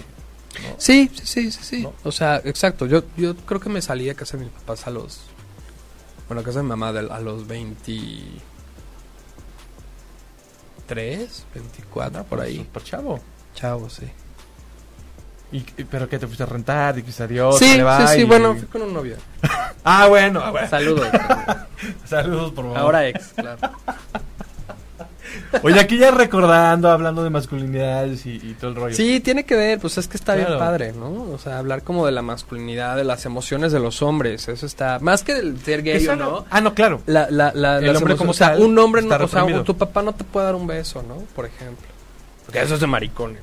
¿no? 0.63 0.75
Sí, 0.77 1.09
sí, 1.13 1.21
sí, 1.25 1.51
sí, 1.51 1.59
sí. 1.63 1.81
¿No? 1.83 1.93
O 2.03 2.11
sea, 2.11 2.41
exacto. 2.43 2.85
Yo, 2.85 3.03
yo 3.17 3.35
creo 3.35 3.59
que 3.61 3.69
me 3.69 3.81
salí 3.81 4.09
a 4.09 4.13
casa 4.15 4.37
de 4.37 4.45
mis 4.45 4.53
papás 4.53 4.87
a 4.87 4.91
los. 4.91 5.21
Bueno, 6.31 6.43
a 6.43 6.45
casa 6.45 6.59
de 6.59 6.63
mi 6.63 6.69
mamá 6.69 6.87
a 6.91 7.19
los 7.19 7.45
23, 7.45 8.39
24, 11.53 12.23
por 12.23 12.39
ahí. 12.39 12.55
Super 12.59 12.83
chavo. 12.85 13.19
Chavo, 13.53 13.89
sí. 13.89 14.09
Y, 15.51 15.59
pero 15.83 16.07
que 16.07 16.17
te 16.17 16.27
fuiste 16.27 16.43
a 16.43 16.45
rentar, 16.45 16.97
y 16.97 17.03
que 17.03 17.11
adiós, 17.21 17.59
sí, 17.59 17.73
sí, 17.73 17.81
va 17.81 18.07
sí. 18.07 18.21
y- 18.21 18.23
Bueno, 18.23 18.55
fui 18.55 18.65
con 18.67 18.83
un 18.83 18.93
novio. 18.93 19.17
Ah, 19.83 20.07
bueno, 20.07 20.39
ah, 20.41 20.51
bueno. 20.51 20.69
Saludos. 20.69 21.07
Saludos, 22.05 22.53
por 22.53 22.63
favor. 22.63 22.77
Ahora 22.79 23.07
ex, 23.09 23.33
claro. 23.35 23.59
Oye, 25.63 25.79
aquí 25.79 25.97
ya 25.97 26.11
recordando, 26.11 26.89
hablando 26.89 27.23
de 27.23 27.29
masculinidades 27.29 28.25
y, 28.25 28.35
y 28.35 28.55
todo 28.59 28.71
el 28.71 28.75
rollo. 28.75 28.95
Sí, 28.95 29.19
tiene 29.19 29.43
que 29.45 29.55
ver, 29.55 29.79
pues 29.79 29.97
es 29.97 30.07
que 30.07 30.17
está 30.17 30.35
bien 30.35 30.47
padre, 30.57 30.93
¿no? 30.93 31.09
O 31.31 31.37
sea, 31.37 31.57
hablar 31.57 31.83
como 31.83 32.05
de 32.05 32.11
la 32.11 32.21
masculinidad, 32.21 32.95
de 32.95 33.03
las 33.03 33.25
emociones 33.25 33.71
de 33.71 33.79
los 33.79 34.01
hombres, 34.01 34.47
eso 34.47 34.65
está... 34.65 34.99
Más 34.99 35.23
que 35.23 35.33
del 35.33 35.59
ser 35.61 35.83
gay 35.83 36.05
o 36.07 36.15
no, 36.15 36.45
Ah, 36.49 36.61
no, 36.61 36.73
claro. 36.73 37.01
La, 37.05 37.29
la, 37.29 37.51
la, 37.53 37.77
El 37.77 37.87
las 37.87 37.97
hombre 37.97 38.15
como 38.15 38.31
o 38.31 38.33
sea, 38.33 38.53
tal 38.53 38.61
un 38.61 38.77
hombre, 38.79 39.01
no, 39.01 39.15
o 39.15 39.27
sea, 39.27 39.63
tu 39.63 39.77
papá 39.77 40.01
no 40.01 40.13
te 40.13 40.23
puede 40.23 40.45
dar 40.45 40.55
un 40.55 40.67
beso, 40.67 41.03
¿no? 41.03 41.15
Por 41.35 41.45
ejemplo. 41.45 41.87
Porque 42.45 42.61
eso 42.61 42.75
es 42.75 42.79
de 42.79 42.87
maricones. 42.87 43.41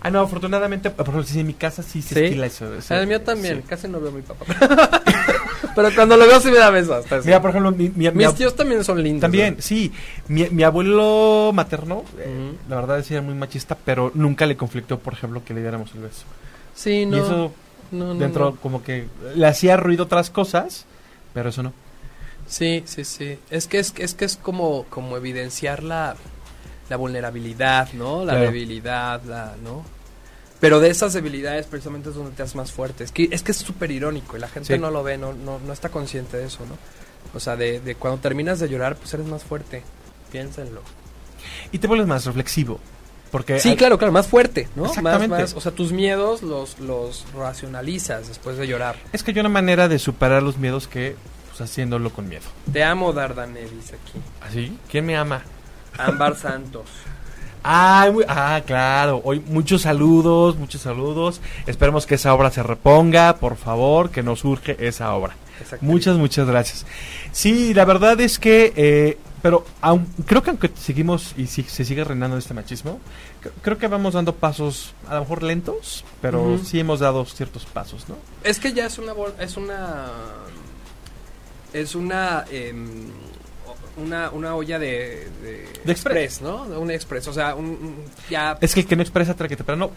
Ah, 0.00 0.10
no, 0.10 0.20
afortunadamente, 0.20 0.90
por 0.90 1.08
ejemplo, 1.08 1.24
sí, 1.24 1.40
en 1.40 1.46
mi 1.48 1.54
casa 1.54 1.82
sí 1.82 2.02
se 2.02 2.14
¿Sí? 2.14 2.24
estila 2.24 2.46
eso. 2.46 2.72
eso, 2.74 2.94
el 2.94 3.06
mío 3.06 3.20
también, 3.20 3.58
sí. 3.62 3.64
casi 3.68 3.88
no 3.88 4.00
veo 4.00 4.10
a 4.10 4.12
mi 4.12 4.22
papá. 4.22 4.44
Pero 5.80 5.94
cuando 5.94 6.16
lo 6.16 6.26
veo 6.26 6.40
sí 6.40 6.50
me 6.50 6.58
da 6.58 6.70
besos. 6.70 7.04
Mira, 7.24 7.40
por 7.40 7.50
ejemplo, 7.50 7.70
mi, 7.70 7.84
mi- 7.90 8.10
mi 8.10 8.10
Mis 8.12 8.26
ab- 8.26 8.34
tíos 8.34 8.56
también 8.56 8.82
son 8.82 9.00
lindos. 9.02 9.20
También, 9.20 9.56
sí. 9.60 9.92
Mi, 10.26 10.48
mi 10.50 10.64
abuelo 10.64 11.52
materno, 11.54 12.02
eh, 12.18 12.26
Ujú. 12.28 12.56
la 12.68 12.76
verdad 12.76 12.98
es 12.98 13.06
que 13.06 13.14
era 13.14 13.22
muy 13.22 13.34
machista, 13.34 13.76
pero 13.84 14.10
nunca 14.14 14.44
le 14.46 14.56
conflictó, 14.56 14.98
por 14.98 15.12
ejemplo, 15.12 15.44
que 15.44 15.54
le 15.54 15.60
diéramos 15.60 15.94
el 15.94 16.00
beso. 16.00 16.24
Sí, 16.74 17.06
no. 17.06 17.16
y 17.16 17.20
eso 17.20 17.52
no, 17.92 18.12
no, 18.12 18.14
dentro 18.20 18.50
no. 18.50 18.56
como 18.56 18.82
que 18.82 19.06
le 19.36 19.46
hacía 19.46 19.76
ruido 19.76 20.04
otras 20.04 20.30
cosas, 20.30 20.84
pero 21.32 21.50
eso 21.50 21.62
no. 21.62 21.72
Sí, 22.48 22.82
sí, 22.86 23.04
sí. 23.04 23.38
Es 23.50 23.66
que 23.68 23.78
es, 23.78 23.92
es 23.98 24.14
que 24.14 24.24
es 24.24 24.36
como, 24.36 24.84
como 24.90 25.16
evidenciar 25.16 25.82
la, 25.82 26.16
la 26.88 26.96
vulnerabilidad, 26.96 27.92
¿no? 27.92 28.24
La 28.24 28.32
Claro. 28.32 28.46
debilidad, 28.46 29.22
la, 29.24 29.54
¿no? 29.62 29.84
Pero 30.60 30.80
de 30.80 30.90
esas 30.90 31.12
debilidades 31.12 31.66
precisamente 31.66 32.08
es 32.08 32.14
donde 32.16 32.32
te 32.32 32.42
haces 32.42 32.56
más 32.56 32.72
fuerte. 32.72 33.04
Es 33.04 33.12
que 33.12 33.28
es 33.30 33.42
que 33.42 33.52
es 33.52 33.58
súper 33.58 33.90
irónico 33.92 34.36
y 34.36 34.40
la 34.40 34.48
gente 34.48 34.74
Sí. 34.74 34.80
no 34.80 34.90
lo 34.90 35.02
ve, 35.04 35.16
no, 35.18 35.32
no, 35.32 35.58
no 35.60 35.72
está 35.72 35.88
consciente 35.88 36.36
de 36.36 36.46
eso, 36.46 36.66
¿no? 36.66 36.76
O 37.34 37.40
sea, 37.40 37.56
de, 37.56 37.80
de 37.80 37.94
cuando 37.94 38.20
terminas 38.20 38.58
de 38.58 38.68
llorar, 38.68 38.96
pues 38.96 39.12
eres 39.14 39.26
más 39.26 39.44
fuerte. 39.44 39.82
Piénsenlo. 40.32 40.82
Y 41.72 41.78
te 41.78 41.86
vuelves 41.86 42.06
más 42.08 42.24
reflexivo. 42.24 42.80
Porque 43.30 43.60
Sí, 43.60 43.76
claro, 43.76 43.98
claro, 43.98 44.10
más 44.12 44.26
fuerte, 44.26 44.68
¿no? 44.74 44.84
Más, 44.84 44.96
Exactamente. 44.96 45.28
más, 45.42 45.54
o 45.54 45.60
sea, 45.60 45.70
tus 45.72 45.92
miedos 45.92 46.42
los, 46.42 46.78
los 46.80 47.26
racionalizas 47.34 48.26
después 48.28 48.56
de 48.56 48.66
llorar. 48.66 48.96
es 49.12 49.22
que 49.22 49.32
hay 49.32 49.38
una 49.38 49.50
manera 49.50 49.86
de 49.86 49.98
superar 49.98 50.42
los 50.42 50.56
miedos 50.56 50.88
que 50.88 51.14
pues, 51.50 51.60
haciéndolo 51.60 52.10
con 52.10 52.26
miedo. 52.28 52.46
Te 52.72 52.82
amo, 52.82 53.12
Dardane, 53.12 53.60
dice 53.60 53.96
aquí. 53.96 54.18
¿Así? 54.40 54.78
¿Quién 54.90 55.04
me 55.06 55.16
ama? 55.16 55.42
Ámbar 55.98 56.36
Santos. 56.40 56.86
Ah, 57.64 58.08
muy- 58.12 58.24
ah, 58.28 58.60
claro. 58.66 59.20
Hoy 59.24 59.40
muchos 59.40 59.82
saludos, 59.82 60.56
muchos 60.56 60.80
saludos. 60.82 61.40
Esperemos 61.66 62.06
que 62.06 62.14
esa 62.16 62.32
obra 62.34 62.50
se 62.50 62.62
reponga, 62.62 63.36
por 63.36 63.56
favor, 63.56 64.10
que 64.10 64.22
nos 64.22 64.40
surge 64.40 64.76
esa 64.86 65.12
obra. 65.14 65.36
Muchas, 65.80 66.16
muchas 66.16 66.46
gracias. 66.46 66.86
Sí, 67.32 67.74
la 67.74 67.84
verdad 67.84 68.20
es 68.20 68.38
que, 68.38 68.72
eh, 68.76 69.18
pero 69.42 69.64
aun- 69.82 70.06
creo 70.24 70.42
que 70.42 70.50
aunque 70.50 70.70
seguimos 70.80 71.34
y 71.36 71.46
si, 71.48 71.64
se 71.64 71.84
sigue 71.84 72.04
reinando 72.04 72.36
este 72.38 72.54
machismo, 72.54 73.00
cre- 73.42 73.50
creo 73.62 73.76
que 73.78 73.88
vamos 73.88 74.14
dando 74.14 74.34
pasos, 74.36 74.94
a 75.08 75.14
lo 75.14 75.20
mejor 75.22 75.42
lentos, 75.42 76.04
pero 76.22 76.58
sí 76.64 76.78
hemos 76.78 77.00
dado 77.00 77.24
ciertos 77.24 77.66
pasos, 77.66 78.08
¿no? 78.08 78.14
Es 78.44 78.60
que 78.60 78.72
ya 78.72 78.86
es 78.86 78.98
una 78.98 79.12
es 79.40 79.56
una 79.56 80.06
es 81.72 81.94
una 81.94 82.44
em, 82.50 83.08
una, 83.98 84.30
una 84.30 84.54
olla 84.54 84.78
de, 84.78 85.28
de, 85.42 85.68
De 85.84 85.92
express. 85.92 86.40
¿no? 86.40 86.62
Un 86.64 86.90
express, 86.90 87.28
o 87.28 87.32
sea, 87.32 87.54
un, 87.54 87.66
un- 87.66 88.04
ya 88.30 88.56
Es 88.60 88.74
que 88.74 88.80
el 88.80 88.86
que 88.86 88.96
no 88.96 89.02
expresa 89.02 89.34
tarde 89.34 89.48
que 89.50 89.56
temprano 89.56 89.90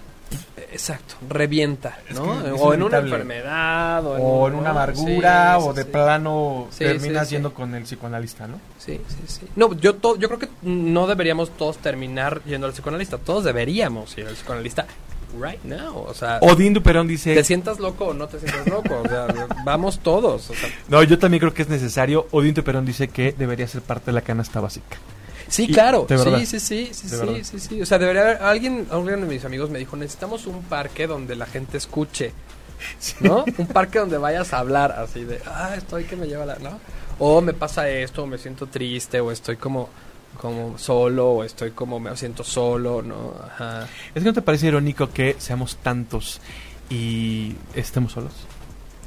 Exacto, 0.72 1.16
revienta, 1.30 1.98
Es 2.08 2.16
¿no? 2.16 2.42
que 2.42 2.50
es 2.56 2.62
o 2.62 2.74
en 2.74 2.84
una 2.84 3.00
enfermedad, 3.00 4.06
o 4.06 4.16
en, 4.16 4.22
O 4.24 4.48
en 4.48 4.56
una 4.56 4.70
amargura, 4.70 5.58
Sí, 5.60 5.66
o 5.68 5.74
de 5.74 5.84
sí. 5.84 5.90
plano 5.92 6.68
terminas 6.78 7.30
yendo 7.30 7.54
con 7.54 7.76
el 7.76 7.84
psicoanalista, 7.84 8.48
¿no? 8.48 8.60
Sí, 8.80 9.02
sí, 9.10 9.18
sí. 9.28 9.42
No, 9.58 9.74
yo, 9.74 9.96
to- 9.96 10.18
yo 10.18 10.30
creo 10.30 10.40
que 10.40 10.48
no 10.62 11.08
deberíamos 11.08 11.50
todos 11.58 11.78
terminar 11.80 12.42
yendo 12.46 12.68
al 12.68 12.72
psicoanalista. 12.74 13.18
Todos 13.18 13.44
deberíamos 13.44 14.18
ir 14.18 14.26
al 14.28 14.36
psicoanalista 14.36 14.86
right 15.39 15.63
now. 15.63 15.98
O 16.08 16.13
sea, 16.13 16.39
Odín 16.41 16.74
Duperón 16.74 17.08
dice... 17.08 17.34
te 17.34 17.44
sientas 17.44 17.80
loco 17.80 18.06
o 18.08 18.13
no 18.13 18.28
te 18.28 18.39
sientas 18.39 18.67
loco. 18.67 19.02
O 19.04 19.08
sea, 19.08 19.28
vamos 19.65 20.00
todos. 20.00 20.50
O 20.50 20.54
sea, 20.54 20.70
No, 20.88 21.04
yo 21.04 21.17
también 21.20 21.39
creo 21.39 21.54
que 21.54 21.62
es 21.62 21.70
necesario. 21.70 22.28
Odín 22.32 22.54
Duperón 22.54 22.86
dice 22.86 23.08
que 23.08 23.34
debería 23.38 23.67
ser 23.67 23.82
parte 23.82 24.08
de 24.08 24.13
la 24.13 24.22
canasta 24.22 24.60
básica. 24.60 24.98
sí, 25.48 25.65
Y- 25.70 25.74
claro. 25.74 26.06
de 26.08 26.17
verdad. 26.17 26.39
Sí, 26.39 26.46
sí, 26.46 26.60
sí, 26.60 26.89
sí, 26.94 27.08
sí, 27.10 27.44
sí, 27.44 27.60
sí. 27.60 27.82
O 27.82 27.86
sea, 27.86 27.98
debería 28.00 28.22
haber 28.24 28.41
alguien, 28.41 28.88
alguien 28.91 29.22
de 29.22 29.28
mis 29.28 29.46
amigos 29.46 29.70
me 29.70 29.80
dijo, 29.80 29.96
necesitamos 29.96 30.46
un 30.48 30.62
parque 30.63 31.08
donde 31.08 31.36
la 31.36 31.46
gente 31.46 31.78
escuche. 31.78 32.34
¿No? 33.20 33.46
Un 33.60 33.67
parque 33.67 34.00
donde 34.00 34.17
vayas 34.17 34.54
a 34.54 34.58
hablar 34.58 34.91
así 34.94 35.24
de, 35.24 35.39
ah, 35.46 35.76
estoy 35.78 36.06
que 36.06 36.15
me 36.15 36.26
lleva 36.28 36.48
la, 36.48 36.56
¿no? 36.56 36.80
O 37.20 37.39
me 37.39 37.54
pasa 37.54 37.88
esto, 37.88 38.24
o 38.24 38.26
me 38.26 38.39
siento 38.39 38.65
triste, 38.65 39.20
o 39.20 39.32
estoy 39.32 39.58
como 39.58 39.88
como 40.39 40.78
solo, 40.78 41.32
o 41.32 41.44
estoy 41.44 41.72
como 41.72 42.00
me 42.00 42.15
siento 42.15 42.44
solo, 42.44 43.02
¿no? 43.02 43.34
Ajá. 43.44 43.88
¿Es 44.15 44.24
que 44.24 44.30
no 44.30 44.34
te 44.34 44.41
parece 44.41 44.67
irónico 44.67 45.12
que 45.12 45.36
seamos 45.39 45.78
tantos 45.78 46.41
y 46.89 47.56
estemos 47.76 48.13
solos? 48.13 48.34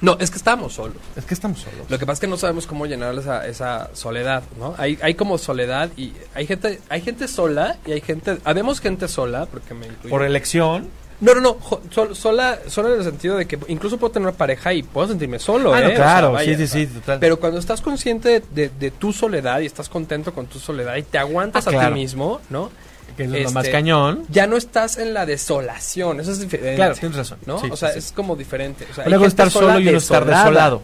No, 0.01 0.17
es 0.21 0.31
que 0.31 0.37
estamos 0.37 0.75
solos. 0.75 0.97
Es 1.17 1.25
que 1.25 1.35
estamos 1.35 1.61
solos. 1.61 1.89
Lo 1.89 1.99
que 1.99 2.05
pasa 2.05 2.15
es 2.15 2.21
que 2.21 2.27
no 2.27 2.37
sabemos 2.37 2.67
cómo 2.67 2.87
llenar 2.87 3.15
esa, 3.17 3.47
esa 3.47 3.91
soledad, 3.95 4.43
¿no? 4.59 4.75
Hay, 4.77 4.99
hay 5.01 5.15
como 5.15 5.39
soledad 5.39 5.91
y 5.97 6.13
hay 6.35 6.47
gente, 6.47 6.81
hay 6.89 7.01
gente 7.01 7.27
sola 7.27 7.79
y 7.87 7.93
hay 7.93 8.01
gente, 8.01 8.39
habemos 8.45 8.81
gente 8.81 9.09
sola, 9.09 9.47
porque 9.47 9.73
me 9.73 9.87
incluyo. 9.87 10.11
Por 10.11 10.23
elección. 10.23 10.91
No, 11.25 11.35
no, 11.35 11.41
no, 11.41 11.57
sol- 11.91 12.15
sola, 12.15 12.59
sola 12.69 12.91
en 12.91 12.99
el 12.99 13.05
sentido 13.05 13.37
de 13.37 13.47
que 13.47 13.59
incluso 13.69 13.97
puedo 13.99 14.13
tener 14.13 14.29
una 14.29 14.37
pareja 14.37 14.73
y 14.75 14.83
puedo 14.83 15.09
sentirme 15.09 15.39
solo, 15.39 15.73
Ah, 15.75 15.81
no, 15.81 15.89
¿eh? 15.89 15.93
O 15.93 15.97
claro, 15.97 16.27
sea, 16.29 16.35
vaya, 16.35 16.57
sí, 16.59 16.67
sí, 16.67 16.87
sí, 16.87 16.95
total. 17.01 17.19
Pero 17.19 17.41
cuando 17.41 17.59
estás 17.59 17.81
consciente 17.81 18.43
de, 18.51 18.69
de 18.69 18.91
tu 18.91 19.13
soledad 19.13 19.61
y 19.61 19.67
estás 19.67 19.89
contento 19.89 20.33
con 20.35 20.47
tu 20.47 20.59
soledad 20.59 20.97
y 20.97 21.03
te 21.03 21.17
aguantas 21.19 21.67
Ah, 21.67 21.71
a 21.71 21.73
claro. 21.73 21.95
ti 21.95 22.01
mismo, 22.01 22.41
¿no? 22.51 22.71
que 23.17 23.25
es 23.25 23.31
lo 23.31 23.37
este, 23.37 23.53
más 23.55 23.69
cañón. 23.69 24.25
Ya 24.29 24.47
no 24.49 24.57
estás 24.57 24.99
en 24.99 25.15
la 25.15 25.25
desolación, 25.25 26.19
eso 26.21 26.33
es 26.33 26.41
diferente. 26.41 26.75
Claro, 26.75 26.95
tienes 26.97 27.17
razón. 27.17 27.39
¿No? 27.47 27.61
Sí, 27.61 27.69
o 27.71 27.77
sea, 27.77 27.93
sí, 27.93 28.01
es 28.01 28.11
como 28.13 28.35
diferente. 28.35 28.87
O 28.91 28.95
sea, 28.95 29.05
hay 29.05 29.11
Luego 29.11 29.27
estar 29.27 29.51
solo 29.51 29.79
y 29.79 29.87
uno 29.89 29.99
estar 29.99 30.25
desolado. 30.25 30.83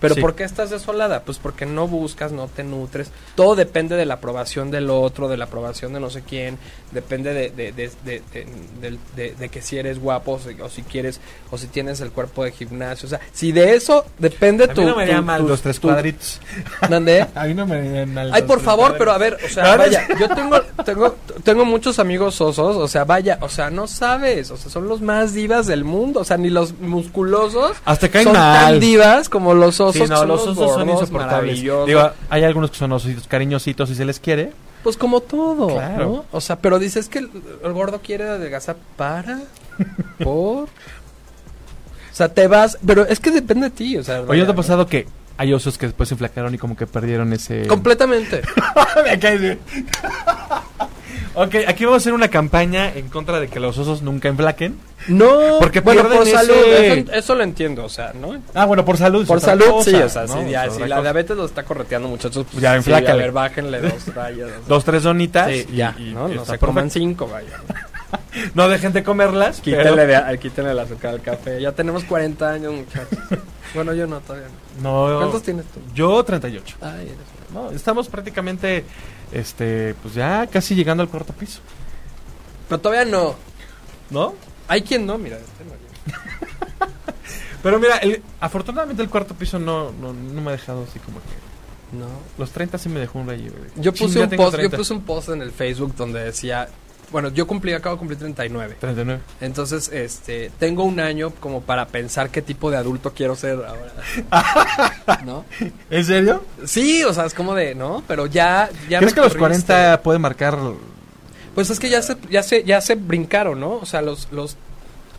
Pero 0.00 0.14
Sí. 0.14 0.20
¿por 0.20 0.34
qué 0.34 0.44
estás 0.44 0.70
desolada? 0.70 1.22
Pues 1.22 1.38
porque 1.38 1.66
no 1.66 1.88
buscas, 1.88 2.32
no 2.32 2.46
te 2.48 2.64
nutres. 2.64 3.10
Todo 3.34 3.54
depende 3.56 3.96
de 3.96 4.06
la 4.06 4.14
aprobación 4.14 4.70
del 4.70 4.90
otro, 4.90 5.28
de 5.28 5.36
la 5.36 5.44
aprobación 5.46 5.92
de 5.92 6.00
no 6.00 6.10
sé 6.10 6.22
quién. 6.22 6.58
Depende 6.92 7.34
de, 7.34 7.50
de, 7.50 7.72
de, 7.72 7.90
de, 8.04 8.22
de- 8.32 8.46
del- 8.80 8.98
de- 9.16 9.34
de 9.34 9.48
que 9.48 9.60
si 9.62 9.76
eres 9.78 9.98
guapo 10.00 10.32
o 10.32 10.38
si, 10.38 10.60
o 10.60 10.68
si 10.68 10.82
quieres, 10.82 11.20
o 11.50 11.58
si 11.58 11.66
tienes 11.66 12.00
el 12.00 12.10
cuerpo 12.10 12.44
de 12.44 12.52
gimnasio. 12.52 13.06
O 13.06 13.10
sea, 13.10 13.20
si 13.32 13.52
de 13.52 13.74
eso 13.76 14.04
depende 14.18 14.64
A 14.64 14.74
tu... 14.74 14.80
mí 14.82 14.86
no 14.86 14.96
me 14.96 15.06
tu- 15.06 15.12
llaman 15.12 15.40
tu- 15.42 15.48
los 15.48 15.60
tres 15.62 15.78
tu- 15.80 15.88
cuadritos. 15.88 16.40
¿Dónde? 16.88 17.26
A 17.34 17.44
mí 17.44 17.54
no 17.54 17.66
me 17.66 17.82
llaman 18.06 18.30
Ay, 18.32 18.42
por 18.42 18.60
favor, 18.60 18.96
pero 18.98 19.12
a 19.12 19.18
ver, 19.18 19.36
o 19.44 19.48
sea, 19.48 19.76
vaya, 19.76 20.06
yo 20.18 20.28
tengo, 20.34 20.60
tengo, 20.84 21.16
tengo 21.44 21.64
muchos 21.64 21.98
amigos 21.98 22.40
osos, 22.40 22.76
o 22.76 22.88
sea, 22.88 23.04
vaya, 23.04 23.38
o 23.40 23.48
sea, 23.48 23.70
no 23.70 23.86
sabes, 23.86 24.50
o 24.50 24.56
sea, 24.56 24.70
son 24.70 24.88
los 24.88 25.00
más 25.00 25.34
divas 25.34 25.66
del 25.66 25.84
mundo, 25.84 26.20
o 26.20 26.24
sea, 26.24 26.36
ni 26.36 26.48
los 26.50 26.72
musculosos 26.78 27.76
Hasta 27.84 28.08
caen 28.08 28.24
son 28.24 28.32
tan 28.34 28.62
mal. 28.64 28.80
divas 28.80 29.28
como 29.28 29.54
los 29.54 29.80
osos. 29.80 29.87
Sí, 29.92 30.02
no, 30.08 30.24
los 30.24 30.46
osos 30.46 30.72
son 30.74 30.88
insoportables. 30.88 31.60
Digo, 31.60 31.84
hay 32.30 32.44
algunos 32.44 32.70
que 32.70 32.76
son 32.78 32.92
ositos 32.92 33.26
cariñositos 33.28 33.88
si 33.88 33.94
se 33.94 34.04
les 34.04 34.20
quiere. 34.20 34.52
Pues 34.82 34.96
como 34.96 35.20
todo, 35.20 35.68
Claro. 35.68 36.04
¿no? 36.04 36.24
O 36.30 36.40
sea, 36.40 36.56
pero 36.60 36.78
dices 36.78 37.08
que 37.08 37.18
el, 37.18 37.30
el 37.64 37.72
gordo 37.72 38.00
quiere 38.00 38.28
adelgazar 38.28 38.76
para, 38.96 39.40
por... 40.22 40.64
O 40.64 40.68
sea, 42.12 42.32
te 42.32 42.46
vas, 42.46 42.78
pero 42.86 43.04
es 43.06 43.20
que 43.20 43.30
depende 43.30 43.70
de 43.70 43.76
ti, 43.76 43.96
o 43.96 44.04
sea... 44.04 44.20
Oye, 44.20 44.26
vaya, 44.28 44.40
¿no 44.42 44.46
te 44.46 44.52
ha 44.52 44.56
pasado 44.56 44.86
que 44.86 45.06
hay 45.36 45.52
osos 45.52 45.78
que 45.78 45.86
después 45.86 46.08
se 46.08 46.14
enflacaron 46.14 46.54
y 46.54 46.58
como 46.58 46.76
que 46.76 46.86
perdieron 46.86 47.32
ese... 47.32 47.66
Completamente. 47.66 48.42
Me 49.04 49.18
caes 49.18 49.40
bien. 49.40 49.58
Ok, 51.34 51.54
aquí 51.66 51.84
vamos 51.84 52.00
a 52.00 52.02
hacer 52.02 52.12
una 52.12 52.28
campaña 52.28 52.92
en 52.94 53.08
contra 53.08 53.40
de 53.40 53.48
que 53.48 53.60
los 53.60 53.76
osos 53.78 54.02
nunca 54.02 54.28
enflaquen. 54.28 54.76
No, 55.08 55.58
Porque 55.60 55.80
bueno, 55.80 56.02
por 56.08 56.26
salud, 56.26 56.54
eso, 56.54 57.12
eso 57.12 57.34
lo 57.34 57.42
entiendo, 57.44 57.84
o 57.84 57.88
sea, 57.88 58.12
¿no? 58.12 58.36
Ah, 58.54 58.64
bueno, 58.66 58.84
por 58.84 58.96
salud. 58.96 59.26
Por 59.26 59.40
salud, 59.40 59.64
cosa, 59.66 59.90
sí, 59.90 59.96
o 59.96 60.08
sea, 60.08 60.26
¿no? 60.26 60.42
si, 60.44 60.50
ya- 60.50 60.68
si 60.70 60.80
la 60.80 60.88
cosa. 60.96 61.00
diabetes 61.02 61.36
lo 61.36 61.44
está 61.46 61.62
correteando, 61.62 62.08
muchachos, 62.08 62.46
pues 62.50 62.62
Ya, 62.62 62.80
sí, 62.82 62.92
a 62.92 63.00
ver, 63.00 63.32
bájenle 63.32 63.80
dos 63.80 64.06
rayas. 64.14 64.46
o 64.48 64.50
sea, 64.50 64.58
Dos, 64.66 64.84
tres 64.84 65.02
donitas. 65.04 65.48
sí, 65.50 65.66
ya, 65.74 65.94
y- 65.98 66.10
y 66.10 66.14
¿no? 66.14 66.44
Se 66.44 66.58
coman 66.58 66.90
cinco, 66.90 67.28
vaya. 67.28 67.48
No 68.54 68.68
dejen 68.68 68.92
de 68.92 69.02
comerlas. 69.02 69.60
Quítenle, 69.60 70.06
pero- 70.06 70.24
de- 70.26 70.38
quítenle 70.38 70.70
el 70.72 70.78
azúcar 70.78 71.10
al 71.14 71.20
café. 71.20 71.60
Ya 71.60 71.72
tenemos 71.72 72.04
40 72.04 72.50
años, 72.50 72.72
muchachos. 72.72 73.18
bueno, 73.74 73.92
yo 73.94 74.06
no, 74.06 74.20
todavía 74.20 74.48
no. 74.82 75.08
No. 75.10 75.18
¿Cuántos 75.18 75.42
tienes 75.42 75.64
tú? 75.66 75.80
Yo 75.94 76.22
38. 76.24 76.76
Ay, 76.80 77.06
eres... 77.06 77.16
No, 77.52 77.70
estamos 77.70 78.08
prácticamente, 78.08 78.84
este, 79.32 79.94
pues 80.02 80.14
ya 80.14 80.46
casi 80.46 80.74
llegando 80.74 81.02
al 81.02 81.08
cuarto 81.08 81.32
piso. 81.32 81.60
Pero 82.68 82.80
todavía 82.80 83.04
no. 83.10 83.34
¿No? 84.10 84.34
Hay 84.68 84.82
quien 84.82 85.06
no, 85.06 85.18
mira. 85.18 85.36
este 85.38 85.64
no. 85.64 85.72
Pero 87.62 87.78
mira, 87.78 87.96
el- 87.98 88.22
afortunadamente 88.40 89.02
el 89.02 89.08
cuarto 89.08 89.34
piso 89.34 89.58
no, 89.58 89.90
no, 89.92 90.12
no 90.12 90.40
me 90.40 90.48
ha 90.50 90.52
dejado 90.52 90.84
así 90.88 90.98
como 91.00 91.18
que... 91.18 91.96
No. 91.96 92.06
Los 92.36 92.50
30 92.50 92.76
sí 92.78 92.88
me 92.88 93.00
dejó 93.00 93.18
un 93.18 93.28
rayo. 93.28 93.50
Yo 93.76 93.92
puse, 93.92 94.20
un 94.22 94.28
post, 94.30 94.52
yo 94.52 94.58
30. 94.58 94.76
puse 94.76 94.92
un 94.92 95.02
post 95.02 95.28
en 95.30 95.42
el 95.42 95.50
Facebook 95.52 95.94
donde 95.96 96.20
decía... 96.22 96.68
Bueno, 97.10 97.30
yo 97.30 97.46
cumplí, 97.46 97.72
acabo 97.72 97.96
de 97.96 97.98
cumplir 97.98 98.18
39. 98.18 98.76
39. 98.80 99.22
Entonces, 99.40 99.88
este, 99.92 100.50
tengo 100.58 100.84
un 100.84 101.00
año 101.00 101.30
como 101.40 101.62
para 101.62 101.86
pensar 101.86 102.28
qué 102.30 102.42
tipo 102.42 102.70
de 102.70 102.76
adulto 102.76 103.12
quiero 103.14 103.34
ser 103.34 103.58
ahora. 103.64 105.20
¿No? 105.24 105.44
¿En 105.90 106.04
serio? 106.04 106.44
Sí, 106.66 107.02
o 107.04 107.14
sea, 107.14 107.24
es 107.24 107.34
como 107.34 107.54
de, 107.54 107.74
¿no? 107.74 108.02
Pero 108.06 108.26
ya, 108.26 108.68
ya 108.88 108.98
¿Crees 108.98 109.12
me 109.12 109.14
que 109.14 109.20
los 109.28 109.36
corriste. 109.36 109.66
40 109.72 110.02
puede 110.02 110.18
marcar... 110.18 110.58
Pues 111.54 111.70
es 111.70 111.80
que 111.80 111.88
ya 111.88 112.02
se, 112.02 112.16
ya 112.30 112.42
se, 112.42 112.62
ya 112.62 112.80
se 112.80 112.94
brincaron, 112.94 113.58
¿no? 113.58 113.76
O 113.76 113.86
sea, 113.86 114.00
los, 114.02 114.30
los, 114.30 114.56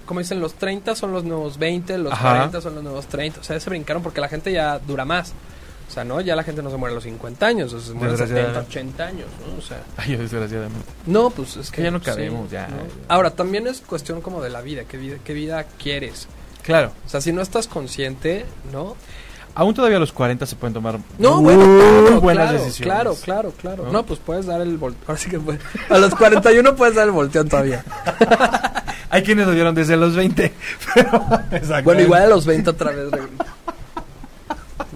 como 0.05 0.19
dicen, 0.21 0.39
los 0.39 0.53
30 0.53 0.95
son 0.95 1.11
los 1.11 1.23
nuevos 1.23 1.57
20, 1.57 1.97
los 1.97 2.13
Ajá. 2.13 2.29
40 2.29 2.61
son 2.61 2.75
los 2.75 2.83
nuevos 2.83 3.07
30. 3.07 3.41
O 3.41 3.43
sea, 3.43 3.57
ya 3.57 3.59
se 3.59 3.69
brincaron 3.69 4.01
porque 4.03 4.21
la 4.21 4.29
gente 4.29 4.51
ya 4.51 4.79
dura 4.79 5.05
más. 5.05 5.33
O 5.89 5.91
sea, 5.91 6.03
¿no? 6.03 6.21
Ya 6.21 6.35
la 6.35 6.43
gente 6.43 6.61
no 6.61 6.69
se 6.69 6.77
muere 6.77 6.93
a 6.93 6.95
los 6.95 7.03
50 7.03 7.45
años, 7.47 7.73
o 7.73 7.79
sea, 7.79 7.87
se 7.87 7.93
muere 7.95 8.13
a 8.13 8.17
70, 8.17 8.35
Desgraciadamente. 8.35 8.77
80 8.77 9.05
años, 9.05 9.27
¿no? 9.47 9.57
O 9.57 9.61
sea, 9.61 9.81
Ay, 9.97 10.15
desgraciadamente. 10.15 10.85
no, 11.07 11.31
pues 11.31 11.57
es 11.57 11.71
que 11.71 11.81
ya 11.81 11.89
no 11.89 11.97
sí, 11.97 12.05
cabemos, 12.05 12.51
ya, 12.51 12.67
¿no? 12.67 12.77
ya. 12.77 12.83
Ahora, 13.07 13.31
también 13.31 13.65
es 13.65 13.81
cuestión 13.81 14.21
como 14.21 14.41
de 14.41 14.51
la 14.51 14.61
vida, 14.61 14.83
qué 14.87 14.97
vida, 14.97 15.17
qué 15.23 15.33
vida 15.33 15.65
quieres. 15.81 16.27
Claro. 16.61 16.91
O 17.05 17.09
sea, 17.09 17.21
si 17.21 17.33
no 17.33 17.41
estás 17.41 17.67
consciente, 17.67 18.45
¿no? 18.71 18.95
Aún 19.55 19.73
todavía 19.73 19.97
a 19.97 19.99
los 19.99 20.11
40 20.13 20.45
se 20.45 20.55
pueden 20.55 20.75
tomar 20.75 20.99
No, 21.17 21.41
muy 21.41 21.55
bueno, 21.55 21.79
claro, 21.79 22.21
buenas 22.21 22.49
claro, 22.49 22.63
decisiones. 22.63 22.93
Claro, 22.93 23.15
claro, 23.15 23.51
claro. 23.59 23.83
¿No? 23.85 23.91
¿No? 23.91 24.05
pues 24.05 24.19
puedes 24.23 24.45
dar 24.45 24.61
el 24.61 24.77
volteón. 24.77 25.03
Ahora 25.07 25.19
sí 25.19 25.29
que 25.29 25.39
puedes. 25.39 25.61
A 25.89 25.97
los 25.97 26.13
41 26.13 26.75
puedes 26.75 26.95
dar 26.95 27.07
el 27.07 27.11
volteón 27.11 27.49
todavía. 27.49 27.83
Hay 29.09 29.23
quienes 29.23 29.47
lo 29.47 29.53
dieron 29.53 29.73
desde 29.73 29.97
los 29.97 30.15
20. 30.15 30.53
Pero. 30.93 31.83
Bueno, 31.83 32.01
igual 32.01 32.21
a 32.21 32.27
los 32.27 32.45
20 32.45 32.69
otra 32.69 32.91
vez. 32.91 33.09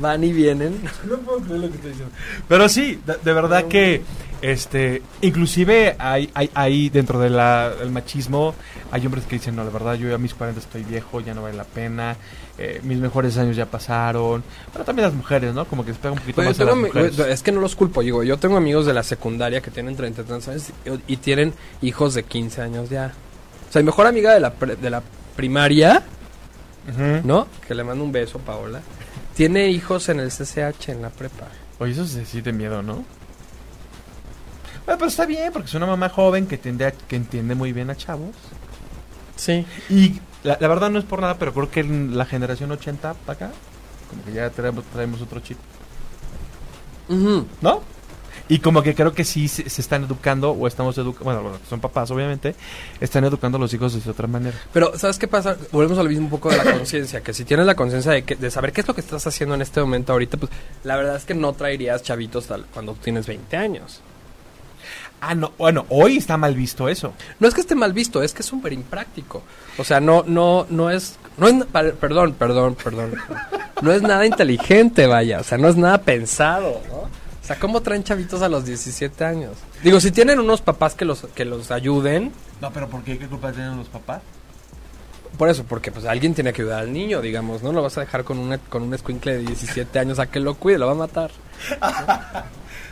Van 0.04 0.24
y 0.24 0.32
vienen. 0.32 0.80
No 1.10 1.18
puedo 1.18 1.40
creer 1.40 1.62
lo 1.62 1.70
que 1.70 1.76
estoy 1.76 1.92
diciendo. 1.92 2.14
Pero 2.48 2.70
sí, 2.70 3.00
de, 3.06 3.16
de 3.24 3.34
verdad 3.34 3.66
que 3.66 4.02
este 4.42 5.02
inclusive 5.22 5.96
hay, 5.98 6.30
hay, 6.34 6.50
hay 6.54 6.90
dentro 6.90 7.18
del 7.20 7.90
machismo 7.92 8.54
hay 8.92 9.06
hombres 9.06 9.24
que 9.26 9.38
dicen, 9.38 9.56
no, 9.56 9.64
la 9.64 9.70
verdad 9.72 9.96
yo 9.96 10.14
a 10.14 10.18
mis 10.20 10.34
40 10.36 10.60
estoy 10.60 10.84
viejo, 10.84 11.20
ya 11.22 11.34
no 11.34 11.42
vale 11.42 11.56
la 11.58 11.64
pena, 11.64 12.16
eh, 12.60 12.80
mis 12.84 13.00
mejores 13.00 13.36
años 13.40 13.56
ya 13.56 13.66
pasaron. 13.66 14.44
Pero 14.72 14.86
también 14.86 15.08
las 15.08 15.16
mujeres, 15.16 15.52
¿no? 15.56 15.66
Como 15.66 15.84
que 15.84 15.94
se 15.94 16.00
pega 16.00 16.12
un 16.12 16.20
poquito 16.20 16.42
más 16.44 16.60
a 16.60 16.66
las 16.66 16.76
mujeres. 16.76 17.18
es 17.20 17.42
que 17.42 17.52
no 17.52 17.60
los 17.62 17.76
culpo, 17.76 18.02
digo, 18.04 18.22
yo 18.24 18.38
tengo 18.38 18.58
amigos 18.58 18.86
de 18.86 18.94
la 18.94 19.02
secundaria 19.02 19.62
que 19.62 19.72
tienen 19.72 19.96
33 19.96 20.48
años 20.50 20.64
y, 21.08 21.14
y 21.14 21.18
tienen 21.18 21.54
hijos 21.82 22.14
de 22.14 22.22
15 22.24 22.62
años 22.62 22.90
ya. 22.92 23.14
O 23.70 23.72
sea, 23.74 23.82
mi 23.82 23.88
mejor 23.88 24.06
amiga 24.06 24.32
de 24.34 24.40
la, 24.42 24.54
pre- 24.54 24.76
de 24.76 24.90
la 24.92 25.02
primaria. 25.36 26.04
¿no? 27.24 27.48
Que 27.68 27.74
le 27.74 27.84
mando 27.84 28.04
un 28.04 28.12
beso, 28.12 28.40
Paola. 28.40 28.82
Tiene 29.36 29.70
hijos 29.70 30.10
en 30.10 30.20
el 30.20 30.30
CCH, 30.30 30.90
en 30.90 31.02
la 31.02 31.10
prepa. 31.10 31.48
Oye, 31.80 31.94
eso 31.94 32.06
se 32.06 32.26
siente 32.26 32.52
miedo, 32.54 32.82
¿no? 32.84 33.04
Bueno, 34.86 34.98
pero 35.00 35.06
está 35.08 35.26
bien, 35.26 35.52
porque 35.52 35.68
es 35.68 35.74
una 35.74 35.86
mamá 35.86 36.10
joven 36.10 36.46
que, 36.46 36.58
tiende 36.58 36.86
a- 36.86 36.92
que 36.92 37.16
entiende 37.16 37.56
muy 37.56 37.72
bien 37.74 37.90
a 37.90 37.96
chavos. 37.96 38.36
Sí. 39.36 39.66
Y 39.90 40.20
la, 40.44 40.58
la 40.60 40.68
verdad 40.68 40.90
no 40.90 41.00
es 41.00 41.06
por 41.06 41.22
nada, 41.22 41.38
pero 41.40 41.54
creo 41.54 41.72
que 41.72 41.80
en 41.80 42.18
la 42.18 42.26
generación 42.26 42.72
80 42.72 43.14
para 43.14 43.48
acá, 43.48 43.52
como 44.10 44.24
que 44.26 44.34
ya 44.34 44.50
traemos, 44.50 44.84
traemos 44.86 45.22
otro 45.22 45.40
chip, 45.40 45.58
¿no? 47.62 47.82
Y 48.50 48.60
como 48.60 48.84
que 48.84 48.94
creo 48.94 49.14
que 49.14 49.24
sí 49.24 49.48
se, 49.48 49.70
se 49.70 49.82
están 49.82 50.04
educando, 50.04 50.52
o 50.52 50.68
estamos 50.68 50.98
educando, 50.98 51.24
bueno, 51.24 51.42
bueno, 51.44 51.58
son 51.70 51.80
papás 51.80 52.12
obviamente, 52.12 52.56
están 53.00 53.24
educando 53.24 53.58
a 53.58 53.62
los 53.62 53.74
hijos 53.74 54.04
de 54.04 54.12
otra 54.12 54.28
manera. 54.28 54.58
Pero, 54.74 54.98
¿sabes 55.00 55.18
qué 55.18 55.28
pasa? 55.30 55.56
Volvemos 55.72 55.98
al 55.98 56.10
mismo 56.10 56.26
un 56.26 56.30
poco 56.30 56.50
de 56.50 56.58
la 56.58 56.64
conciencia, 56.78 57.22
que 57.22 57.34
si 57.34 57.46
tienes 57.46 57.66
la 57.66 57.76
conciencia 57.76 58.12
de, 58.12 58.24
que- 58.24 58.36
de 58.36 58.52
saber 58.52 58.74
qué 58.74 58.82
es 58.82 58.88
lo 58.88 58.94
que 58.94 59.02
estás 59.02 59.26
haciendo 59.26 59.56
en 59.56 59.62
este 59.62 59.80
momento 59.80 60.12
ahorita, 60.12 60.38
pues 60.38 60.52
la 60.84 60.98
verdad 60.98 61.16
es 61.16 61.24
que 61.24 61.34
no 61.34 61.54
traerías 61.54 62.04
chavitos 62.04 62.48
tal, 62.48 62.66
cuando 62.74 62.94
tienes 62.96 63.28
20 63.28 63.56
años. 63.56 64.02
Ah, 65.22 65.36
no, 65.36 65.54
bueno, 65.58 65.86
hoy 65.88 66.18
está 66.18 66.36
mal 66.36 66.54
visto 66.54 66.90
eso. 66.90 67.14
No 67.40 67.48
es 67.48 67.54
que 67.54 67.62
esté 67.62 67.76
mal 67.76 67.94
visto, 67.94 68.22
es 68.22 68.34
que 68.34 68.42
es 68.42 68.46
súper 68.46 68.74
impráctico. 68.74 69.42
O 69.78 69.86
sea, 69.86 70.02
no, 70.02 70.26
no, 70.28 70.68
no 70.70 70.90
es, 70.90 71.16
no 71.38 71.48
es, 71.48 71.56
perdón, 71.98 72.34
perdón, 72.34 72.76
perdón. 72.76 73.14
No 73.82 73.92
es 73.92 74.02
nada 74.02 74.26
inteligente, 74.26 75.08
vaya. 75.08 75.40
O 75.40 75.44
sea, 75.44 75.58
no 75.58 75.68
es 75.68 75.76
nada 75.76 75.98
pensado, 76.00 76.82
¿no? 76.90 77.23
O 77.44 77.46
sea, 77.46 77.60
¿cómo 77.60 77.82
traen 77.82 78.04
chavitos 78.06 78.42
a 78.42 78.48
los 78.48 78.64
17 78.66 79.26
años? 79.26 79.52
Digo, 79.84 80.00
si 80.00 80.12
tienen 80.12 80.40
unos 80.40 80.62
papás 80.62 80.96
que 80.96 81.04
los, 81.04 81.26
que 81.36 81.44
los 81.44 81.72
ayuden, 81.72 82.32
No, 82.62 82.72
pero 82.72 82.88
¿por 82.88 83.04
qué? 83.04 83.18
¿Qué 83.20 83.28
culpa 83.28 83.52
tienen 83.52 83.78
los 83.78 83.88
papás? 83.88 84.22
por 85.38 85.50
eso, 85.50 85.64
porque 85.64 85.92
pues 85.92 86.06
alguien 86.06 86.36
tiene 86.36 86.54
que 86.54 86.62
ayudar 86.62 86.82
al 86.82 86.94
niño, 86.94 87.20
digamos, 87.20 87.64
¿no? 87.64 87.74
Lo 87.74 87.82
vas 87.82 87.98
a 87.98 88.02
dejar 88.02 88.24
con, 88.24 88.38
una, 88.38 88.60
con 88.60 88.84
un 88.84 88.94
escuincle 88.94 89.34
de 89.38 89.40
17 89.40 89.98
años 89.98 90.20
a 90.20 90.28
que 90.28 90.40
lo 90.40 90.54
cuide, 90.54 90.78
lo 90.78 90.86
va 90.86 90.92
a 90.92 90.96
matar. 90.96 91.32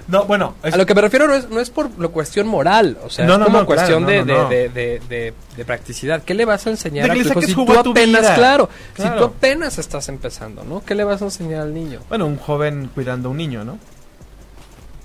No, 0.07 0.25
bueno, 0.25 0.55
es- 0.63 0.73
A 0.73 0.77
lo 0.77 0.85
que 0.85 0.95
me 0.95 1.01
refiero 1.01 1.27
no 1.27 1.35
es, 1.35 1.47
no 1.49 1.59
es 1.59 1.69
por 1.69 1.89
la 1.99 2.07
cuestión 2.07 2.47
moral, 2.47 2.97
o 3.05 3.09
sea, 3.09 3.25
No, 3.25 3.33
es 3.33 3.39
no, 3.39 3.45
como 3.45 3.59
no, 3.59 3.65
cuestión 3.67 4.03
claro, 4.03 4.25
de, 4.25 4.33
de, 4.33 4.43
no. 4.43 4.49
de, 5.07 5.33
de, 5.55 5.65
practicidad. 5.65 6.23
¿Qué 6.23 6.33
le 6.33 6.43
vas 6.43 6.65
a 6.65 6.71
enseñar 6.71 7.05
De 7.05 7.11
a 7.11 7.13
tu 7.13 7.19
hijo 7.29 7.41
si 7.41 7.53
tú 7.53 7.71
apenas, 7.71 8.21
vida. 8.21 8.35
claro, 8.35 8.69
si 8.95 9.03
Claro. 9.03 9.17
tú 9.19 9.23
apenas 9.25 9.77
estás 9.77 10.09
empezando, 10.09 10.63
¿no? 10.63 10.83
¿Qué 10.83 10.95
le 10.95 11.03
vas 11.03 11.21
a 11.21 11.25
enseñar 11.25 11.61
al 11.61 11.73
niño? 11.73 11.99
bueno, 12.09 12.25
un 12.25 12.37
joven 12.37 12.89
cuidando 12.93 13.29
a 13.29 13.31
un 13.31 13.37
niño, 13.37 13.63
¿no? 13.63 13.77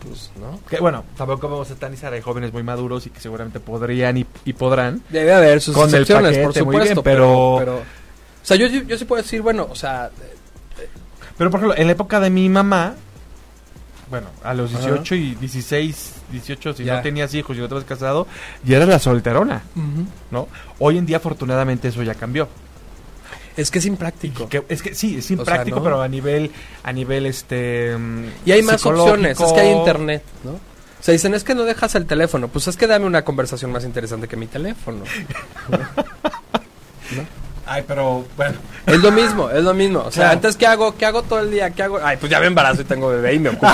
Pues, 0.07 0.31
¿no? 0.41 0.61
Que 0.69 0.79
bueno, 0.81 1.05
tampoco 1.17 1.49
vamos 1.49 1.71
a 1.71 1.75
satanizar, 1.75 2.13
hay 2.13 2.21
jóvenes 2.23 2.53
muy 2.53 2.63
maduros 2.63 3.07
y 3.07 3.11
que 3.11 3.21
seguramente 3.21 3.61
podrían 3.61 4.17
y, 4.17 4.27
y 4.45 4.53
podrán. 4.53 5.03
Debe 5.11 5.33
haber 5.35 5.61
sus 5.61 5.75
Con 5.75 5.89
el 5.89 5.95
excepciones, 6.03 6.39
por 6.39 6.47
paquete, 6.49 6.65
muy 6.65 6.77
bien, 6.77 6.89
supuesto, 6.89 7.03
pero- 7.03 7.57
pero, 7.59 7.59
pero- 7.59 7.77
o 7.79 8.47
sea, 8.47 8.57
yo, 8.57 8.67
yo, 8.69 8.83
yo 8.83 8.97
sí 8.97 9.05
puedo 9.05 9.23
decir, 9.23 9.43
bueno, 9.43 9.67
o 9.71 9.75
sea, 9.75 10.11
Pero 11.37 11.51
por 11.51 11.61
ejemplo, 11.61 11.77
en 11.79 11.87
la 11.87 11.93
época 11.93 12.21
de 12.21 12.31
mi 12.31 12.49
mamá, 12.49 12.95
bueno, 14.09 14.29
a 14.45 14.55
los 14.55 14.73
Ajá. 14.73 14.87
18 14.87 15.15
y 15.17 15.35
16, 15.35 16.13
18, 16.31 16.73
si 16.75 16.85
Ya. 16.85 16.97
no 16.97 17.03
tenías 17.03 17.35
hijos 17.35 17.57
y 17.57 17.61
no 17.61 17.67
te 17.69 17.75
habías 17.75 17.89
casado, 17.89 18.27
ya 18.65 18.77
eras 18.77 18.89
la 18.89 18.99
solterona, 19.01 19.63
¿no? 20.31 20.47
Hoy 20.79 20.97
en 20.99 21.07
día, 21.07 21.17
afortunadamente, 21.17 21.89
eso 21.89 22.03
ya 22.05 22.15
cambió. 22.15 22.49
Es 23.57 23.71
que 23.71 23.79
es 23.79 23.87
impráctico. 23.87 24.49
Que- 24.49 24.65
es 24.69 24.83
que 24.83 24.95
sí, 24.95 25.17
es 25.19 25.27
sea, 25.27 25.37
impráctico, 25.37 25.79
¿no? 25.79 25.85
pero 25.85 26.03
a 26.03 26.09
nivel, 26.09 26.51
a 26.83 26.93
nivel, 26.93 27.27
este... 27.27 27.97
mm, 27.97 28.25
Y 28.45 28.53
hay 28.53 28.63
más 28.63 28.85
opciones, 28.87 29.41
es 29.41 29.53
que 29.53 29.61
hay 29.61 29.71
internet, 29.73 30.23
¿no? 30.45 30.53
O 30.53 31.03
sea, 31.07 31.13
dicen, 31.13 31.35
es 31.35 31.45
que 31.45 31.55
no 31.55 31.63
dejas 31.65 31.95
el 31.95 32.07
teléfono. 32.07 32.49
Pues 32.49 32.67
es 32.69 32.77
que 32.77 32.87
dame 32.87 33.07
una 33.07 33.23
conversación 33.25 33.71
más 33.71 33.85
interesante 33.85 34.27
que 34.27 34.37
mi 34.37 34.47
teléfono. 34.47 35.05
Ay, 37.67 37.85
pero 37.87 38.25
bueno. 38.37 38.55
Es 38.87 38.99
lo 39.01 39.11
mismo, 39.11 39.51
es 39.51 39.65
lo 39.65 39.75
mismo. 39.75 39.99
O 40.01 40.11
sea, 40.13 40.25
Claro. 40.25 40.33
antes, 40.35 40.57
¿qué 40.57 40.67
hago? 40.67 40.97
¿Qué 40.97 41.05
hago 41.05 41.23
todo 41.23 41.41
el 41.41 41.51
día? 41.51 41.71
¿Qué 41.71 41.83
hago? 41.83 41.99
Ay, 42.03 42.17
pues 42.17 42.31
ya 42.31 42.39
me 42.39 42.47
embarazo 42.47 42.83
y 42.83 42.85
tengo 42.85 43.09
bebé 43.09 43.35
y 43.35 43.39
me 43.41 43.49
ocupo. 43.51 43.67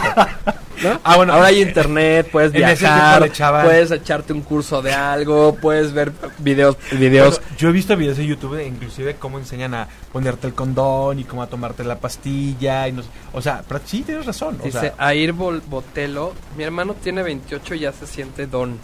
¿No? 0.83 1.01
Ah, 1.05 1.17
bueno, 1.17 1.35
Ahora 1.35 1.47
hay 1.49 1.63
internet, 1.63 2.29
puedes 2.33 2.51
viajar, 2.51 3.31
puedes 3.63 3.91
echarte 3.93 4.33
un 4.33 4.41
curso 4.41 4.83
de 4.83 4.93
algo, 4.93 5.55
puedes 5.55 5.93
ver 5.93 6.11
videos, 6.39 6.77
videos. 6.93 7.39
Bueno, 7.39 7.57
yo 7.57 7.69
he 7.69 7.73
visto 7.73 7.97
videos 7.97 8.19
en 8.19 8.27
YouTube, 8.27 8.59
inclusive 8.67 9.15
cómo 9.15 9.39
enseñan 9.39 9.75
a 9.75 9.87
ponerte 10.13 10.49
el 10.49 10.55
condón 10.55 11.21
y 11.21 11.25
cómo 11.25 11.43
a 11.43 11.47
tomarte 11.47 11.85
la 11.85 11.99
pastilla. 12.01 12.89
y 12.89 12.93
no. 12.93 13.03
O 13.33 13.41
sea, 13.41 13.63
pero 13.69 13.81
sí 13.85 14.03
tienes 14.03 14.27
razón. 14.27 14.59
O 14.61 14.65
Dice 14.65 14.81
sea, 14.97 15.13
Air 15.13 15.33
Bol- 15.35 15.63
Botelo, 15.69 16.33
mi 16.57 16.65
hermano 16.65 16.95
tiene 16.95 17.23
28 17.23 17.75
y 17.77 17.81
ya 17.81 17.93
se 17.93 18.07
siente 18.09 18.47
don. 18.49 18.79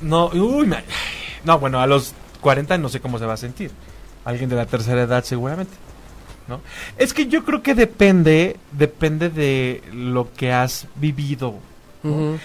no, 0.00 0.28
uy, 0.28 0.72
no, 1.44 1.58
bueno, 1.58 1.80
a 1.80 1.86
los 1.86 2.14
40 2.40 2.78
no 2.78 2.88
sé 2.88 3.00
cómo 3.00 3.18
se 3.18 3.26
va 3.26 3.34
a 3.34 3.38
sentir. 3.38 3.70
Alguien 4.28 4.50
de 4.50 4.56
la 4.56 4.66
tercera 4.66 5.02
edad 5.02 5.24
seguramente. 5.24 5.72
¿No? 6.48 6.60
Es 6.96 7.12
que 7.14 7.26
yo 7.26 7.44
creo 7.44 7.62
que 7.62 7.74
depende, 7.74 8.56
depende 8.72 9.28
de 9.30 9.82
lo 9.92 10.32
que 10.34 10.52
has 10.52 10.86
vivido. 10.96 11.54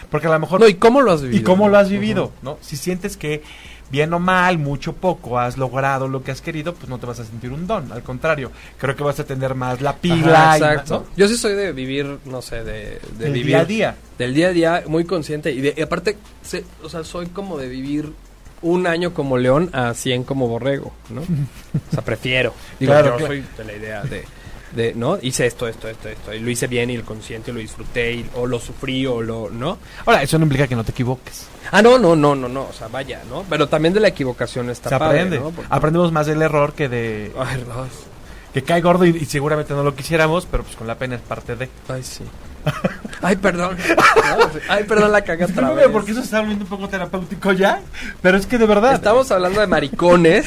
Porque 0.09 0.27
a 0.27 0.31
lo 0.31 0.39
mejor 0.39 0.59
No, 0.59 0.67
¿y 0.67 0.73
cómo 0.73 1.01
lo 1.01 1.11
has 1.11 1.21
vivido? 1.21 1.39
y 1.39 1.43
cómo 1.43 1.69
lo 1.69 1.77
has 1.77 1.89
vivido, 1.89 2.31
¿no? 2.41 2.57
Si 2.61 2.75
sientes 2.75 3.15
que 3.17 3.43
bien 3.89 4.11
o 4.13 4.19
mal, 4.19 4.57
mucho 4.57 4.91
o 4.91 4.93
poco, 4.95 5.37
has 5.39 5.57
logrado 5.57 6.07
lo 6.07 6.23
que 6.23 6.31
has 6.31 6.41
querido, 6.41 6.73
pues 6.73 6.89
no 6.89 6.97
te 6.97 7.05
vas 7.05 7.19
a 7.19 7.23
sentir 7.25 7.51
un 7.51 7.65
don. 7.67 7.91
Al 7.91 8.01
contrario, 8.03 8.51
creo 8.77 8.95
que 8.95 9.03
vas 9.03 9.19
a 9.19 9.23
tener 9.25 9.53
más 9.55 9.79
la 9.79 9.95
pila. 9.95 10.15
Ajá, 10.15 10.57
y 10.57 10.61
más, 10.61 10.71
exacto. 10.71 11.05
¿no? 11.09 11.15
Yo 11.15 11.27
sí 11.27 11.37
soy 11.37 11.53
de 11.53 11.71
vivir, 11.71 12.17
no 12.25 12.41
sé, 12.41 12.63
de, 12.63 12.99
de 13.17 13.25
Del 13.25 13.33
vivir 13.33 13.45
día 13.47 13.59
a 13.59 13.65
día. 13.65 13.95
del 14.17 14.33
día 14.33 14.47
a 14.47 14.51
día 14.51 14.83
muy 14.87 15.05
consciente 15.05 15.51
y, 15.51 15.61
de, 15.61 15.73
y 15.77 15.81
aparte, 15.81 16.17
sé- 16.41 16.65
o 16.83 16.89
sea, 16.89 17.03
soy 17.05 17.27
como 17.27 17.57
de 17.57 17.69
vivir 17.69 18.11
un 18.63 18.87
año 18.87 19.13
como 19.13 19.37
león 19.37 19.69
a 19.73 19.93
100 19.93 20.23
como 20.23 20.47
borrego, 20.47 20.91
¿no? 21.09 21.21
O 21.21 21.93
sea, 21.93 22.03
prefiero. 22.03 22.53
Digo, 22.79 22.91
Claro, 22.93 23.11
yo 23.11 23.17
claro. 23.17 23.27
soy 23.27 23.45
de 23.57 23.63
la 23.65 23.73
idea 23.73 24.01
de, 24.03 24.23
de, 24.75 24.93
¿no? 24.95 25.19
Hice 25.21 25.45
esto, 25.45 25.67
esto, 25.67 25.87
esto, 25.87 26.09
esto, 26.09 26.33
y 26.33 26.39
lo 26.39 26.49
hice 26.49 26.65
bien 26.67 26.89
y 26.89 26.95
el 26.95 27.03
consciente 27.03 27.53
lo 27.53 27.59
disfruté, 27.59 28.13
y- 28.13 28.29
o 28.35 28.47
lo 28.47 28.59
sufrí, 28.59 29.05
o 29.05 29.21
lo, 29.21 29.49
¿no? 29.51 29.77
Ahora, 30.05 30.23
eso 30.23 30.37
no 30.39 30.45
implica 30.45 30.67
que 30.67 30.75
no 30.75 30.83
te 30.83 30.91
equivoques. 30.91 31.47
Ah, 31.71 31.81
no, 31.81 31.97
no, 31.99 32.15
no, 32.15 32.35
no, 32.35 32.47
no, 32.49 32.63
o 32.63 32.73
sea, 32.73 32.87
vaya, 32.87 33.21
¿no? 33.29 33.45
Pero 33.49 33.67
también 33.69 33.93
de 33.93 33.99
la 33.99 34.07
equivocación 34.07 34.69
está 34.69 34.89
Se 34.89 34.97
padre, 34.97 35.19
aprende. 35.19 35.39
¿no? 35.39 35.51
Porque- 35.51 35.67
Aprendemos 35.71 36.11
más 36.11 36.25
del 36.25 36.41
error 36.41 36.73
que 36.73 36.89
de... 36.89 37.31
Ay, 37.37 37.57
Dios. 37.63 37.87
Que 38.53 38.63
cae 38.63 38.81
gordo 38.81 39.05
y, 39.05 39.09
y 39.09 39.25
seguramente 39.25 39.73
no 39.73 39.83
lo 39.83 39.95
quisiéramos, 39.95 40.45
pero 40.49 40.63
pues 40.63 40.75
con 40.75 40.85
la 40.87 40.95
pena 40.97 41.15
es 41.15 41.21
parte 41.21 41.55
de... 41.55 41.69
Ay, 41.89 42.03
sí. 42.03 42.23
Ay, 43.21 43.35
perdón. 43.37 43.77
Ay, 44.69 44.83
perdón, 44.83 45.11
la 45.11 45.21
caga 45.21 45.45
otra 45.45 45.67
No, 45.69 45.75
vez. 45.75 45.87
porque 45.87 46.11
eso 46.11 46.19
se 46.21 46.25
está 46.25 46.39
volviendo 46.39 46.65
un 46.65 46.69
poco 46.69 46.89
terapéutico 46.89 47.53
ya, 47.53 47.79
pero 48.21 48.37
es 48.37 48.45
que 48.45 48.57
de 48.57 48.65
verdad... 48.65 48.93
Estamos 48.93 49.31
hablando 49.31 49.61
de 49.61 49.67
maricones. 49.67 50.45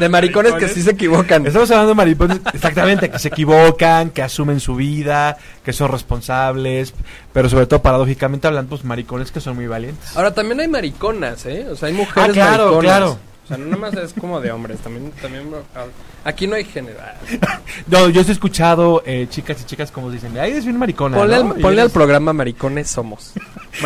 de 0.00 0.08
maricones 0.08 0.54
que 0.54 0.68
sí 0.68 0.82
se 0.82 0.92
equivocan. 0.92 1.46
Estamos 1.46 1.70
hablando 1.70 1.90
de 1.90 1.94
maricones, 1.94 2.40
exactamente, 2.54 3.10
que 3.10 3.18
se 3.18 3.28
equivocan, 3.28 4.10
que 4.10 4.22
asumen 4.22 4.60
su 4.60 4.74
vida, 4.76 5.36
que 5.64 5.72
son 5.72 5.90
responsables, 5.90 6.94
pero 7.32 7.48
sobre 7.48 7.66
todo 7.66 7.82
paradójicamente 7.82 8.46
hablando, 8.46 8.70
pues 8.70 8.84
maricones 8.84 9.30
que 9.30 9.40
son 9.40 9.56
muy 9.56 9.66
valientes. 9.66 10.16
Ahora 10.16 10.32
también 10.32 10.60
hay 10.60 10.68
mariconas, 10.68 11.44
¿eh? 11.46 11.66
O 11.70 11.76
sea, 11.76 11.88
hay 11.88 11.94
mujeres 11.94 12.30
Ah, 12.30 12.32
claro, 12.32 12.64
mariconas. 12.64 12.82
claro. 12.84 13.18
O 13.44 13.48
sea, 13.48 13.56
no 13.56 13.64
nada 13.66 13.76
más 13.76 13.94
es 13.94 14.12
como 14.12 14.40
de 14.40 14.52
hombres, 14.52 14.78
también 14.80 15.10
también 15.20 15.50
ah, 15.74 15.84
aquí 16.24 16.46
no 16.46 16.54
hay 16.54 16.64
género. 16.64 16.98
No, 17.88 18.08
yo 18.08 18.20
he 18.20 18.30
escuchado 18.30 19.02
eh, 19.04 19.26
chicas 19.28 19.60
y 19.60 19.64
chicas 19.64 19.90
como 19.90 20.10
dicen, 20.10 20.38
ay, 20.38 20.52
es 20.52 20.64
bien 20.64 20.78
maricona. 20.78 21.16
Ponle, 21.16 21.42
¿no? 21.42 21.52
al, 21.52 21.58
Y 21.58 21.62
ponle 21.62 21.80
eres- 21.80 21.84
al 21.86 21.90
programa 21.90 22.32
Maricones 22.32 22.88
somos. 22.90 23.32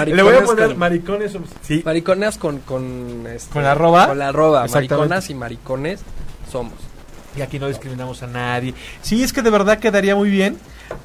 Le 0.04 0.22
voy 0.22 0.34
a 0.34 0.44
poner 0.44 0.68
con- 0.68 0.78
maricones. 0.78 1.32
somos- 1.32 1.48
Sí, 1.62 1.82
maricones 1.84 2.36
con 2.36 2.58
con 2.60 3.26
este, 3.28 3.50
¿Con 3.52 3.62
la 3.62 3.72
arroba? 3.72 4.08
Con 4.08 4.18
la 4.18 4.28
arroba, 4.28 4.66
mariconas 4.66 5.30
y 5.30 5.34
maricones 5.34 6.00
somos. 6.52 6.74
y 7.36 7.40
aquí 7.42 7.58
no 7.58 7.68
discriminamos 7.68 8.22
a 8.22 8.26
nadie. 8.26 8.74
Sí, 9.02 9.22
es 9.22 9.32
que 9.32 9.40
de 9.42 9.50
verdad 9.50 9.78
quedaría 9.78 10.14
muy 10.14 10.28
bien, 10.30 10.58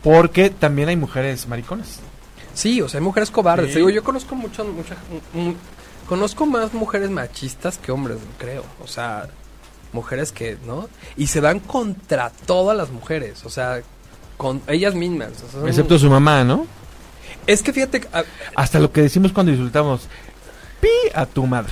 porque 0.04 0.50
también 0.50 0.90
hay 0.90 0.96
mujeres 0.98 1.48
maricones. 1.48 2.00
Sí, 2.54 2.82
o 2.82 2.90
sea, 2.90 3.00
hay 3.00 3.04
mujeres 3.06 3.32
cobardes. 3.32 3.68
Sí. 3.68 3.74
Te 3.74 3.80
Digo, 3.80 3.90
yo 3.90 4.04
conozco 4.04 4.36
muchas, 4.36 4.66
muchas, 4.66 4.98
mm, 5.34 5.52
conozco 6.12 6.46
más 6.46 6.74
mujeres 6.74 7.10
machistas 7.10 7.78
que 7.78 7.90
hombres, 7.94 8.18
creo. 8.38 8.66
O 8.84 8.88
sea, 8.88 9.30
mujeres 9.94 10.34
que, 10.34 10.58
¿no? 10.68 10.90
Y 11.16 11.28
se 11.28 11.40
van 11.40 11.62
contra 11.62 12.34
todas 12.46 12.76
las 12.76 12.90
mujeres, 12.90 13.46
o 13.46 13.50
sea, 13.50 13.82
con 14.36 14.62
ellas 14.68 14.94
mismas. 14.94 15.30
o 15.38 15.50
sea, 15.50 15.52
son- 15.62 15.70
Excepto 15.70 15.98
su 15.98 16.10
mamá, 16.10 16.44
¿no? 16.44 16.68
Es 17.48 17.64
que 17.64 17.72
fíjate, 17.72 18.02
ah, 18.12 18.24
Hasta 18.56 18.78
lo 18.82 18.92
que 18.92 19.04
decimos 19.04 19.32
cuando 19.32 19.54
insultamos, 19.54 20.10
pi 20.82 20.90
a 21.16 21.26
tu 21.26 21.48
madre. 21.48 21.72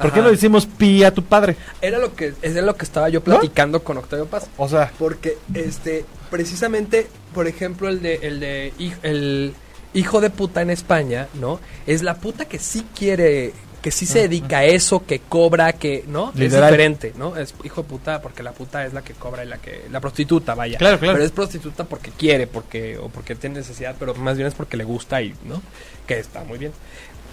¿Por 0.00 0.12
qué 0.12 0.20
no 0.22 0.30
decimos 0.30 0.64
pi 0.64 1.02
a 1.02 1.12
tu 1.12 1.24
padre? 1.24 1.56
era 1.80 1.98
lo 1.98 2.14
que 2.14 2.34
era 2.40 2.62
lo 2.62 2.76
que 2.76 2.84
estaba 2.84 3.08
yo 3.08 3.20
platicando 3.24 3.82
con 3.82 3.96
Octavio 3.98 4.26
Paz. 4.26 4.46
O 4.58 4.68
sea, 4.68 4.92
Porque, 4.96 5.38
este, 5.54 6.04
precisamente, 6.30 7.08
por 7.34 7.48
ejemplo, 7.48 7.88
el 7.88 8.00
de, 8.00 8.14
el 8.22 8.38
de, 8.38 8.72
el 9.02 9.54
hijo 9.92 10.20
de 10.20 10.30
puta 10.30 10.62
en 10.62 10.70
España, 10.70 11.26
¿no? 11.34 11.58
Es 11.88 12.02
la 12.04 12.14
puta 12.14 12.44
que 12.44 12.60
sí 12.60 12.86
quiere, 12.96 13.52
que 13.82 13.90
sí 13.90 14.06
se 14.06 14.20
dedica 14.20 14.58
a 14.58 14.64
eso, 14.64 15.04
que 15.04 15.18
cobra, 15.18 15.72
que, 15.72 16.04
¿no? 16.06 16.30
Es 16.30 16.52
diferente, 16.52 17.12
¿no? 17.18 17.36
Es 17.36 17.52
hijo 17.64 17.82
de 17.82 17.88
puta 17.88 18.22
porque 18.22 18.42
la 18.42 18.52
puta 18.52 18.86
es 18.86 18.92
la 18.92 19.02
que 19.02 19.12
cobra 19.12 19.44
y 19.44 19.48
la 19.48 19.58
que, 19.58 19.86
la 19.90 20.00
prostituta, 20.00 20.54
vaya. 20.54 20.78
Claro, 20.78 20.98
claro. 21.00 21.14
Pero 21.14 21.24
es 21.26 21.32
prostituta 21.32 21.84
porque 21.84 22.12
quiere, 22.12 22.46
porque, 22.46 22.96
o 22.96 23.08
porque 23.08 23.34
tiene 23.34 23.58
necesidad, 23.58 23.96
pero 23.98 24.14
más 24.14 24.36
bien 24.36 24.46
es 24.46 24.54
porque 24.54 24.76
le 24.76 24.84
gusta 24.84 25.20
y, 25.20 25.34
¿no? 25.44 25.60
Que 26.06 26.20
está 26.20 26.44
muy 26.44 26.58
bien. 26.58 26.72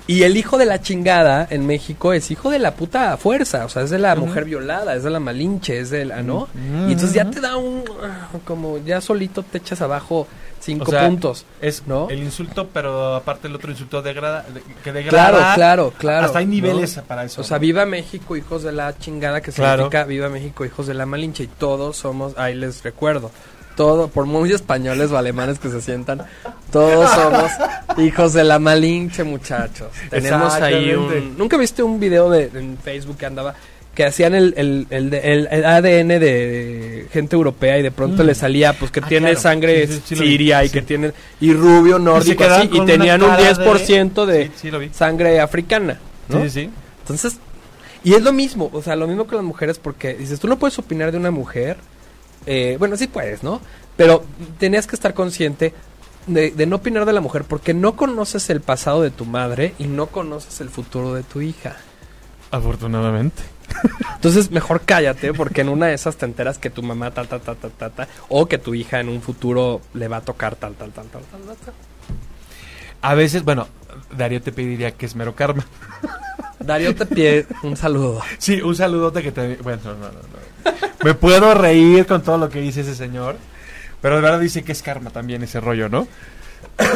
Y 0.07 0.23
el 0.23 0.37
hijo 0.37 0.57
de 0.57 0.65
la 0.65 0.81
chingada 0.81 1.47
en 1.51 1.67
México 1.67 2.13
es 2.13 2.31
hijo 2.31 2.49
de 2.49 2.57
la 2.57 2.73
puta 2.73 3.15
fuerza, 3.17 3.65
o 3.65 3.69
sea, 3.69 3.83
es 3.83 3.91
de 3.91 3.99
la 3.99 4.15
mujer 4.15 4.43
violada, 4.43 4.95
es 4.95 5.03
de 5.03 5.11
la 5.11 5.19
malinche, 5.19 5.79
es 5.79 5.91
de 5.91 6.03
la, 6.05 6.23
¿no? 6.23 6.37
Ujú. 6.37 6.89
Y 6.89 6.93
entonces 6.93 7.13
ya 7.13 7.29
te 7.29 7.39
da 7.39 7.57
un, 7.57 7.83
ah, 8.01 8.29
como 8.43 8.79
ya 8.79 9.01
solito 9.01 9.43
te 9.43 9.59
echas 9.59 9.81
abajo 9.81 10.27
cinco 10.61 10.85
O 10.87 10.91
sea, 10.91 11.05
puntos. 11.05 11.45
es 11.61 11.83
¿no? 11.87 12.09
el 12.09 12.23
insulto, 12.23 12.69
pero 12.73 13.15
aparte 13.15 13.47
el 13.47 13.55
otro 13.55 13.71
insulto 13.71 14.01
degrada, 14.01 14.45
de- 14.53 14.61
que 14.83 14.91
degrada. 14.91 15.31
Claro, 15.31 15.55
claro, 15.55 15.93
claro. 15.97 16.25
Hasta 16.27 16.39
hay 16.39 16.45
¿no? 16.45 16.51
niveles 16.51 16.99
para 17.07 17.23
eso. 17.23 17.41
O 17.41 17.43
sea, 17.43 17.57
¿no? 17.57 17.61
viva 17.61 17.85
México, 17.85 18.35
hijos 18.35 18.63
de 18.63 18.71
la 18.71 18.97
chingada, 18.97 19.41
que 19.41 19.51
Claro. 19.51 19.83
significa 19.83 20.03
viva 20.05 20.29
México, 20.29 20.65
hijos 20.65 20.87
de 20.87 20.93
la 20.93 21.05
malinche. 21.05 21.43
Y 21.43 21.47
todos 21.47 21.97
somos, 21.97 22.37
ahí 22.37 22.55
les 22.55 22.83
recuerdo, 22.83 23.31
todo, 23.75 24.09
por 24.09 24.25
muy 24.25 24.51
españoles 24.51 25.11
o 25.11 25.17
alemanes 25.17 25.57
que 25.59 25.69
se 25.69 25.81
sientan, 25.81 26.25
todos 26.71 27.09
somos 27.15 27.51
hijos 27.97 28.33
de 28.33 28.43
la 28.43 28.59
malinche, 28.59 29.23
muchachos. 29.23 29.87
Tenemos 30.09 30.53
ahí 30.55 30.93
un... 30.93 31.37
¿Nunca 31.37 31.55
viste 31.57 31.81
un 31.83 31.99
video 31.99 32.29
de, 32.29 32.51
en 32.53 32.77
Facebook 32.77 33.17
que 33.17 33.25
andaba 33.25 33.55
que 33.99 34.05
hacían 34.05 34.33
el, 34.33 34.53
el, 34.55 34.87
el, 34.91 35.09
de- 35.09 35.65
ADN 35.65 36.07
de 36.21 37.07
gente 37.11 37.35
europea 37.35 37.77
y 37.77 37.81
de 37.81 37.91
pronto 37.91 38.23
Mm. 38.23 38.27
le 38.27 38.33
salía 38.33 38.71
pues 38.71 38.91
que 38.91 39.01
Ah, 39.01 39.07
tiene 39.09 39.25
claro. 39.31 39.41
sangre 39.41 39.87
Sí, 39.87 39.93
sí, 39.95 40.01
sí 40.05 40.15
lo 40.15 40.21
vi. 40.21 40.27
siria 40.29 40.63
y 40.63 40.67
Sí. 40.69 40.73
que 40.75 40.81
tiene 40.83 41.11
y 41.41 41.51
rubio 41.51 41.99
nórdico 41.99 42.45
así, 42.45 42.69
y 42.71 42.85
tenían 42.85 43.21
un 43.21 43.27
cara 43.27 43.41
10% 43.55 44.25
de, 44.25 44.51
vi. 44.79 44.89
sangre 44.93 45.41
africana, 45.41 45.99
¿no? 46.29 46.43
Sí, 46.43 46.49
sí, 46.49 46.61
sí. 46.61 46.69
Entonces, 47.01 47.39
y 48.05 48.13
es 48.13 48.21
lo 48.21 48.31
mismo, 48.31 48.69
o 48.71 48.81
sea, 48.81 48.95
lo 48.95 49.05
mismo 49.05 49.27
con 49.27 49.35
las 49.35 49.43
mujeres 49.43 49.79
porque 49.79 50.13
dices, 50.13 50.39
tú 50.39 50.47
no 50.47 50.57
puedes 50.57 50.79
opinar 50.79 51.11
de 51.11 51.17
una 51.17 51.31
mujer, 51.31 51.75
eh, 52.45 52.77
bueno, 52.79 52.95
sí 52.95 53.07
puedes, 53.07 53.43
¿no? 53.43 53.59
Pero 53.97 54.23
tenías 54.59 54.87
que 54.87 54.95
estar 54.95 55.13
consciente 55.13 55.73
de, 56.25 56.51
de 56.51 56.65
no 56.65 56.77
opinar 56.77 57.03
de 57.05 57.11
la 57.11 57.19
mujer 57.19 57.43
porque 57.43 57.73
no 57.73 57.97
conoces 57.97 58.49
el 58.49 58.61
pasado 58.61 59.01
de 59.01 59.09
tu 59.11 59.25
madre 59.25 59.73
y 59.77 59.87
no 59.87 60.05
conoces 60.07 60.61
el 60.61 60.69
futuro 60.69 61.13
de 61.13 61.23
tu 61.23 61.41
hija. 61.41 61.75
Afortunadamente. 62.49 63.43
Entonces, 64.15 64.51
mejor 64.51 64.81
cállate 64.85 65.33
porque 65.33 65.61
en 65.61 65.69
una 65.69 65.87
de 65.87 65.93
esas 65.93 66.17
te 66.17 66.25
enteras 66.25 66.57
que 66.57 66.69
tu 66.69 66.83
mamá 66.83 67.11
tal, 67.11 67.27
tal, 67.27 67.41
tal, 67.41 67.57
tal, 67.57 67.71
tal, 67.71 67.91
tal, 67.91 68.07
o 68.27 68.47
que 68.47 68.57
tu 68.57 68.75
hija 68.75 68.99
en 68.99 69.09
un 69.09 69.21
futuro 69.21 69.81
le 69.93 70.07
va 70.07 70.17
a 70.17 70.21
tocar 70.21 70.55
tal, 70.55 70.73
tal, 70.73 70.91
tal, 70.91 71.07
tal, 71.07 71.23
tal, 71.23 71.41
tal, 71.41 71.55
tal. 71.57 71.73
A 73.01 73.13
veces, 73.15 73.43
bueno, 73.43 73.67
Darío 74.15 74.41
te 74.41 74.51
pediría 74.51 74.91
que 74.91 75.05
es 75.05 75.15
mero 75.15 75.35
karma. 75.35 75.65
Darío 76.59 76.93
te 76.93 77.05
pide 77.05 77.47
un 77.63 77.77
saludo. 77.77 78.21
Sí, 78.37 78.61
un 78.61 78.75
saludote 78.75 79.23
que 79.23 79.31
te... 79.31 79.55
Bueno, 79.57 79.81
no, 79.85 79.93
no, 79.93 80.09
no. 80.09 80.71
Me 81.03 81.13
puedo 81.13 81.53
reír 81.53 82.05
con 82.05 82.21
todo 82.21 82.37
lo 82.37 82.49
que 82.49 82.59
dice 82.59 82.81
ese 82.81 82.95
señor. 82.95 83.37
Pero 84.01 84.15
de 84.15 84.21
verdad 84.21 84.39
dice 84.39 84.63
que 84.63 84.71
es 84.71 84.81
karma 84.81 85.09
también 85.09 85.43
ese 85.43 85.59
rollo, 85.59 85.89
¿no? 85.89 86.07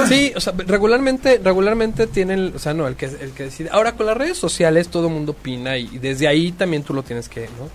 Sí, 0.08 0.32
o 0.36 0.40
sea, 0.40 0.54
regularmente, 0.58 1.40
regularmente 1.44 2.08
tienen, 2.08 2.54
o 2.56 2.60
sea, 2.60 2.74
no, 2.74 2.88
el 2.88 2.96
que, 2.96 3.06
el 3.06 3.32
que 3.32 3.44
decide. 3.44 3.70
Ahora, 3.72 3.94
con 3.96 4.06
las 4.06 4.16
redes 4.18 4.38
sociales 4.38 4.88
todo 4.88 5.08
el 5.08 5.14
mundo 5.14 5.34
opina 5.34 5.78
y, 5.78 5.90
y 5.92 5.98
desde 6.00 6.28
ahí 6.28 6.52
también 6.54 6.84
tú 6.84 6.94
lo 6.94 7.04
tienes 7.04 7.28
que, 7.30 7.42
¿no? 7.42 7.70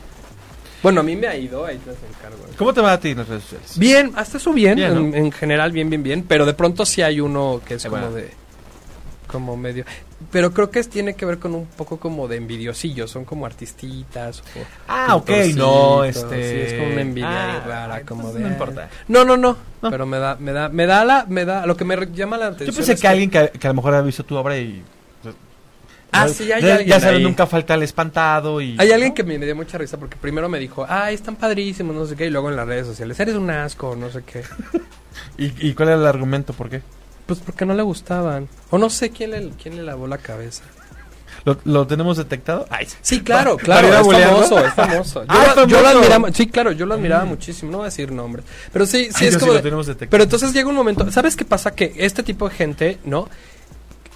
Bueno, 0.82 1.00
a 1.00 1.02
mí 1.04 1.16
me 1.16 1.26
ha 1.26 1.36
ido, 1.36 1.66
ahí 1.66 1.76
te 1.78 1.90
encargo. 1.90 2.44
¿Cómo 2.56 2.72
te 2.72 2.80
va 2.80 2.92
a 2.92 3.00
ti 3.00 3.10
en 3.10 3.18
las 3.18 3.28
redes 3.28 3.42
sociales? 3.42 3.78
Bien, 3.78 4.12
hasta 4.14 4.38
eso 4.38 4.52
bien, 4.52 4.76
Bien, 4.76 4.94
¿no? 4.94 5.00
en, 5.00 5.14
en 5.26 5.32
general 5.32 5.72
bien, 5.72 5.90
bien, 5.90 6.02
bien, 6.02 6.24
pero 6.26 6.46
de 6.46 6.54
pronto 6.54 6.86
sí 6.86 7.02
hay 7.02 7.20
uno 7.20 7.60
que 7.66 7.74
es 7.74 7.84
Eh, 7.84 7.88
como 7.88 8.02
bueno. 8.02 8.16
de, 8.16 8.30
como 9.28 9.56
medio, 9.56 9.84
pero 10.32 10.52
creo 10.52 10.70
que 10.70 10.80
es, 10.80 10.88
tiene 10.88 11.14
que 11.14 11.24
ver 11.24 11.38
con 11.38 11.54
un 11.54 11.66
poco 11.66 12.00
como 12.00 12.26
de 12.26 12.36
envidiosillos, 12.36 13.08
son 13.10 13.24
como 13.24 13.46
artistitas. 13.46 14.40
O 14.40 14.60
Ah, 14.88 15.14
ok, 15.14 15.30
no, 15.54 16.02
este... 16.02 16.50
Sí, 16.50 16.74
es 16.74 16.80
como 16.80 16.92
una 16.92 17.02
envidia 17.02 17.56
Ah, 17.58 17.64
rara, 17.64 18.02
como 18.02 18.32
de... 18.32 18.40
No 18.40 18.48
importa. 18.48 18.88
No, 19.06 19.24
no, 19.24 19.36
no, 19.36 19.56
No. 19.82 19.90
pero 19.90 20.06
me 20.06 20.18
da, 20.18 20.34
me 20.40 20.52
da, 20.52 20.68
me 20.68 20.86
da 20.86 21.04
la, 21.04 21.26
me 21.28 21.44
da, 21.44 21.64
lo 21.66 21.76
que 21.76 21.84
me 21.84 21.94
llama 22.12 22.36
la 22.36 22.46
atención. 22.46 22.70
Yo 22.70 22.74
pensé 22.76 22.94
es 22.94 23.00
que 23.00 23.06
alguien 23.06 23.30
que, 23.30 23.50
que 23.50 23.66
a 23.68 23.70
lo 23.70 23.74
mejor 23.74 23.94
ha 23.94 24.02
visto 24.02 24.24
tu 24.24 24.34
obra 24.34 24.58
y... 24.58 24.82
Ah, 26.10 26.26
sí, 26.26 26.50
hay 26.50 26.62
ya, 26.62 26.72
alguien 26.76 26.88
ya 26.88 27.00
saben, 27.00 27.22
nunca 27.22 27.46
falta 27.46 27.74
el 27.74 27.82
espantado 27.82 28.62
y... 28.62 28.76
Hay 28.78 28.90
alguien 28.92 29.12
que 29.12 29.22
me 29.24 29.36
dio 29.38 29.54
mucha 29.54 29.76
risa 29.76 29.98
porque 29.98 30.16
primero 30.16 30.48
me 30.48 30.58
dijo, 30.58 30.86
ay, 30.88 31.14
están 31.14 31.36
padrísimos, 31.36 31.94
no 31.94 32.06
sé 32.06 32.16
qué, 32.16 32.26
y 32.26 32.30
luego 32.30 32.48
en 32.48 32.56
las 32.56 32.66
redes 32.66 32.86
sociales, 32.86 33.20
eres 33.20 33.34
un 33.34 33.50
asco, 33.50 33.94
no 33.94 34.10
sé 34.10 34.22
qué. 34.24 34.42
¿Y, 35.38 35.68
y 35.68 35.74
cuál 35.74 35.90
era 35.90 35.98
el 35.98 36.06
argumento? 36.06 36.54
¿Por 36.54 36.70
qué? 36.70 36.80
Pues 37.28 37.38
porque 37.38 37.64
no 37.64 37.74
le 37.74 37.82
gustaban. 37.84 38.48
O 38.70 38.78
no 38.78 38.90
sé 38.90 39.10
quién 39.10 39.30
le, 39.30 39.50
quién 39.62 39.76
le 39.76 39.84
lavó 39.84 40.08
la 40.08 40.18
cabeza. 40.18 40.64
¿Lo, 41.44 41.56
lo 41.64 41.86
tenemos 41.86 42.16
detectado? 42.16 42.66
Ay, 42.68 42.88
sí. 43.00 43.20
Claro, 43.20 43.56
¿Para 43.58 43.80
claro, 43.80 43.88
es 43.88 44.24
famoso, 44.24 44.58
es 44.66 44.74
famoso. 44.74 45.22
Yo, 45.22 45.28
Ah, 45.30 45.64
yo 45.68 45.80
lo 45.80 45.88
admiraba, 45.88 46.32
sí, 46.32 46.46
claro, 46.48 46.72
yo 46.72 46.84
lo 46.84 46.94
admiraba 46.94 47.24
Mm. 47.24 47.28
muchísimo, 47.28 47.70
no 47.70 47.78
voy 47.78 47.84
a 47.84 47.90
decir 47.90 48.10
nombres. 48.10 48.44
Pero 48.72 48.86
sí, 48.86 49.04
sí 49.12 49.18
Ay, 49.20 49.26
es 49.28 49.34
yo 49.34 49.38
sí 49.38 49.40
como... 49.40 49.52
lo 49.52 49.58
de- 49.58 49.62
tenemos 49.62 49.86
detectado. 49.86 50.10
pero 50.10 50.24
entonces 50.24 50.52
llega 50.52 50.68
un 50.68 50.74
momento, 50.74 51.08
¿sabes 51.12 51.36
qué 51.36 51.44
pasa? 51.44 51.70
Que 51.74 51.92
este 51.98 52.24
tipo 52.24 52.48
de 52.48 52.54
gente, 52.56 52.98
¿no? 53.04 53.28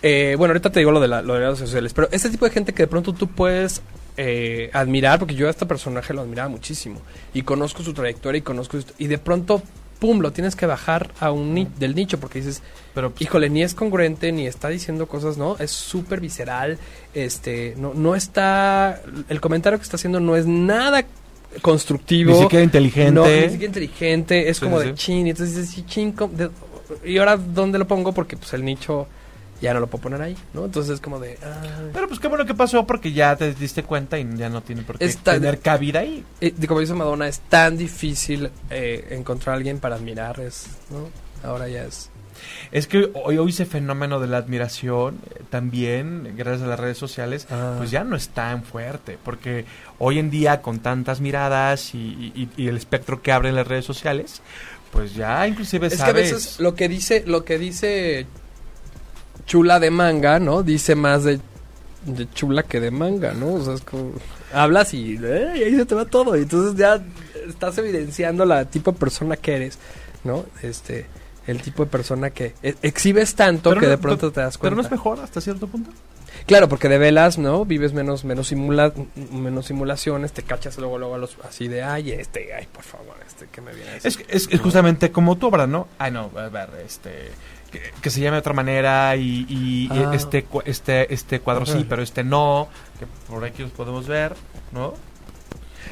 Eh, 0.02 0.34
bueno, 0.36 0.50
ahorita 0.52 0.70
te 0.70 0.80
digo 0.80 0.90
lo 0.90 0.98
de, 1.00 1.06
la, 1.06 1.22
lo 1.22 1.34
de 1.34 1.40
las 1.40 1.48
redes 1.50 1.60
sociales, 1.60 1.92
pero 1.94 2.08
este 2.10 2.28
tipo 2.28 2.44
de 2.44 2.50
gente 2.50 2.74
que 2.74 2.82
de 2.82 2.86
pronto 2.88 3.12
tú 3.12 3.28
puedes 3.28 3.82
eh, 4.16 4.68
admirar, 4.72 5.20
porque 5.20 5.34
yo 5.36 5.46
a 5.46 5.50
este 5.50 5.64
personaje 5.64 6.12
lo 6.12 6.22
admiraba 6.22 6.48
muchísimo, 6.48 7.00
y 7.32 7.42
conozco 7.42 7.82
su 7.84 7.94
trayectoria 7.94 8.38
y 8.38 8.42
conozco 8.42 8.78
y 8.98 9.06
de 9.06 9.18
pronto, 9.18 9.62
pum, 10.02 10.18
lo 10.20 10.32
tienes 10.32 10.56
que 10.56 10.66
bajar 10.66 11.12
a 11.20 11.30
un 11.30 11.54
ni- 11.54 11.68
del 11.78 11.94
nicho, 11.94 12.18
porque 12.18 12.40
dices, 12.40 12.60
Pero, 12.92 13.10
pues, 13.10 13.22
híjole, 13.22 13.48
ni 13.50 13.62
es 13.62 13.72
congruente, 13.72 14.32
ni 14.32 14.48
está 14.48 14.68
diciendo 14.68 15.06
cosas, 15.06 15.36
¿no? 15.38 15.56
Es 15.60 15.70
súper 15.70 16.18
visceral, 16.20 16.76
este, 17.14 17.74
no, 17.78 17.94
no 17.94 18.16
está, 18.16 19.00
el 19.28 19.40
comentario 19.40 19.78
que 19.78 19.84
está 19.84 19.94
haciendo 19.94 20.18
no 20.18 20.34
es 20.36 20.44
nada 20.44 21.04
constructivo. 21.60 22.32
ni 22.34 22.40
siquiera 22.42 22.64
inteligente. 22.64 23.12
No, 23.12 23.24
ni 23.26 23.42
siquiera 23.50 23.66
inteligente, 23.66 24.48
es 24.48 24.56
Sí, 24.56 24.64
como 24.64 24.80
sí, 24.80 24.88
de 24.88 24.94
chin, 24.94 25.26
y 25.28 25.30
entonces 25.30 25.54
dices, 25.56 25.70
sí, 25.72 25.84
chin, 25.86 26.14
y 27.04 27.18
ahora 27.18 27.36
dónde 27.36 27.78
lo 27.78 27.86
pongo 27.86 28.12
porque 28.12 28.36
pues 28.36 28.52
el 28.54 28.64
nicho 28.64 29.06
ya 29.62 29.72
no 29.72 29.80
lo 29.80 29.86
puedo 29.86 30.02
poner 30.02 30.20
ahí, 30.20 30.36
¿no? 30.52 30.64
Entonces 30.66 30.92
es 30.94 31.00
como 31.00 31.18
de, 31.20 31.38
ah, 31.42 31.62
Pero 31.94 32.08
pues 32.08 32.20
qué 32.20 32.28
bueno 32.28 32.44
que 32.44 32.54
pasó 32.54 32.86
porque 32.86 33.12
ya 33.12 33.34
te 33.36 33.54
diste 33.54 33.84
cuenta 33.84 34.18
y 34.18 34.28
ya 34.36 34.48
no 34.50 34.62
tiene 34.62 34.82
por 34.82 34.98
qué 34.98 35.08
tener 35.08 35.60
cabida 35.60 36.00
ahí. 36.00 36.22
eh, 36.40 36.52
de- 36.56 36.66
como 36.66 36.80
dice 36.80 36.92
Madonna, 36.94 37.28
es 37.28 37.40
tan 37.40 37.78
difícil 37.78 38.50
eh, 38.70 39.06
encontrar 39.12 39.54
a 39.54 39.56
alguien 39.56 39.78
para 39.78 39.94
admirar, 39.94 40.40
es, 40.40 40.66
¿no? 40.90 41.08
Ahora 41.48 41.68
ya 41.68 41.84
es. 41.84 42.10
Es 42.72 42.86
que 42.88 43.10
hoy, 43.14 43.38
hoy 43.38 43.50
ese 43.50 43.66
fenómeno 43.66 44.18
de 44.18 44.26
la 44.26 44.38
admiración 44.38 45.18
eh, 45.30 45.42
también, 45.50 46.34
gracias 46.36 46.62
a 46.62 46.66
las 46.66 46.80
redes 46.80 46.98
sociales, 46.98 47.46
Ah. 47.50 47.74
pues 47.78 47.90
ya 47.90 48.02
no 48.04 48.16
es 48.16 48.30
tan 48.30 48.64
fuerte. 48.64 49.16
Porque 49.22 49.64
hoy 49.98 50.18
en 50.18 50.30
día 50.30 50.60
con 50.60 50.80
tantas 50.80 51.20
miradas 51.20 51.94
y, 51.94 51.98
y- 52.34 52.48
y 52.56 52.68
el 52.68 52.76
espectro 52.76 53.22
que 53.22 53.30
abren 53.32 53.54
las 53.54 53.66
redes 53.66 53.84
sociales, 53.84 54.40
pues 54.92 55.14
ya 55.14 55.46
inclusive 55.46 55.86
Es 55.86 55.94
que 55.96 56.02
a 56.02 56.06
sabes... 56.06 56.32
veces 56.32 56.58
lo 56.60 56.74
que 56.74 56.88
dice, 56.88 57.22
lo 57.26 57.44
que 57.44 57.58
dice 57.58 58.26
chula 59.46 59.80
de 59.80 59.90
manga, 59.90 60.38
¿no? 60.38 60.62
Dice 60.62 60.94
más 60.94 61.24
de, 61.24 61.40
de 62.06 62.30
chula 62.30 62.62
que 62.62 62.80
de 62.80 62.90
manga, 62.90 63.32
¿no? 63.32 63.54
O 63.54 63.64
sea, 63.64 63.74
es 63.74 63.80
como 63.82 64.12
hablas 64.52 64.92
y, 64.94 65.18
¡eh! 65.22 65.52
y 65.56 65.62
ahí 65.62 65.76
se 65.76 65.86
te 65.86 65.94
va 65.94 66.04
todo. 66.04 66.36
Y 66.36 66.42
entonces 66.42 66.76
ya 66.78 67.02
estás 67.48 67.76
evidenciando 67.78 68.44
la 68.44 68.64
tipo 68.66 68.92
de 68.92 68.98
persona 68.98 69.36
que 69.36 69.56
eres, 69.56 69.78
¿no? 70.24 70.44
Este, 70.62 71.06
el 71.46 71.60
tipo 71.62 71.84
de 71.84 71.90
persona 71.90 72.30
que 72.30 72.54
e- 72.62 72.76
exhibes 72.82 73.34
tanto 73.34 73.70
Pero 73.70 73.80
que 73.80 73.86
no- 73.86 73.90
de 73.90 73.98
pronto 73.98 74.20
pero- 74.20 74.32
te 74.32 74.40
das 74.40 74.58
Pero 74.58 74.76
cuenta. 74.76 74.76
no 74.76 74.82
es 74.82 74.90
mejor 74.90 75.20
hasta 75.20 75.40
cierto 75.40 75.66
punto. 75.66 75.90
Claro, 76.46 76.68
porque 76.68 76.88
de 76.88 76.98
velas, 76.98 77.38
¿no? 77.38 77.64
Vives 77.64 77.92
menos 77.92 78.24
menos 78.24 78.48
simula 78.48 78.92
menos 79.32 79.66
simulaciones, 79.66 80.32
te 80.32 80.42
cachas 80.42 80.78
luego 80.78 80.98
luego 80.98 81.14
a 81.14 81.18
los 81.18 81.36
así 81.46 81.68
de, 81.68 81.82
ay, 81.82 82.10
este, 82.12 82.52
ay, 82.54 82.66
por 82.72 82.82
favor, 82.84 83.14
este 83.26 83.46
que 83.52 83.60
me 83.60 83.72
viene 83.74 83.90
a 83.90 83.94
decir?". 83.94 84.24
Es, 84.28 84.46
es, 84.46 84.52
es 84.52 84.60
justamente 84.60 85.12
como 85.12 85.36
tu 85.36 85.46
obra, 85.48 85.66
¿no? 85.66 85.88
Ay, 85.98 86.10
no, 86.10 86.30
a 86.36 86.48
ver, 86.48 86.70
este... 86.84 87.30
Que, 87.72 87.80
que 88.02 88.10
se 88.10 88.20
llame 88.20 88.36
de 88.36 88.40
otra 88.40 88.52
manera 88.52 89.16
y, 89.16 89.46
y 89.48 89.88
Ah. 89.90 90.10
este, 90.14 90.46
este, 90.66 91.12
este 91.14 91.40
cuadro 91.40 91.64
sí, 91.66 91.86
pero 91.88 92.02
este 92.02 92.22
no, 92.22 92.68
que 92.98 93.06
por 93.32 93.42
aquí 93.44 93.62
los 93.62 93.72
podemos 93.72 94.06
ver, 94.06 94.34
¿no? 94.72 94.92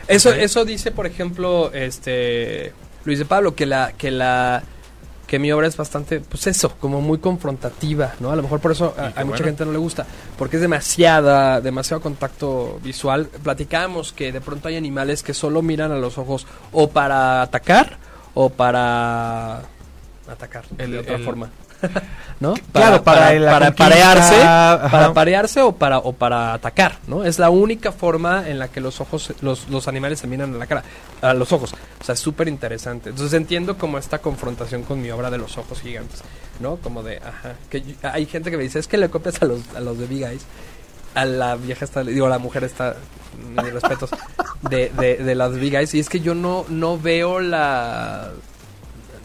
Eso, 0.07 0.31
eso 0.33 0.64
dice, 0.64 0.91
por 0.93 1.07
ejemplo, 1.07 1.72
este 1.72 2.72
Luis 3.05 3.18
de 3.18 3.24
Pablo, 3.24 3.55
que 3.55 3.64
la, 3.66 3.93
que 3.93 4.11
la, 4.11 4.62
que 5.26 5.39
mi 5.39 5.51
obra 5.53 5.66
es 5.68 5.76
bastante, 5.76 6.20
pues 6.20 6.47
eso, 6.49 6.76
como 6.78 7.01
muy 7.01 7.18
confrontativa, 7.18 8.12
¿no? 8.20 8.31
A 8.31 8.37
lo 8.37 8.43
mejor 8.43 8.61
por 8.61 8.72
eso 8.72 8.95
a, 8.99 9.05
mucha 9.09 9.22
bueno. 9.24 9.45
gente 9.45 9.64
no 9.64 9.72
le 9.72 9.78
gusta, 9.78 10.05
porque 10.37 10.57
es 10.57 10.62
demasiada, 10.62 11.61
demasiado 11.62 12.03
contacto 12.03 12.78
visual. 12.83 13.26
Platicábamos 13.43 14.12
que 14.12 14.33
de 14.33 14.41
pronto 14.43 14.68
hay 14.68 14.76
animales 14.76 15.22
que 15.22 15.33
solo 15.33 15.62
miran 15.62 15.93
a 15.93 15.97
los 15.97 16.18
ojos 16.18 16.47
o 16.72 16.91
para 16.91 17.41
atacar 17.43 17.97
o 18.35 18.51
para 18.51 19.62
atacar 20.28 20.64
El- 20.78 20.93
de 20.93 20.99
otra 20.99 21.16
el- 21.16 21.24
forma. 21.24 21.51
¿No? 22.41 22.55
Claro, 22.72 23.03
para 23.03 23.33
la 23.35 23.51
para 23.51 23.66
conquista, 23.66 23.85
parearse, 23.91 24.35
ajá. 24.43 24.89
para 24.91 25.12
parearse 25.12 25.61
o 25.61 25.72
para 25.72 25.99
o 25.99 26.12
para 26.14 26.55
atacar, 26.55 26.97
¿no? 27.07 27.22
Es 27.24 27.39
la 27.39 27.51
única 27.51 27.93
forma 27.93 28.49
en 28.49 28.59
la 28.59 28.68
que 28.68 28.81
los 28.81 29.01
ojos 29.01 29.35
los, 29.43 29.68
los 29.68 29.89
animales 29.89 30.20
se 30.20 30.26
miran 30.26 30.55
a 30.55 30.59
la 30.59 30.66
cara, 30.66 30.83
a 31.20 31.35
los 31.35 31.53
ojos. 31.53 31.74
O 32.01 32.05
sea, 32.05 32.14
es 32.14 32.20
súper 32.20 32.49
interesante. 32.49 33.11
Entonces 33.11 33.35
entiendo 33.35 33.76
como 33.76 33.99
esta 33.99 34.18
confrontación 34.20 34.85
con 34.85 35.03
mi 35.03 35.11
obra 35.11 35.31
de 35.31 35.37
los 35.37 35.59
ojos 35.59 35.81
gigantes, 35.83 36.22
¿no? 36.61 36.76
Como 36.76 37.03
de, 37.03 37.18
ajá, 37.18 37.57
que 37.68 37.83
yo- 37.83 37.95
hay 38.03 38.24
gente 38.24 38.51
que 38.51 38.57
me 38.57 38.62
dice, 38.62 38.78
"Es 38.78 38.89
que 38.89 38.97
le 38.97 39.11
copias 39.11 39.43
a 39.43 39.45
los 39.45 39.61
a 39.76 39.81
los 39.81 39.99
de 39.99 40.07
Big 40.07 40.22
Eyes." 40.22 40.47
A 41.14 41.24
la 41.24 41.57
vieja 41.57 41.85
está, 41.85 42.05
digo, 42.05 42.26
a 42.26 42.31
la 42.31 42.39
mujer 42.39 42.62
está 42.64 42.95
mis 43.55 43.72
respetos 43.72 44.11
de, 44.70 44.91
de, 44.97 45.16
de 45.16 45.35
las 45.35 45.55
Big 45.57 45.74
Eyes 45.74 45.93
y 45.95 45.99
es 46.01 46.09
que 46.09 46.20
yo 46.20 46.35
no 46.35 46.64
no 46.68 46.99
veo 46.99 47.41
la 47.41 48.31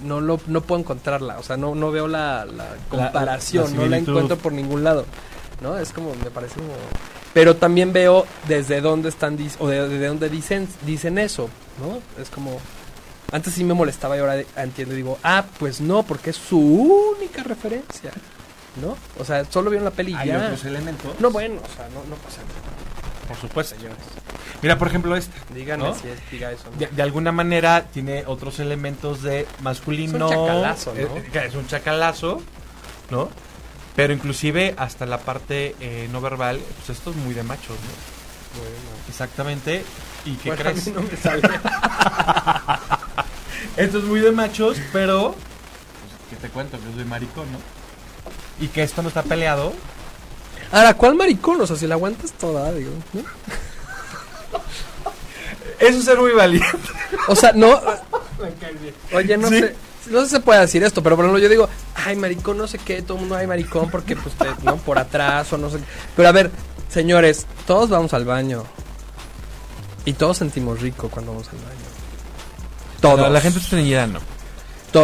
no 0.05 0.21
lo 0.21 0.39
no 0.47 0.61
puedo 0.61 0.79
encontrarla, 0.81 1.37
o 1.39 1.43
sea, 1.43 1.57
no 1.57 1.75
no 1.75 1.91
veo 1.91 2.07
la, 2.07 2.45
la 2.45 2.67
comparación, 2.89 3.71
la 3.71 3.83
no 3.83 3.85
la 3.87 3.97
encuentro 3.97 4.37
por 4.37 4.53
ningún 4.53 4.83
lado. 4.83 5.05
¿No? 5.61 5.77
Es 5.77 5.91
como 5.93 6.13
me 6.15 6.29
parece 6.31 6.55
como 6.55 6.73
pero 7.33 7.55
también 7.55 7.91
veo 7.91 8.25
desde 8.47 8.79
dónde 8.81 9.09
están 9.09 9.37
o 9.59 9.67
de, 9.67 9.87
de 9.89 10.07
dónde 10.07 10.29
dicen 10.29 10.67
dicen 10.85 11.17
eso, 11.17 11.49
¿no? 11.79 11.99
Es 12.21 12.29
como 12.29 12.59
antes 13.31 13.53
sí 13.53 13.63
me 13.63 13.73
molestaba 13.73 14.15
y 14.15 14.19
ahora 14.19 14.37
entiendo 14.55 14.93
y 14.93 14.97
digo, 14.97 15.17
"Ah, 15.23 15.43
pues 15.59 15.81
no, 15.81 16.03
porque 16.03 16.29
es 16.29 16.35
su 16.37 16.59
única 16.59 17.43
referencia." 17.43 18.11
¿No? 18.81 18.97
O 19.19 19.23
sea, 19.25 19.45
solo 19.45 19.69
vieron 19.69 19.85
la 19.85 19.91
peli 19.91 20.11
y 20.11 20.15
Hay 20.15 20.27
ya. 20.27 20.43
otros 20.45 20.65
elementos. 20.65 21.09
No, 21.19 21.31
bueno, 21.31 21.61
o 21.63 21.75
sea, 21.75 21.87
no, 21.93 22.03
no 22.09 22.15
pasa 22.17 22.41
nada. 22.41 22.74
Por 23.27 23.37
supuesto. 23.37 23.75
Señores, 23.75 23.97
Mira, 24.61 24.77
por 24.77 24.87
ejemplo, 24.87 25.15
este. 25.15 25.33
díganme 25.53 25.85
¿No? 25.85 25.95
si 25.95 26.07
es 26.07 26.19
Big 26.31 26.43
Eyes 26.43 26.59
o 26.65 26.71
no. 26.71 26.77
De, 26.77 26.87
de 26.87 27.01
alguna 27.01 27.31
manera 27.31 27.85
tiene 27.91 28.23
otros 28.25 28.59
elementos 28.59 29.21
de 29.23 29.47
masculino. 29.61 30.29
Es 30.29 30.35
un 30.37 30.45
chacalazo, 30.47 30.93
¿no? 30.93 30.99
Eh, 30.99 31.07
eh, 31.33 31.43
es 31.47 31.55
un 31.55 31.67
chacalazo, 31.67 32.41
¿no? 33.09 33.29
Pero 33.95 34.13
inclusive 34.13 34.75
hasta 34.77 35.05
la 35.05 35.19
parte 35.19 35.75
eh, 35.79 36.07
no 36.11 36.21
verbal, 36.21 36.59
pues 36.77 36.97
esto 36.97 37.11
es 37.11 37.15
muy 37.17 37.33
de 37.33 37.43
machos, 37.43 37.77
¿no? 37.77 38.15
Exactamente. 39.09 39.83
¿Y 40.25 40.35
qué 40.35 40.49
Bueno, 40.49 40.69
a 40.69 40.73
mí 40.73 40.79
crees? 40.81 40.95
no 40.95 41.01
me 41.01 41.15
sale. 41.17 41.41
Esto 43.77 43.97
es 43.99 44.03
muy 44.05 44.19
de 44.21 44.31
machos, 44.31 44.77
pero. 44.93 45.33
Pues, 45.33 46.29
¿Qué 46.29 46.35
te 46.47 46.49
cuento? 46.49 46.77
Que 46.77 46.95
soy 46.95 47.05
maricón, 47.05 47.45
¿no? 47.51 47.59
Y 48.63 48.69
que 48.69 48.83
esto 48.83 49.01
no 49.01 49.09
está 49.09 49.23
peleado. 49.23 49.73
Ahora, 50.71 50.93
¿cuál 50.95 51.15
maricón? 51.15 51.61
O 51.61 51.67
sea, 51.67 51.75
si 51.75 51.87
la 51.87 51.95
aguantas 51.95 52.31
toda, 52.33 52.71
digo. 52.73 52.91
¿no? 53.13 53.21
Eso 55.79 55.97
es 55.99 56.05
ser 56.05 56.17
muy 56.19 56.31
valiente. 56.31 56.67
O 57.27 57.35
sea, 57.35 57.51
no. 57.53 57.79
Oye, 59.13 59.37
no 59.37 59.49
Sí. 59.49 59.59
sé. 59.59 59.75
No 60.07 60.19
sé 60.21 60.25
si 60.27 60.31
se 60.35 60.39
puede 60.39 60.59
decir 60.59 60.83
esto, 60.83 61.01
pero 61.01 61.15
por 61.15 61.25
ejemplo 61.25 61.41
yo 61.41 61.49
digo, 61.49 61.67
ay, 61.95 62.15
maricón, 62.15 62.59
no 62.59 62.67
sé 62.67 62.77
qué, 62.77 63.01
todo 63.01 63.15
el 63.15 63.21
mundo 63.21 63.37
ay, 63.37 63.47
maricón, 63.47 63.89
porque 63.89 64.15
pues, 64.15 64.35
te- 64.35 64.63
¿no? 64.63 64.77
Por 64.77 64.99
atrás 64.99 65.51
o 65.51 65.57
no 65.57 65.67
sé. 65.71 65.77
qué. 65.79 65.83
Pero 66.15 66.29
a 66.29 66.31
ver, 66.31 66.51
señores, 66.89 67.47
todos 67.65 67.89
vamos 67.89 68.13
al 68.13 68.23
baño. 68.23 68.63
Y 70.05 70.13
todos 70.13 70.37
sentimos 70.37 70.79
rico 70.79 71.09
cuando 71.09 71.31
vamos 71.31 71.47
al 71.47 71.55
baño. 71.57 71.89
Todos. 73.01 73.17
No, 73.21 73.29
la 73.29 73.41
gente 73.41 73.57
estreñida 73.57 74.05
no. 74.05 74.19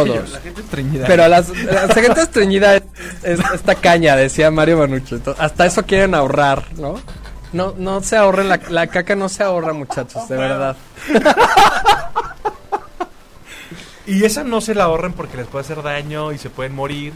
Todos. 0.04 0.30
La 0.30 0.40
gente 0.40 0.60
estreñida. 0.60 1.06
Pero 1.06 1.28
las, 1.28 1.48
la 1.50 1.88
gente 1.94 2.20
estreñida 2.22 2.76
es, 2.76 2.82
es 3.22 3.40
esta 3.54 3.74
caña, 3.74 4.16
decía 4.16 4.50
Mario. 4.50 4.82
Entonces, 4.84 5.34
hasta 5.38 5.66
eso 5.66 5.84
quieren 5.84 6.14
ahorrar, 6.14 6.64
¿no? 6.76 7.00
No, 7.52 7.74
no 7.76 8.02
se 8.02 8.16
ahorren, 8.16 8.48
la, 8.48 8.58
la 8.70 8.86
caca 8.86 9.14
no 9.14 9.28
se 9.28 9.42
ahorra, 9.42 9.72
muchachos, 9.74 10.26
de 10.28 10.36
verdad. 10.36 10.76
Y 14.06 14.24
esa 14.24 14.42
no 14.42 14.60
se 14.60 14.74
la 14.74 14.84
ahorren 14.84 15.12
porque 15.12 15.36
les 15.36 15.46
puede 15.46 15.64
hacer 15.64 15.82
daño 15.82 16.32
y 16.32 16.38
se 16.38 16.50
pueden 16.50 16.74
morir. 16.74 17.12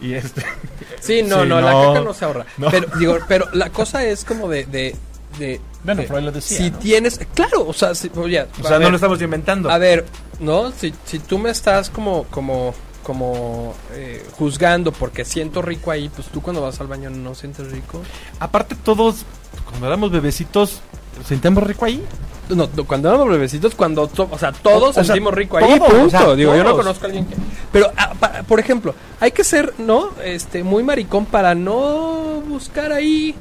Y 0.00 0.14
este. 0.14 0.42
Sí, 1.00 1.22
no, 1.22 1.42
Sí, 1.42 1.48
no, 1.48 1.60
la 1.62 1.72
caca 1.72 2.00
no 2.04 2.12
se 2.12 2.24
ahorra. 2.26 2.44
No. 2.58 2.70
Pero, 2.70 2.86
digo, 2.98 3.18
pero 3.26 3.48
la 3.54 3.70
cosa 3.70 4.04
es 4.04 4.22
como 4.24 4.48
de... 4.50 4.66
de, 4.66 4.94
de 5.38 5.60
Bueno, 5.82 6.02
de- 6.02 6.08
Freud 6.08 6.24
lo 6.24 6.32
decía, 6.32 6.58
Si 6.58 6.70
¿no? 6.70 6.78
tienes... 6.78 7.18
Claro, 7.34 7.66
o 7.66 7.72
sea, 7.72 7.94
si, 7.94 8.10
oye, 8.16 8.42
O 8.42 8.44
a 8.44 8.68
sea, 8.68 8.72
no 8.72 8.78
ver, 8.80 8.90
lo 8.90 8.96
estamos 8.96 9.20
inventando. 9.22 9.70
A 9.70 9.78
ver, 9.78 10.04
¿no? 10.40 10.72
Si, 10.72 10.92
si 11.04 11.18
tú 11.20 11.38
me 11.38 11.50
estás 11.50 11.90
como... 11.90 12.24
como 12.24 12.74
como 13.02 13.74
eh, 13.92 14.24
juzgando 14.36 14.92
porque 14.92 15.24
siento 15.24 15.62
rico 15.62 15.90
ahí, 15.90 16.10
pues 16.14 16.28
tú 16.28 16.42
cuando 16.42 16.60
vas 16.60 16.80
al 16.82 16.86
baño 16.86 17.08
no 17.08 17.34
sientes 17.34 17.72
rico. 17.72 18.02
Aparte, 18.38 18.76
todos, 18.76 19.24
cuando 19.68 19.86
éramos 19.86 20.10
bebecitos, 20.12 20.80
sentíamos 21.26 21.64
rico 21.64 21.86
ahí. 21.86 22.04
No, 22.50 22.68
no, 22.76 22.84
cuando 22.84 23.08
éramos 23.08 23.30
bebecitos, 23.30 23.74
cuando, 23.74 24.06
to- 24.06 24.28
o 24.30 24.38
sea, 24.38 24.52
todos 24.52 24.90
O 24.90 24.92
sea, 24.92 25.04
sentimos 25.04 25.32
rico 25.32 25.56
ahí, 25.56 25.64
todos, 25.78 25.88
punto. 25.90 26.04
o 26.06 26.10
sea, 26.10 26.34
Digo, 26.34 26.54
yo 26.54 26.62
no 26.62 26.76
conozco 26.76 27.04
a 27.04 27.06
alguien 27.06 27.24
que... 27.24 27.36
Pero, 27.72 27.90
ah, 27.96 28.12
pa- 28.20 28.42
por 28.46 28.60
ejemplo, 28.60 28.94
hay 29.18 29.32
que 29.32 29.44
ser, 29.44 29.72
¿no? 29.78 30.10
Este, 30.22 30.62
muy 30.62 30.84
maricón 30.84 31.24
para 31.24 31.54
no 31.54 32.42
buscar 32.46 32.92
ahí... 32.92 33.34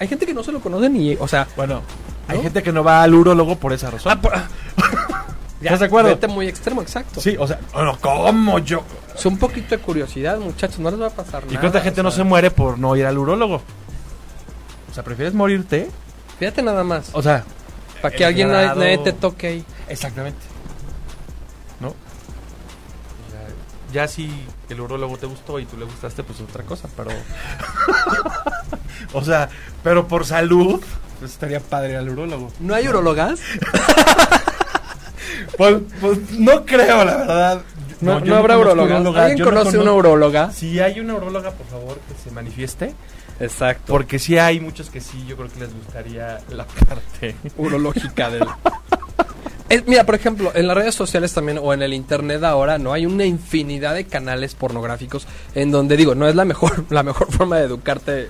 Hay 0.00 0.08
gente 0.08 0.26
que 0.26 0.34
no 0.34 0.42
se 0.42 0.50
lo 0.50 0.58
conoce 0.60 0.90
ni... 0.90 1.14
O 1.14 1.28
sea... 1.28 1.46
Bueno, 1.56 1.82
hay 2.26 2.42
gente 2.42 2.64
que 2.64 2.72
no 2.72 2.82
va 2.82 3.02
al 3.04 3.14
urólogo 3.14 3.56
por 3.56 3.72
esa 3.72 3.90
razón. 3.92 4.12
ah, 4.12 4.20
por- 4.20 4.32
ah, 5.60 5.64
¿Estás 5.64 5.80
de 5.80 5.86
acuerdo? 5.86 6.10
Vete 6.10 6.28
muy 6.28 6.48
extremo, 6.48 6.82
exacto. 6.82 7.20
Sí, 7.20 7.36
o 7.38 7.46
sea, 7.46 7.60
bueno, 7.72 7.96
¿cómo 8.00 8.58
yo? 8.58 8.82
Es 9.14 9.24
un 9.26 9.38
poquito 9.38 9.76
de 9.76 9.82
curiosidad, 9.82 10.38
muchachos, 10.38 10.78
no 10.78 10.90
les 10.90 11.00
va 11.00 11.06
a 11.06 11.10
pasar 11.10 11.44
¿Y 11.44 11.48
nada. 11.48 11.60
cuánta 11.60 11.80
gente 11.80 12.00
o 12.00 12.04
no 12.04 12.10
se 12.10 12.24
muere 12.24 12.50
por 12.50 12.78
no 12.78 12.96
ir 12.96 13.06
al 13.06 13.16
urólogo? 13.16 13.62
O 14.90 14.94
sea, 14.94 15.02
¿prefieres 15.04 15.34
morirte? 15.34 15.90
Fíjate 16.38 16.62
nada 16.62 16.84
más. 16.84 17.10
O 17.12 17.22
sea, 17.22 17.44
para 18.02 18.14
que 18.14 18.24
alguien 18.24 18.50
nadie 18.50 18.98
te 18.98 19.12
toque 19.12 19.46
ahí. 19.46 19.64
exactamente. 19.88 20.40
¿No? 21.80 21.88
O 21.88 21.92
sea, 23.30 23.46
ya 23.92 24.08
si 24.08 24.30
el 24.68 24.80
urólogo 24.80 25.16
te 25.16 25.26
gustó 25.26 25.58
y 25.58 25.64
tú 25.66 25.76
le 25.76 25.84
gustaste, 25.84 26.22
pues 26.22 26.40
es 26.40 26.48
otra 26.48 26.64
cosa, 26.64 26.88
pero... 26.96 27.10
o 29.12 29.22
sea, 29.22 29.48
pero 29.82 30.06
por 30.06 30.26
salud, 30.26 30.82
pues 31.18 31.32
estaría 31.32 31.60
padre 31.60 31.96
al 31.96 32.08
urólogo. 32.10 32.52
¿No 32.60 32.74
hay 32.74 32.88
urologas? 32.88 33.40
Pues, 35.56 35.76
pues 36.00 36.30
no 36.38 36.64
creo, 36.64 37.04
la 37.04 37.16
verdad. 37.16 37.62
No, 38.00 38.12
habrá 38.36 38.58
uróloga, 38.58 38.96
¿Alguien 38.98 39.38
yo 39.38 39.44
no 39.46 39.50
conoce 39.58 39.78
una 39.78 39.92
uróloga? 39.92 40.50
Si 40.52 40.80
hay 40.80 41.00
una 41.00 41.14
uróloga, 41.14 41.52
por 41.52 41.66
favor, 41.66 41.98
que 42.08 42.14
se 42.22 42.30
manifieste. 42.30 42.94
Exacto. 43.40 43.84
Porque 43.92 44.18
sí 44.18 44.38
hay 44.38 44.60
muchos 44.60 44.90
que 44.90 45.00
sí, 45.00 45.24
yo 45.26 45.36
creo 45.36 45.48
que 45.48 45.60
les 45.60 45.74
gustaría 45.74 46.40
la 46.50 46.66
parte. 46.66 47.34
urológica 47.56 48.30
del... 48.30 48.44
Es- 49.68 49.86
mira, 49.86 50.04
por 50.04 50.14
ejemplo, 50.14 50.52
en 50.54 50.66
las 50.68 50.76
redes 50.76 50.94
sociales 50.94 51.32
también 51.32 51.58
o 51.60 51.72
en 51.72 51.82
el 51.82 51.94
internet 51.94 52.44
ahora, 52.44 52.76
¿no? 52.78 52.92
Hay 52.92 53.06
una 53.06 53.24
infinidad 53.24 53.94
de 53.94 54.04
canales 54.04 54.54
pornográficos 54.54 55.26
en 55.54 55.70
donde 55.70 55.96
digo, 55.96 56.14
no 56.14 56.28
es 56.28 56.34
la 56.34 56.44
mejor 56.44 56.84
la 56.90 57.02
mejor 57.02 57.32
forma 57.32 57.56
de 57.56 57.64
educarte 57.64 58.28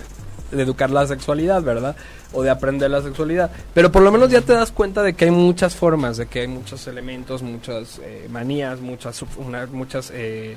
de 0.55 0.63
educar 0.63 0.91
la 0.91 1.07
sexualidad, 1.07 1.63
¿verdad? 1.63 1.97
O 2.33 2.43
de 2.43 2.51
aprender 2.51 2.91
la 2.91 3.03
sexualidad, 3.03 3.51
pero 3.75 3.91
por 3.93 4.03
lo 4.03 4.11
menos 4.13 4.31
ya 4.31 4.41
te 4.41 4.53
das 4.53 4.71
cuenta 4.73 5.03
de 5.03 5.15
que 5.15 5.27
hay 5.27 5.31
muchas 5.31 5.75
formas, 5.75 6.17
de 6.17 6.27
que 6.27 6.41
hay 6.41 6.49
muchos 6.49 6.87
elementos, 6.87 7.43
muchas 7.43 8.01
eh, 8.03 8.27
manías, 8.31 8.81
muchas 8.81 9.23
una- 9.37 9.67
muchas 9.67 10.11
eh, 10.15 10.57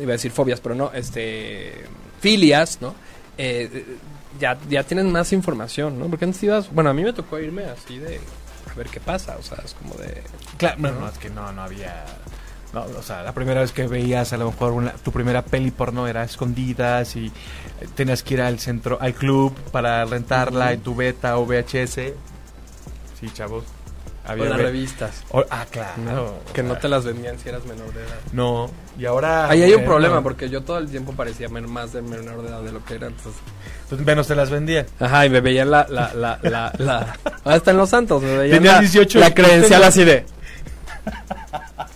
iba 0.00 0.10
a 0.10 0.12
decir 0.12 0.30
fobias, 0.32 0.60
pero 0.60 0.74
no, 0.74 0.90
este 0.92 1.84
filias, 2.20 2.78
¿no? 2.80 2.94
Eh, 3.38 3.84
ya, 4.40 4.58
ya 4.68 4.82
tienes 4.84 5.06
más 5.06 5.32
información, 5.32 5.98
¿no? 5.98 6.06
Porque 6.06 6.24
antes 6.24 6.42
ibas, 6.42 6.72
bueno, 6.72 6.90
a 6.90 6.94
mí 6.94 7.02
me 7.02 7.12
tocó 7.12 7.38
irme 7.38 7.64
así 7.64 7.98
de 7.98 8.20
a 8.70 8.74
ver 8.74 8.86
qué 8.88 9.00
pasa, 9.00 9.36
o 9.38 9.42
sea, 9.42 9.58
es 9.64 9.74
como 9.74 9.94
de... 9.94 10.22
Claro, 10.56 10.76
no, 10.78 10.92
no, 10.92 11.08
es 11.08 11.18
que 11.18 11.28
no, 11.30 11.52
no 11.52 11.62
había. 11.62 12.04
No, 12.72 12.86
o 12.98 13.02
sea, 13.02 13.22
la 13.22 13.32
primera 13.32 13.60
vez 13.60 13.72
que 13.72 13.86
veías 13.86 14.32
a 14.32 14.38
lo 14.38 14.46
mejor 14.50 14.72
una- 14.72 14.92
tu 14.92 15.12
primera 15.12 15.42
peli 15.42 15.70
porno 15.70 16.06
era 16.08 16.24
escondidas 16.24 17.16
y 17.16 17.26
eh, 17.26 17.30
tenías 17.94 18.22
que 18.22 18.34
ir 18.34 18.40
al 18.42 18.58
centro, 18.58 18.96
al 19.00 19.12
club 19.14 19.54
para 19.70 20.04
rentarla 20.06 20.72
en 20.72 20.80
tu 20.80 20.94
beta 20.94 21.36
o 21.36 21.44
VHS. 21.46 22.14
Sí, 23.20 23.30
chavos. 23.34 23.64
O 24.26 24.30
Había 24.30 24.44
las 24.50 24.56
ve- 24.58 24.64
revistas. 24.64 25.22
o- 25.32 25.44
ah, 25.50 25.66
claro. 25.70 25.90
¿no? 25.98 26.52
Que 26.54 26.62
no 26.62 26.76
te 26.78 26.88
las 26.88 27.04
vendían 27.04 27.38
si 27.38 27.48
eras 27.50 27.64
menor 27.66 27.92
de 27.92 28.00
edad. 28.02 28.14
No, 28.32 28.70
y 28.98 29.04
ahora. 29.04 29.50
Ahí 29.50 29.62
hay 29.62 29.74
un 29.74 29.84
problema 29.84 30.22
porque 30.22 30.48
yo 30.48 30.62
todo 30.62 30.78
el 30.78 30.88
tiempo 30.88 31.12
parecía 31.12 31.48
más 31.50 31.92
de 31.92 32.00
menor 32.02 32.40
de 32.42 32.48
edad 32.48 32.62
de 32.62 32.72
lo 32.72 32.82
que 32.84 32.94
era. 32.94 33.08
Entonces... 33.08 33.34
Pues 33.90 34.00
menos 34.00 34.26
te 34.28 34.34
las 34.34 34.48
vendía. 34.48 34.86
Ajá, 34.98 35.26
y 35.26 35.28
me 35.30 35.40
veían 35.42 35.70
la... 35.70 35.86
la, 35.90 36.14
la, 36.14 36.38
la, 36.42 36.72
la... 36.78 37.16
Ahora 37.44 37.56
está 37.56 37.72
en 37.72 37.76
Los 37.76 37.90
Santos, 37.90 38.22
me 38.22 38.38
veían 38.38 38.58
Tenías 38.58 38.74
la, 38.76 38.80
18 38.80 39.18
la 39.18 39.34
credencial 39.34 39.84
así 39.84 40.04
de... 40.04 40.24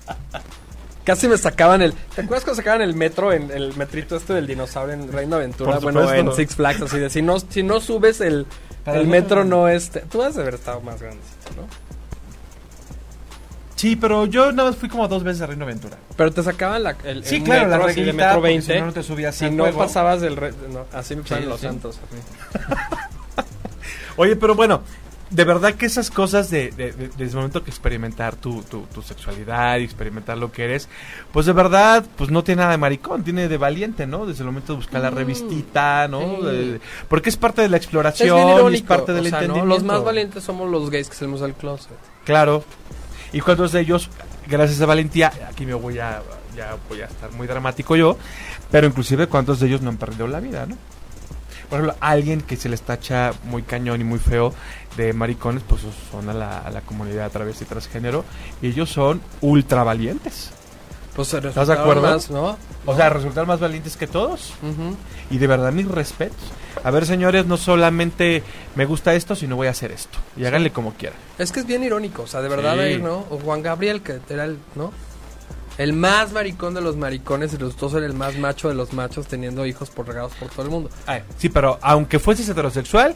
Casi 1.07 1.29
me 1.29 1.39
sacaban 1.39 1.81
el... 1.83 1.93
¿Te 1.93 2.23
acuerdas 2.23 2.45
cuando 2.45 2.57
sacaban 2.57 2.83
el 2.83 2.95
metro 2.95 3.33
en 3.33 3.51
el 3.53 3.75
metrito 3.77 4.17
este 4.17 4.35
del 4.35 4.47
dinosaurio 4.47 4.93
en 4.95 5.11
Reino 5.13 5.37
Aventura? 5.37 5.79
Por 5.79 5.93
Bueno, 5.93 6.13
en 6.13 6.35
Six 6.35 6.57
Flags, 6.57 6.83
así 6.83 6.99
de... 6.99 7.09
Si 7.09 7.23
no, 7.23 7.39
si 7.39 7.63
no 7.63 7.81
subes 7.81 8.21
el, 8.21 8.45
el 8.87 9.07
metro, 9.07 9.37
metro. 9.37 9.45
no 9.45 9.69
es... 9.69 9.91
Tú 10.11 10.21
has 10.23 10.35
de 10.35 10.43
haber 10.43 10.55
estado 10.55 10.81
más 10.81 11.01
grandecito, 11.01 11.51
¿no? 11.57 11.69
Sí, 13.77 13.95
pero 13.95 14.25
yo 14.27 14.51
nada 14.53 14.71
más 14.71 14.79
fui 14.79 14.89
como 14.89 15.07
dos 15.07 15.23
veces 15.23 15.43
a 15.43 15.47
Reino 15.47 15.65
Aventura. 15.65 15.97
Pero 16.17 16.33
te 16.33 16.43
sacaban 16.43 16.83
la, 16.83 16.97
el, 17.05 17.25
Sí, 17.25 17.37
el 17.37 17.43
claro, 17.45 17.69
la 17.69 17.77
metro 17.77 17.91
así 17.93 18.01
de 18.01 18.07
reglita, 18.07 18.25
metro 18.27 18.41
porque 18.41 18.49
20. 18.49 18.73
si 18.75 18.81
no, 18.81 18.87
no 18.87 18.93
te 18.93 19.03
subías 19.03 19.35
si 19.37 19.51
no 19.51 19.63
juego. 19.65 19.79
pasabas 19.79 20.21
del... 20.23 20.37
re- 20.37 20.55
no, 20.73 20.87
así 20.93 21.15
me 21.15 21.23
pasaban 21.23 21.45
Sí, 21.45 21.49
los 21.51 21.61
sí. 21.61 21.67
santos. 21.67 21.99
a 21.99 22.15
mí. 22.15 22.75
Oye, 24.17 24.35
pero 24.35 24.55
bueno, 24.55 24.83
de 25.31 25.45
verdad 25.45 25.75
que 25.75 25.87
esas 25.87 26.11
cosas 26.11 26.51
de, 26.51 26.71
de- 26.71 26.93
de- 26.93 27.09
desde 27.09 27.25
el 27.25 27.35
momento 27.35 27.65
que 27.65 27.71
experimentar 27.71 28.37
tu, 28.37 28.63
tu, 28.63 28.83
tu 28.83 29.03
sexualidad 29.03 29.79
y 29.79 29.85
experimentar 29.85 30.39
lo 30.39 30.53
que 30.53 30.65
eres, 30.65 30.89
pues 31.33 31.47
de 31.47 31.53
verdad, 31.53 32.05
pues 32.17 32.31
no 32.31 32.45
tiene 32.45 32.61
nada 32.61 32.73
de 32.73 32.79
maricón, 32.79 33.25
tiene 33.25 33.49
de 33.49 33.57
valiente, 33.57 34.07
¿no? 34.07 34.25
Desde 34.27 34.41
el 34.43 34.47
momento 34.47 34.73
de 34.75 34.77
buscar 34.77 35.03
la 35.03 35.11
Mm, 35.11 35.15
revistita, 35.15 36.07
¿no? 36.09 36.21
sí. 36.41 36.47
De- 36.47 36.81
porque 37.09 37.29
es 37.29 37.37
parte 37.37 37.63
de 37.63 37.69
la 37.69 37.77
Es 37.77 37.83
exploración, 37.83 38.73
y 38.73 38.77
es 38.77 38.83
parte 38.83 39.13
del 39.13 39.27
o 39.27 39.29
sea, 39.29 39.39
¿no? 39.39 39.45
entendimiento. 39.47 39.75
Los 39.75 39.83
más 39.85 40.05
valientes 40.05 40.45
somos 40.45 40.71
los 40.71 40.91
gays 40.91 41.09
que 41.09 41.17
salimos 41.17 41.41
del 41.41 41.55
closet. 41.55 41.91
Claro. 42.25 42.65
Y 43.33 43.41
cuántos 43.41 43.73
de 43.73 43.81
ellos, 43.81 44.09
gracias 44.47 44.81
a 44.81 44.87
valentía, 44.87 45.33
aquí 45.49 45.67
me 45.67 45.75
voy 45.75 45.99
a, 45.99 46.23
ya 46.57 46.77
voy 46.89 47.01
a 47.01 47.07
estar 47.07 47.33
muy 47.33 47.47
dramático 47.49 47.97
yo, 47.97 48.17
pero 48.71 48.87
inclusive 48.87 49.27
cuántos 49.27 49.59
de 49.61 49.67
ellos 49.67 49.83
no 49.83 49.91
han 49.91 49.97
perdido 49.97 50.29
la 50.29 50.39
vida, 50.41 50.67
¿no? 50.67 50.77
Por 51.69 51.81
ejemplo, 51.81 51.97
alguien 52.01 52.41
que 52.41 52.57
se 52.57 52.69
les 52.69 52.83
tacha 52.83 53.33
muy 53.45 53.63
cañón 53.63 54.01
y 54.01 54.05
muy 54.05 54.19
feo 54.19 54.53
de 54.97 55.13
maricones, 55.13 55.63
pues 55.67 55.83
son 56.11 56.29
a 56.29 56.33
la, 56.35 56.59
a 56.59 56.71
la 56.71 56.81
comunidad 56.81 57.31
travesti 57.31 57.65
y 57.65 57.67
transgénero, 57.67 58.25
y 58.63 58.69
ellos 58.69 58.91
son 58.91 59.21
ultra 59.41 59.83
valientes. 59.85 60.51
Pues 61.15 61.29
se 61.29 61.37
de 61.41 61.49
resultaron 61.49 61.81
acuerdo? 61.81 62.03
más, 62.03 62.31
¿no? 62.31 62.59
O 62.85 62.95
sea, 62.95 63.09
resultan 63.09 63.47
más 63.47 63.59
valientes 63.59 63.97
que 63.97 64.07
todos. 64.07 64.53
Y 65.31 65.39
de 65.39 65.47
verdad, 65.47 65.73
mis 65.73 65.89
respetos. 65.89 66.37
A 66.85 66.91
ver, 66.91 67.07
señores, 67.07 67.47
no 67.47 67.57
solamente 67.57 68.43
me 68.75 68.85
gusta 68.85 69.15
esto, 69.15 69.35
sino 69.35 69.57
voy 69.57 69.67
a 69.67 69.71
hacer 69.71 69.93
esto. 69.93 70.19
Y 70.37 70.45
háganle 70.45 70.73
como 70.73 70.93
quieran. 70.93 71.19
Es 71.39 71.53
que 71.53 71.61
es 71.61 71.67
bien 71.67 71.83
irónico, 71.83 72.23
o 72.23 72.27
sea, 72.27 72.43
de 72.43 72.49
verdad, 72.51 72.75
Sí. 72.75 72.81
ahí, 72.81 72.99
¿no? 73.03 73.25
O 73.31 73.39
Juan 73.43 73.63
Gabriel, 73.63 74.03
que 74.03 74.21
era 74.29 74.45
el, 74.45 74.59
¿no? 74.75 74.93
El 75.79 75.93
más 75.93 76.33
maricón 76.33 76.73
de 76.75 76.81
los 76.81 76.97
maricones 76.97 77.53
y 77.53 77.57
resultó 77.57 77.91
ser 77.91 78.03
el 78.03 78.15
más 78.15 78.37
macho 78.39 78.69
de 78.69 78.75
los 78.75 78.93
machos 78.93 79.27
teniendo 79.27 79.67
hijos 79.67 79.91
por 79.91 80.07
regados 80.09 80.33
por 80.35 80.49
todo 80.49 80.63
el 80.63 80.71
mundo. 80.71 80.91
Ay, 81.07 81.23
sí, 81.39 81.49
pero 81.49 81.79
aunque 81.83 82.19
fueses 82.19 82.49
heterosexual, 82.49 83.15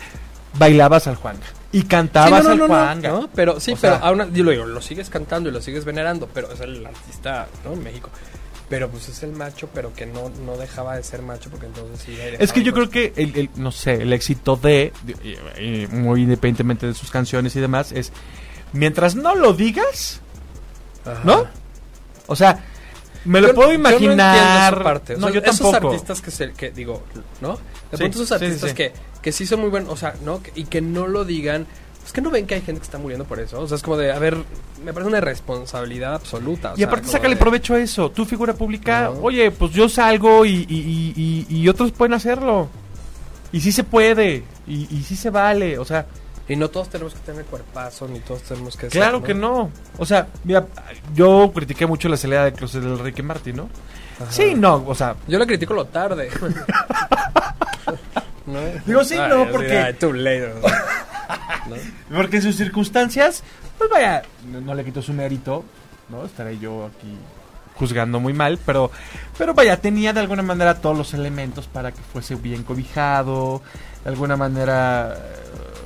bailabas 0.59 1.07
al 1.07 1.17
Juanga. 1.17 1.47
Y 1.73 1.83
Sí, 1.83 1.87
cantabas 1.87 2.45
no, 2.45 2.55
no, 2.55 2.75
al 2.75 3.01
no. 3.01 3.21
¿no? 3.23 3.31
Pero 3.35 3.61
sí, 3.61 3.73
O 3.73 3.77
pero 3.81 3.97
sea- 3.99 4.07
aún, 4.07 4.35
yo 4.35 4.45
lo 4.45 4.51
digo, 4.51 4.67
lo 4.67 4.83
sigues 4.83 5.09
cantando 5.09 5.49
y 5.49 5.53
lo 5.53 5.63
sigues 5.63 5.85
venerando, 5.85 6.29
pero 6.35 6.53
es 6.53 6.61
el 6.61 6.85
artista, 6.85 7.47
¿no? 7.65 7.73
En 7.75 7.83
México. 7.83 8.11
pero 8.69 8.89
pues 8.89 9.09
es 9.09 9.23
el 9.25 9.33
macho, 9.33 9.69
pero 9.75 9.93
que 9.95 10.07
no, 10.07 10.31
no 10.47 10.57
dejaba 10.57 10.95
de 10.95 11.03
ser 11.03 11.23
macho 11.23 11.51
porque 11.51 11.67
entonces 11.67 12.01
sí. 12.07 12.17
Es 12.39 12.53
que 12.53 12.63
yo 12.63 12.73
creo 12.73 12.89
que 12.89 13.13
el, 13.17 13.37
el- 13.37 13.51
no 13.57 13.73
sé, 13.73 13.95
el 13.95 14.13
éxito 14.13 14.55
de, 14.55 14.93
de- 15.03 15.89
muy 15.91 16.23
independientemente 16.23 16.87
de 16.87 16.95
sus 16.95 17.11
canciones 17.11 17.57
y 17.57 17.61
demás, 17.61 17.91
es 17.91 18.13
mientras 18.73 19.17
no 19.17 19.35
lo 19.35 19.55
digas, 19.55 20.21
ajá. 21.05 21.21
¿no? 21.25 21.47
O 22.31 22.37
sea, 22.37 22.59
me 23.25 23.41
lo 23.41 23.49
Yo- 23.49 23.55
puedo 23.55 23.73
yo 23.73 23.79
no 23.79 23.89
entiendo 23.91 24.15
imaginar. 24.15 24.75
O 24.87 25.19
No, 25.19 25.27
sea, 25.27 25.31
yo 25.35 25.41
esos 25.41 25.59
tampoco. 25.73 25.89
artistas 25.95 26.21
que 26.23 26.31
se, 26.31 26.53
que 26.53 26.71
digo, 26.71 27.03
¿no? 27.41 27.55
De 27.57 27.57
Sí, 27.57 27.97
pronto 27.99 28.23
esos 28.23 28.29
sí, 28.29 28.35
artistas 28.35 28.71
sí. 28.71 28.77
que, 28.77 28.93
que 29.21 29.33
sí 29.33 29.47
son 29.47 29.61
muy 29.61 29.69
buenos, 29.71 29.91
o 29.93 29.97
sea, 29.97 30.15
¿no? 30.25 30.41
Y 30.55 30.65
que 30.65 30.81
no 30.81 31.07
lo 31.07 31.25
digan. 31.25 31.67
Es 32.07 32.13
que 32.13 32.21
no 32.23 32.31
ven 32.31 32.47
que 32.47 32.55
hay 32.55 32.63
gente 32.63 32.81
que 32.81 32.85
está 32.85 32.99
muriendo 32.99 33.25
por 33.27 33.39
eso. 33.41 33.61
O 33.61 33.69
sea, 33.69 33.77
es 33.77 33.83
como 33.83 33.97
de, 33.99 34.11
a 34.11 34.19
ver, 34.19 34.37
me 34.85 34.93
parece 34.93 35.09
una 35.09 35.19
irresponsabilidad 35.19 36.15
absoluta. 36.15 36.71
o 36.73 36.75
Y 36.75 36.79
sea, 36.79 36.87
aparte 36.87 37.09
sácale 37.09 37.35
de- 37.35 37.41
provecho 37.41 37.75
a 37.75 37.79
eso. 37.81 38.11
Tu 38.11 38.25
figura 38.25 38.55
pública, 38.55 39.11
oye, 39.11 39.51
pues 39.51 39.73
yo 39.73 39.89
salgo 39.89 40.45
y, 40.47 40.67
y, 40.69 41.15
y- 41.17 41.47
y- 41.51 41.57
y 41.61 41.69
otros 41.69 41.93
pueden 41.93 42.15
hacerlo. 42.15 42.69
Y 43.53 43.61
sí 43.61 43.71
se 43.73 43.85
puede. 43.85 44.45
Y, 44.67 44.87
y 44.97 45.03
sí 45.03 45.15
se 45.17 45.31
vale. 45.31 45.79
O 45.79 45.85
sea, 45.85 46.07
Y 46.51 46.57
no 46.57 46.69
todos 46.69 46.91
tenemos 46.91 47.15
que 47.15 47.21
tener 47.21 47.45
cuerpazo, 47.45 48.09
ni 48.09 48.19
todos 48.19 48.43
tenemos 48.43 48.75
que 48.75 48.91
ser, 48.91 48.93
claro 49.01 49.23
que 49.23 49.35
no. 49.35 49.71
O 49.99 50.05
sea, 50.05 50.27
mira, 50.43 50.67
yo 51.15 51.53
critiqué 51.55 51.87
mucho 51.87 52.09
la 52.09 52.17
salida 52.17 52.45
de 52.45 52.53
closet 52.53 52.83
del 52.83 52.99
Ricky 52.99 53.23
Martin, 53.23 53.55
¿no? 53.55 53.69
Ajá. 54.21 54.33
Sí, 54.33 54.57
no, 54.57 54.85
o 54.85 54.95
sea, 54.97 55.15
Yo 55.29 55.39
le 55.39 55.47
critico 55.47 55.75
lo 55.75 55.85
tarde. 55.85 56.29
¿No? 58.47 58.59
Digo, 58.85 59.05
sí, 59.05 59.17
no, 59.17 59.47
porque- 59.49 59.79
ay, 59.79 59.95
too 59.95 60.13
late. 60.13 60.53
Porque 62.13 62.39
en 62.39 62.43
sus 62.43 62.57
circunstancias, 62.57 63.45
pues 63.79 63.89
vaya, 63.89 64.23
no, 64.51 64.61
no 64.61 64.75
le 64.75 64.85
quito 64.85 65.03
su 65.03 65.13
mérito, 65.13 65.65
¿no? 66.09 66.25
Estaré 66.25 66.59
yo 66.59 66.87
aquí 66.87 67.17
juzgando 67.77 68.19
muy 68.19 68.33
mal, 68.33 68.59
pero, 68.67 68.91
pero 69.39 69.55
vaya, 69.55 69.77
tenía 69.77 70.13
de 70.13 70.19
alguna 70.19 70.43
manera 70.43 70.81
todos 70.81 70.99
los 70.99 71.15
elementos 71.15 71.69
para 71.69 71.93
que 71.93 72.01
fuese 72.13 72.35
bien 72.35 72.65
cobijado, 72.65 73.63
de 74.03 74.11
alguna 74.11 74.37
manera 74.37 75.17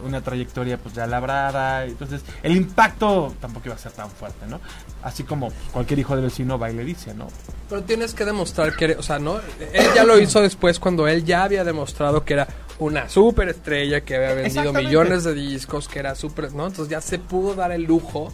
una 0.04 0.20
trayectoria 0.20 0.78
pues 0.78 0.94
ya 0.94 1.06
labrada, 1.06 1.84
entonces 1.84 2.22
el 2.42 2.56
impacto 2.56 3.34
tampoco 3.40 3.66
iba 3.66 3.74
a 3.74 3.78
ser 3.78 3.92
tan 3.92 4.10
fuerte, 4.10 4.46
¿no? 4.46 4.60
Así 5.02 5.24
como 5.24 5.52
cualquier 5.72 5.98
hijo 6.00 6.16
de 6.16 6.22
vecino 6.22 6.58
va 6.58 6.70
y 6.70 6.74
le 6.74 6.84
dice, 6.84 7.14
¿no? 7.14 7.28
Pero 7.68 7.82
tienes 7.82 8.14
que 8.14 8.24
demostrar 8.24 8.76
que 8.76 8.96
o 8.96 9.02
sea, 9.02 9.18
¿no? 9.18 9.40
Él 9.72 9.86
ya 9.94 10.04
lo 10.04 10.18
hizo 10.18 10.40
después 10.40 10.78
cuando 10.78 11.08
él 11.08 11.24
ya 11.24 11.44
había 11.44 11.64
demostrado 11.64 12.24
que 12.24 12.34
era 12.34 12.48
una 12.78 13.08
super 13.08 13.48
estrella, 13.48 14.00
que 14.02 14.16
había 14.16 14.34
vendido 14.34 14.72
millones 14.72 15.24
de 15.24 15.34
discos, 15.34 15.88
que 15.88 15.98
era 15.98 16.14
súper, 16.14 16.52
¿no? 16.52 16.66
Entonces 16.66 16.90
ya 16.90 17.00
se 17.00 17.18
pudo 17.18 17.54
dar 17.54 17.72
el 17.72 17.82
lujo, 17.84 18.32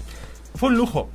Fue 0.54 0.68
un 0.70 0.76
lujo, 0.76 1.08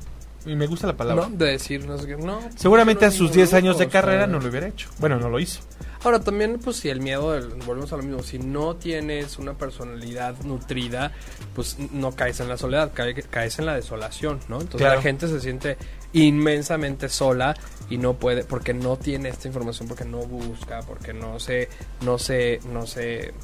y 0.46 0.54
me 0.54 0.66
gusta 0.66 0.86
la 0.86 0.96
palabra. 0.96 1.28
¿no? 1.28 1.36
De 1.36 1.52
decir, 1.52 1.84
no 1.86 1.98
sé 1.98 2.06
qué, 2.06 2.16
no. 2.16 2.40
Seguramente 2.54 3.04
no 3.04 3.08
a 3.08 3.10
sus 3.10 3.22
ningún 3.22 3.36
10 3.36 3.54
años 3.54 3.78
de 3.78 3.88
carrera 3.88 4.26
no 4.26 4.38
lo 4.38 4.48
hubiera 4.48 4.68
hecho. 4.68 4.88
Bueno, 4.98 5.18
no 5.18 5.28
lo 5.28 5.40
hizo. 5.40 5.60
Ahora 6.06 6.20
también, 6.20 6.60
pues 6.62 6.76
si 6.76 6.88
el 6.88 7.00
miedo, 7.00 7.36
volvemos 7.66 7.92
a 7.92 7.96
lo 7.96 8.04
mismo, 8.04 8.22
si 8.22 8.38
no 8.38 8.76
tienes 8.76 9.38
una 9.40 9.54
personalidad 9.54 10.36
nutrida, 10.44 11.10
pues 11.52 11.78
no 11.90 12.12
caes 12.12 12.38
en 12.38 12.48
la 12.48 12.56
soledad, 12.56 12.92
cae- 12.94 13.24
caes 13.24 13.58
en 13.58 13.66
la 13.66 13.74
desolación, 13.74 14.38
¿no? 14.48 14.60
Entonces 14.60 14.82
Claro. 14.82 14.94
la 14.96 15.02
gente 15.02 15.26
se 15.26 15.40
siente 15.40 15.76
inmensamente 16.12 17.08
sola 17.08 17.56
y 17.90 17.98
no 17.98 18.14
puede, 18.14 18.44
porque 18.44 18.72
no 18.72 18.96
tiene 18.96 19.30
esta 19.30 19.48
información, 19.48 19.88
porque 19.88 20.04
no 20.04 20.18
busca, 20.18 20.78
porque 20.82 21.12
no 21.12 21.40
se, 21.40 21.68
no 22.02 22.18
se, 22.20 22.60
no 22.72 22.86
se, 22.86 23.34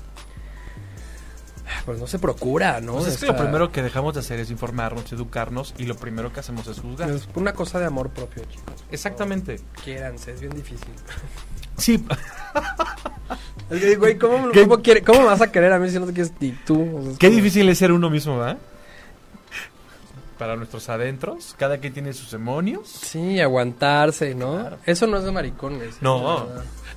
pues 1.84 1.98
no 1.98 2.06
se 2.06 2.20
procura, 2.20 2.80
¿no? 2.80 2.92
Pues 2.94 3.08
es 3.08 3.18
que 3.18 3.26
Esta- 3.26 3.36
lo 3.38 3.42
primero 3.42 3.72
que 3.72 3.82
dejamos 3.82 4.14
de 4.14 4.20
hacer 4.20 4.38
es 4.38 4.52
informarnos, 4.52 5.12
educarnos 5.12 5.74
y 5.78 5.86
lo 5.86 5.96
primero 5.96 6.32
que 6.32 6.38
hacemos 6.38 6.68
es 6.68 6.78
juzgar. 6.78 7.10
es 7.10 7.28
una 7.34 7.54
cosa 7.54 7.80
de 7.80 7.86
amor 7.86 8.10
propio, 8.10 8.44
chicos. 8.44 8.84
Exactamente. 8.92 9.58
Quiéranse, 9.82 10.30
es 10.32 10.40
bien 10.40 10.54
difícil. 10.54 10.92
Sí, 11.82 12.04
Es 13.70 13.80
que, 13.80 13.96
güey, 13.96 14.18
¿cómo, 14.18 14.50
¿Qué? 14.52 14.62
cómo 14.62 14.82
quiere- 14.82 15.02
cómo 15.02 15.20
me 15.20 15.26
vas 15.26 15.40
a 15.40 15.50
querer 15.50 15.72
a 15.72 15.78
mí 15.78 15.88
si 15.90 15.98
no 15.98 16.06
te 16.06 16.12
quieres 16.12 16.32
ni 16.40 16.52
tú? 16.52 16.80
O 16.98 17.02
sea, 17.02 17.12
es 17.12 17.18
qué 17.18 17.26
como- 17.28 17.36
difícil 17.36 17.68
es 17.68 17.78
ser 17.78 17.90
uno 17.92 18.08
mismo, 18.10 18.38
¿verdad? 18.38 18.58
Para 20.38 20.56
nuestros 20.56 20.88
adentros, 20.88 21.54
cada 21.56 21.78
quien 21.78 21.92
tiene 21.92 22.12
sus 22.12 22.30
demonios. 22.32 22.88
Sí, 22.88 23.40
aguantarse, 23.40 24.34
¿no? 24.34 24.52
Claro. 24.58 24.78
Eso 24.86 25.06
no 25.06 25.18
es 25.18 25.24
de 25.24 25.30
maricones. 25.32 25.96
No. 26.00 26.48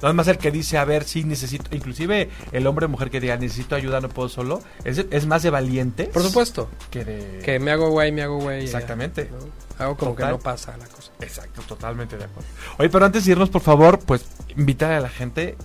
Nada 0.05 0.13
más 0.13 0.27
el 0.27 0.37
que 0.37 0.51
dice, 0.51 0.77
a 0.77 0.85
ver, 0.85 1.03
sí 1.03 1.23
necesito, 1.23 1.75
inclusive 1.75 2.29
el 2.51 2.67
hombre 2.67 2.85
o 2.85 2.89
mujer 2.89 3.09
que 3.09 3.19
diga, 3.19 3.37
necesito 3.37 3.75
ayuda, 3.75 4.01
no 4.01 4.09
puedo 4.09 4.29
solo, 4.29 4.61
es, 4.83 5.03
es 5.09 5.25
más 5.25 5.41
de 5.41 5.49
valientes. 5.49 6.09
Por 6.09 6.21
supuesto. 6.21 6.69
Que 6.91 7.03
de... 7.03 7.39
Que 7.43 7.57
me 7.59 7.71
hago 7.71 7.89
güey, 7.89 8.11
me 8.11 8.21
hago 8.21 8.39
güey. 8.39 8.59
ya, 8.59 8.65
Exactamente. 8.65 9.31
¿no? 9.31 9.83
Hago 9.83 9.97
como 9.97 10.11
Total. 10.11 10.27
que 10.27 10.31
no 10.33 10.39
pasa 10.39 10.77
la 10.77 10.85
cosa. 10.85 11.11
Exacto, 11.21 11.63
totalmente 11.63 12.17
de 12.17 12.25
acuerdo. 12.25 12.47
Oye, 12.77 12.89
pero 12.89 13.03
antes 13.03 13.25
de 13.25 13.31
irnos, 13.31 13.49
por 13.49 13.61
favor, 13.61 13.97
pues 13.97 14.25
invitar 14.55 14.91
a 14.91 14.99
la 14.99 15.09
gente 15.09 15.57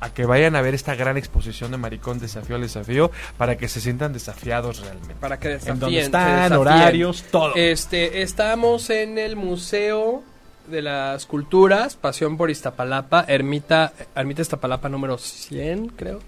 a 0.00 0.14
que 0.14 0.24
vayan 0.24 0.56
a 0.56 0.62
ver 0.62 0.74
esta 0.74 0.94
gran 0.94 1.18
exposición 1.18 1.70
de 1.70 1.76
Maricón 1.76 2.18
Desafío 2.20 2.56
al 2.56 2.62
Desafío 2.62 3.10
para 3.36 3.58
que 3.58 3.68
se 3.68 3.82
sientan 3.82 4.14
desafiados 4.14 4.80
realmente. 4.80 5.14
Para 5.20 5.38
que 5.38 5.48
desafíen. 5.48 5.74
En 5.74 5.80
dónde 5.80 5.98
se 5.98 6.04
están, 6.06 6.52
horarios, 6.54 7.24
todo. 7.30 7.54
Este, 7.54 8.22
estamos 8.22 8.88
en 8.88 9.18
el 9.18 9.36
Museo 9.36 10.22
de 10.70 10.82
las 10.82 11.26
Culturas, 11.26 11.96
Pasión 11.96 12.36
por 12.36 12.50
Iztapalapa, 12.50 13.24
Ermita, 13.28 13.92
Ermita 14.14 14.42
Iztapalapa 14.42 14.88
número 14.88 15.18
100, 15.18 15.88
creo. 15.88 16.20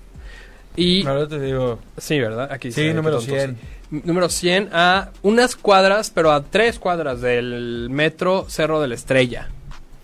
Y, 0.77 1.05
Ahora 1.07 1.27
te 1.29 1.41
digo. 1.41 1.79
sí, 1.99 2.19
¿verdad? 2.21 2.51
Aquí 2.53 2.71
Sí, 2.73 2.93
número 2.93 3.19
qué 3.21 3.27
tonto, 3.27 3.41
100. 3.43 3.57
sí. 3.57 4.01
Número 4.05 4.29
100 4.29 4.69
a 4.73 5.11
unas 5.23 5.57
cuadras, 5.57 6.11
pero 6.11 6.31
a 6.31 6.45
tres 6.45 6.79
cuadras 6.79 7.21
del 7.21 7.89
metro 7.91 8.47
Cerro 8.49 8.81
de 8.81 8.87
la 8.89 8.95
Estrella. 8.95 9.49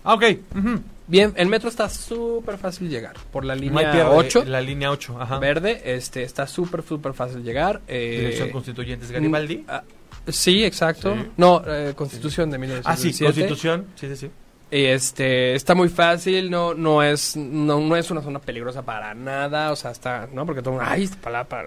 Ah, 0.03 0.13
ok. 0.15 0.23
ujú. 0.57 0.81
Bien, 1.09 1.31
el 1.37 1.47
metro 1.47 1.69
está 1.69 1.87
súper 1.89 2.57
fácil 2.57 2.89
llegar. 2.89 3.13
Por 3.31 3.45
la 3.45 3.55
línea 3.55 3.93
pierde, 3.93 4.09
8, 4.11 4.43
La 4.45 4.59
línea 4.59 4.91
8, 4.91 5.21
ajá. 5.21 5.39
verde, 5.39 5.81
este, 5.85 6.23
está 6.23 6.45
súper, 6.47 6.83
súper 6.83 7.13
fácil 7.13 7.43
llegar. 7.43 7.79
Eh, 7.87 8.17
Dirección 8.19 8.49
Constituyentes 8.49 9.09
Garibaldi. 9.09 9.65
Sí, 10.27 10.63
exacto. 10.63 11.13
Sí. 11.15 11.27
No, 11.37 11.61
eh, 11.65 11.93
Constitución 11.95 12.49
de 12.49 12.57
Ah, 12.85 12.95
sí, 12.95 13.07
1917. 13.07 13.25
Constitución. 13.25 13.85
Sí, 13.95 14.07
sí, 14.09 14.15
sí. 14.15 14.31
Y 14.69 14.85
este, 14.85 15.55
está 15.55 15.75
muy 15.75 15.87
fácil, 15.87 16.51
no, 16.51 16.73
no 16.73 17.01
es, 17.01 17.37
no, 17.37 17.79
no 17.79 17.95
es 17.95 18.11
una 18.11 18.21
zona 18.21 18.39
peligrosa 18.39 18.81
para 18.83 19.13
nada, 19.13 19.71
o 19.71 19.75
sea, 19.77 19.91
está, 19.91 20.27
¿no? 20.33 20.45
Porque 20.45 20.61
todo 20.61 20.77
ay, 20.81 21.03
Iztapalapa. 21.03 21.63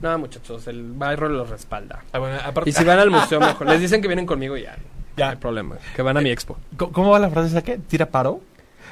No, 0.00 0.18
muchachos, 0.18 0.66
el 0.68 0.92
barrio 0.92 1.28
los 1.30 1.50
respalda. 1.50 2.04
Ah, 2.12 2.18
bueno, 2.20 2.36
aparte- 2.44 2.70
Y 2.70 2.72
si 2.72 2.84
van 2.84 3.00
al 3.00 3.10
museo, 3.10 3.40
mejor. 3.40 3.66
Les 3.66 3.80
dicen 3.80 4.00
que 4.00 4.06
vienen 4.06 4.26
conmigo 4.26 4.56
y 4.56 4.62
ya. 4.62 4.76
Ya. 5.16 5.24
No 5.26 5.30
hay 5.32 5.36
problema. 5.38 5.76
Que 5.96 6.02
van 6.02 6.16
a 6.16 6.20
mi 6.20 6.30
expo. 6.30 6.56
¿Cómo- 6.76 6.92
¿Cómo 6.92 7.10
va 7.10 7.18
la 7.18 7.28
frase 7.30 7.48
esa 7.48 7.62
que? 7.62 7.78
¿Tira 7.78 8.06
paro? 8.06 8.40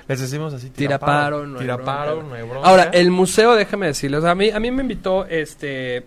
Les 0.08 0.20
decimos 0.20 0.52
así. 0.52 0.70
Tira 0.70 0.98
paro, 0.98 1.46
no 1.46 1.58
hay 1.58 1.62
Tira 1.62 1.76
bronca. 1.76 1.92
paro, 1.96 2.22
no 2.24 2.34
hay 2.34 2.42
bronca. 2.42 2.68
Ahora, 2.68 2.90
el 2.92 3.12
museo, 3.12 3.54
déjame 3.54 3.86
decirles, 3.86 4.24
a 4.24 4.34
mí, 4.34 4.50
a 4.50 4.58
mí 4.58 4.70
me 4.72 4.82
invitó 4.82 5.24
este 5.26 6.04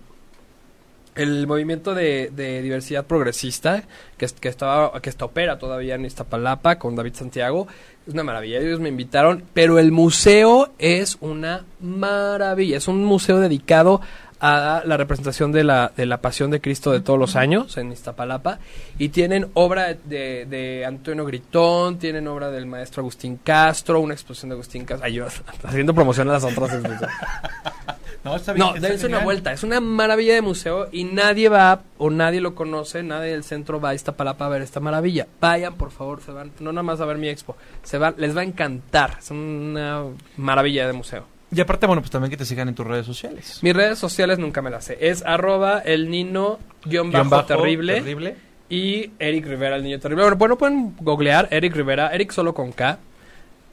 el 1.15 1.47
movimiento 1.47 1.93
de, 1.95 2.31
de 2.35 2.61
diversidad 2.61 3.05
progresista 3.05 3.83
que, 4.17 4.25
es- 4.25 4.33
que 4.33 4.47
estaba 4.49 4.99
que 5.01 5.09
está 5.09 5.25
opera 5.25 5.57
todavía 5.57 5.95
en 5.95 6.05
Iztapalapa 6.05 6.77
con 6.77 6.95
David 6.95 7.13
Santiago 7.15 7.67
es 8.07 8.13
una 8.13 8.23
maravilla 8.23 8.59
ellos 8.59 8.79
me 8.79 8.89
invitaron 8.89 9.43
pero 9.53 9.79
el 9.79 9.91
museo 9.91 10.71
es 10.79 11.17
una 11.21 11.65
maravilla 11.81 12.77
es 12.77 12.87
un 12.87 13.03
museo 13.03 13.39
dedicado 13.39 14.01
a 14.41 14.83
la 14.85 14.95
representación 14.95 15.51
de 15.51 15.65
la, 15.65 15.91
de 15.97 16.05
la 16.05 16.21
pasión 16.21 16.49
de 16.49 16.61
Cristo 16.61 16.93
de 16.93 17.01
todos 17.01 17.19
los 17.19 17.35
años 17.35 17.75
en 17.75 17.91
Iztapalapa 17.91 18.59
y 18.97 19.09
tienen 19.09 19.47
obra 19.53 19.93
de, 20.05 20.45
de 20.45 20.85
Antonio 20.85 21.25
Gritón, 21.25 21.99
tienen 21.99 22.25
obra 22.29 22.49
del 22.49 22.65
maestro 22.65 23.01
Agustín 23.01 23.37
Castro, 23.43 23.99
una 23.99 24.13
exposición 24.13 24.51
de 24.51 24.53
Agustín 24.53 24.85
Castro, 24.85 25.05
Ay, 25.05 25.15
yo 25.15 25.27
haciendo 25.63 25.93
promoción 25.93 26.29
a 26.29 26.33
las 26.33 26.45
otras 26.45 26.71
exposiciones. 26.73 27.15
No, 28.23 28.35
está 28.35 28.53
bien, 28.53 28.67
No, 28.67 28.75
está 28.75 28.87
dense 28.89 29.07
una 29.07 29.19
vuelta. 29.19 29.53
Es 29.53 29.63
una 29.63 29.79
maravilla 29.79 30.33
de 30.33 30.41
museo 30.41 30.89
y 30.91 31.05
nadie 31.05 31.47
va 31.49 31.83
o 31.97 32.09
nadie 32.09 32.41
lo 32.41 32.53
conoce, 32.53 33.01
nadie 33.01 33.31
del 33.31 33.43
centro 33.43 33.79
va 33.79 33.89
a 33.89 33.95
Iztapalapa 33.95 34.45
a 34.45 34.49
ver 34.49 34.61
esta 34.61 34.79
maravilla. 34.79 35.27
Vayan, 35.39 35.75
por 35.75 35.91
favor, 35.91 36.21
se 36.21 36.31
van, 36.31 36.51
no 36.59 36.71
nada 36.71 36.83
más 36.83 36.99
a 36.99 37.05
ver 37.05 37.17
mi 37.17 37.29
expo, 37.29 37.55
se 37.83 37.97
van, 37.97 38.15
les 38.17 38.35
va 38.35 38.41
a 38.41 38.43
encantar. 38.43 39.17
Es 39.19 39.31
una 39.31 40.03
maravilla 40.37 40.85
de 40.85 40.93
museo. 40.93 41.25
Y 41.51 41.61
aparte, 41.61 41.87
bueno, 41.87 42.01
pues 42.01 42.11
también 42.11 42.29
que 42.29 42.37
te 42.37 42.45
sigan 42.45 42.67
en 42.67 42.75
tus 42.75 42.85
redes 42.85 43.05
sociales. 43.07 43.59
Mis 43.63 43.73
redes 43.73 43.97
sociales 43.97 44.37
nunca 44.37 44.61
me 44.61 44.69
las 44.69 44.85
sé. 44.85 44.97
Es 45.01 45.25
arroba 45.25 45.79
el 45.79 46.09
nino 46.11 46.59
guion 46.85 47.09
Guión 47.09 47.29
bajo 47.29 47.47
bajo, 47.47 47.61
terrible, 47.63 47.95
terrible. 47.95 48.35
y 48.69 49.11
Eric 49.17 49.47
Rivera, 49.47 49.75
el 49.77 49.83
niño 49.83 49.99
terrible. 49.99 50.23
Bueno, 50.25 50.37
bueno, 50.37 50.57
pueden 50.57 50.95
googlear 50.99 51.47
Eric 51.49 51.73
Rivera, 51.75 52.09
Eric 52.13 52.31
solo 52.33 52.53
con 52.53 52.71
K, 52.71 52.99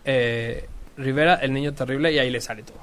eh, 0.07 0.67
Rivera, 0.97 1.35
el 1.35 1.53
niño 1.53 1.75
terrible 1.75 2.13
y 2.13 2.19
ahí 2.19 2.31
les 2.31 2.45
sale 2.45 2.63
todo. 2.63 2.79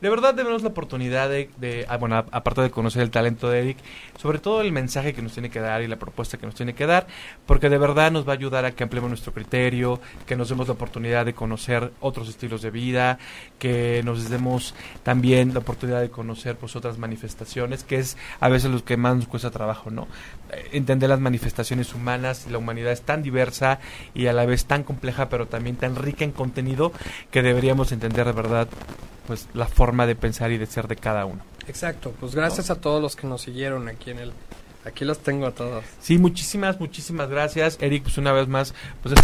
De 0.00 0.08
verdad 0.08 0.34
debemos 0.34 0.62
la 0.62 0.68
oportunidad 0.68 1.28
de, 1.28 1.86
ah, 1.88 1.96
bueno, 1.96 2.16
aparte 2.16 2.62
de 2.62 2.70
conocer 2.70 3.02
el 3.02 3.10
talento 3.10 3.50
de 3.50 3.60
Eric, 3.60 3.78
sobre 4.18 4.38
todo 4.38 4.60
el 4.62 4.72
mensaje 4.72 5.12
que 5.12 5.22
nos 5.22 5.32
tiene 5.32 5.50
que 5.50 5.60
dar 5.60 5.82
y 5.82 5.88
la 5.88 5.96
propuesta 5.96 6.38
que 6.38 6.46
nos 6.46 6.54
tiene 6.54 6.74
que 6.74 6.86
dar, 6.86 7.06
porque 7.46 7.68
de 7.68 7.78
verdad 7.78 8.10
nos 8.10 8.26
va 8.26 8.32
a 8.32 8.36
ayudar 8.36 8.64
a 8.64 8.72
que 8.72 8.82
ampliemos 8.82 9.10
nuestro 9.10 9.32
criterio, 9.32 10.00
que 10.26 10.36
nos 10.36 10.48
demos 10.48 10.68
la 10.68 10.74
oportunidad 10.74 11.26
de 11.26 11.34
conocer 11.34 11.92
otros 12.00 12.28
estilos 12.28 12.62
de 12.62 12.70
vida, 12.70 13.18
que 13.58 14.02
nos 14.04 14.30
demos 14.30 14.74
también 15.02 15.52
la 15.52 15.60
oportunidad 15.60 16.00
de 16.00 16.10
conocer 16.10 16.56
pues 16.56 16.76
otras 16.76 16.98
manifestaciones, 16.98 17.84
que 17.84 17.98
es 17.98 18.16
a 18.40 18.48
veces 18.48 18.70
lo 18.70 18.84
que 18.84 18.96
más 18.96 19.16
nos 19.16 19.28
cuesta 19.28 19.50
trabajo, 19.50 19.90
¿no? 19.90 20.08
Eh, 20.52 20.68
Entender 20.72 21.10
las 21.10 21.20
manifestaciones 21.20 21.94
humanas, 21.94 22.46
la 22.50 22.58
humanidad 22.58 22.92
es 22.92 23.02
tan 23.02 23.22
diversa 23.22 23.80
y 24.14 24.26
a 24.26 24.32
la 24.32 24.46
vez 24.46 24.64
tan 24.64 24.82
compleja, 24.82 25.28
pero 25.28 25.46
también 25.46 25.76
tan 25.76 25.96
rica 25.96 26.24
en 26.24 26.32
contenido 26.32 26.92
que 27.30 27.42
deberíamos 27.42 27.92
entender 27.92 28.26
de 28.26 28.32
verdad 28.32 28.68
pues 29.30 29.46
la 29.54 29.68
forma 29.68 30.08
de 30.08 30.16
pensar 30.16 30.50
y 30.50 30.58
de 30.58 30.66
ser 30.66 30.88
de 30.88 30.96
cada 30.96 31.24
uno. 31.24 31.40
Exacto, 31.68 32.12
pues 32.18 32.34
gracias 32.34 32.68
a 32.68 32.80
todos 32.80 33.00
los 33.00 33.14
que 33.14 33.28
nos 33.28 33.42
siguieron 33.42 33.86
aquí 33.88 34.10
en 34.10 34.18
el... 34.18 34.32
Aquí 34.84 35.04
los 35.04 35.20
tengo 35.20 35.46
a 35.46 35.52
todos. 35.52 35.84
Sí, 36.00 36.18
muchísimas, 36.18 36.80
muchísimas 36.80 37.28
gracias. 37.28 37.78
Eric, 37.80 38.02
pues 38.02 38.18
una 38.18 38.32
vez 38.32 38.48
más, 38.48 38.74
pues 39.02 39.14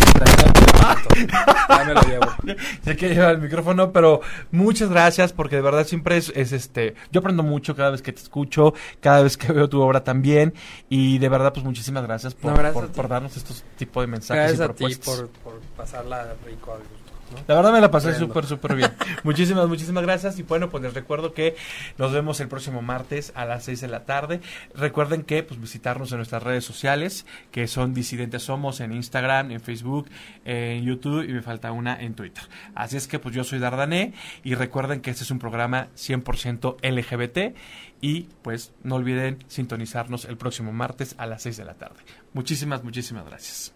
Ya 1.69 1.85
me 1.87 1.95
lo 1.95 2.03
llevo. 2.03 2.27
sé 2.85 2.97
que 2.97 3.09
lleva 3.09 3.31
el 3.31 3.39
micrófono, 3.39 3.91
pero 3.91 4.21
muchas 4.53 4.91
gracias 4.91 5.33
porque 5.33 5.57
de 5.57 5.63
verdad 5.63 5.85
siempre 5.87 6.19
es, 6.19 6.31
es 6.37 6.53
este, 6.53 6.95
yo 7.11 7.19
aprendo 7.19 7.43
mucho 7.43 7.75
cada 7.75 7.91
vez 7.91 8.01
que 8.03 8.13
te 8.13 8.21
escucho, 8.21 8.75
cada 9.01 9.23
vez 9.23 9.37
que 9.37 9.51
veo 9.53 9.69
tu 9.69 9.81
obra 9.81 10.05
también 10.05 10.55
y 10.89 11.19
de 11.19 11.29
verdad 11.29 11.53
pues 11.53 11.65
muchísimas 11.65 12.05
gracias 12.05 12.35
por, 12.35 12.53
No, 12.53 12.59
gracias 12.59 12.75
por, 12.75 12.85
a 12.85 12.93
por 12.93 13.09
darnos 13.09 13.37
estos 13.37 13.65
tipos 13.77 14.03
de 14.05 14.07
mensajes 14.07 14.57
Gracias 14.57 14.61
y 14.61 14.63
a 14.63 14.69
ti 14.69 14.75
propuestas. 14.95 15.17
por, 15.17 15.29
por 15.55 15.61
pasarla 15.77 16.35
rico 16.45 16.73
gusto. 16.79 17.06
¿No? 17.33 17.39
La 17.47 17.55
verdad 17.55 17.73
me 17.73 17.81
la 17.81 17.91
pasé 17.91 18.15
súper, 18.15 18.47
súper 18.47 18.75
bien. 18.75 18.91
muchísimas, 19.25 19.69
muchísimas 19.69 20.03
gracias. 20.03 20.39
Y 20.39 20.43
bueno, 20.43 20.71
pues 20.71 20.83
les 20.83 20.95
recuerdo 20.95 21.33
que 21.33 21.57
nos 21.99 22.13
vemos 22.13 22.41
el 22.41 22.49
próximo 22.49 22.83
martes 22.83 23.33
a 23.35 23.45
las 23.45 23.65
6 23.65 23.81
de 23.81 23.89
la 23.89 24.05
tarde. 24.05 24.41
Recuerden 24.75 25.23
que 25.23 25.43
pues 25.43 25.61
visitarnos 25.61 26.11
en 26.13 26.19
nuestras 26.19 26.43
redes 26.43 26.65
sociales, 26.65 27.27
que 27.51 27.67
son 27.67 27.95
Disidentes 27.95 28.45
Somos 28.45 28.81
en 28.81 28.93
Instagram, 28.93 29.51
en 29.51 29.61
Facebook, 29.61 30.09
en 30.45 30.85
YouTube 30.85 31.29
y 31.29 31.33
me 31.33 31.43
falta 31.43 31.73
una 31.73 32.01
en 32.01 32.15
Twitter. 32.15 32.45
Así 32.75 32.97
es 32.97 33.07
que 33.07 33.19
pues 33.19 33.35
yo 33.35 33.45
soy 33.45 33.59
Dardané 33.59 34.15
y 34.45 34.55
recuerden 34.55 35.01
que 35.01 35.11
este 35.11 35.25
es 35.25 35.31
un 35.31 35.39
programa 35.39 35.89
100% 35.97 36.77
LGBT 36.83 37.57
y 38.01 38.29
pues 38.43 38.73
no 38.83 38.97
olviden 38.97 39.45
sintonizarnos 39.49 40.25
el 40.27 40.37
próximo 40.37 40.73
martes 40.73 41.15
a 41.19 41.27
las 41.27 41.43
6 41.43 41.57
de 41.57 41.65
la 41.65 41.75
tarde. 41.75 42.01
Muchísimas, 42.33 42.85
muchísimas 42.85 43.25
gracias. 43.27 43.76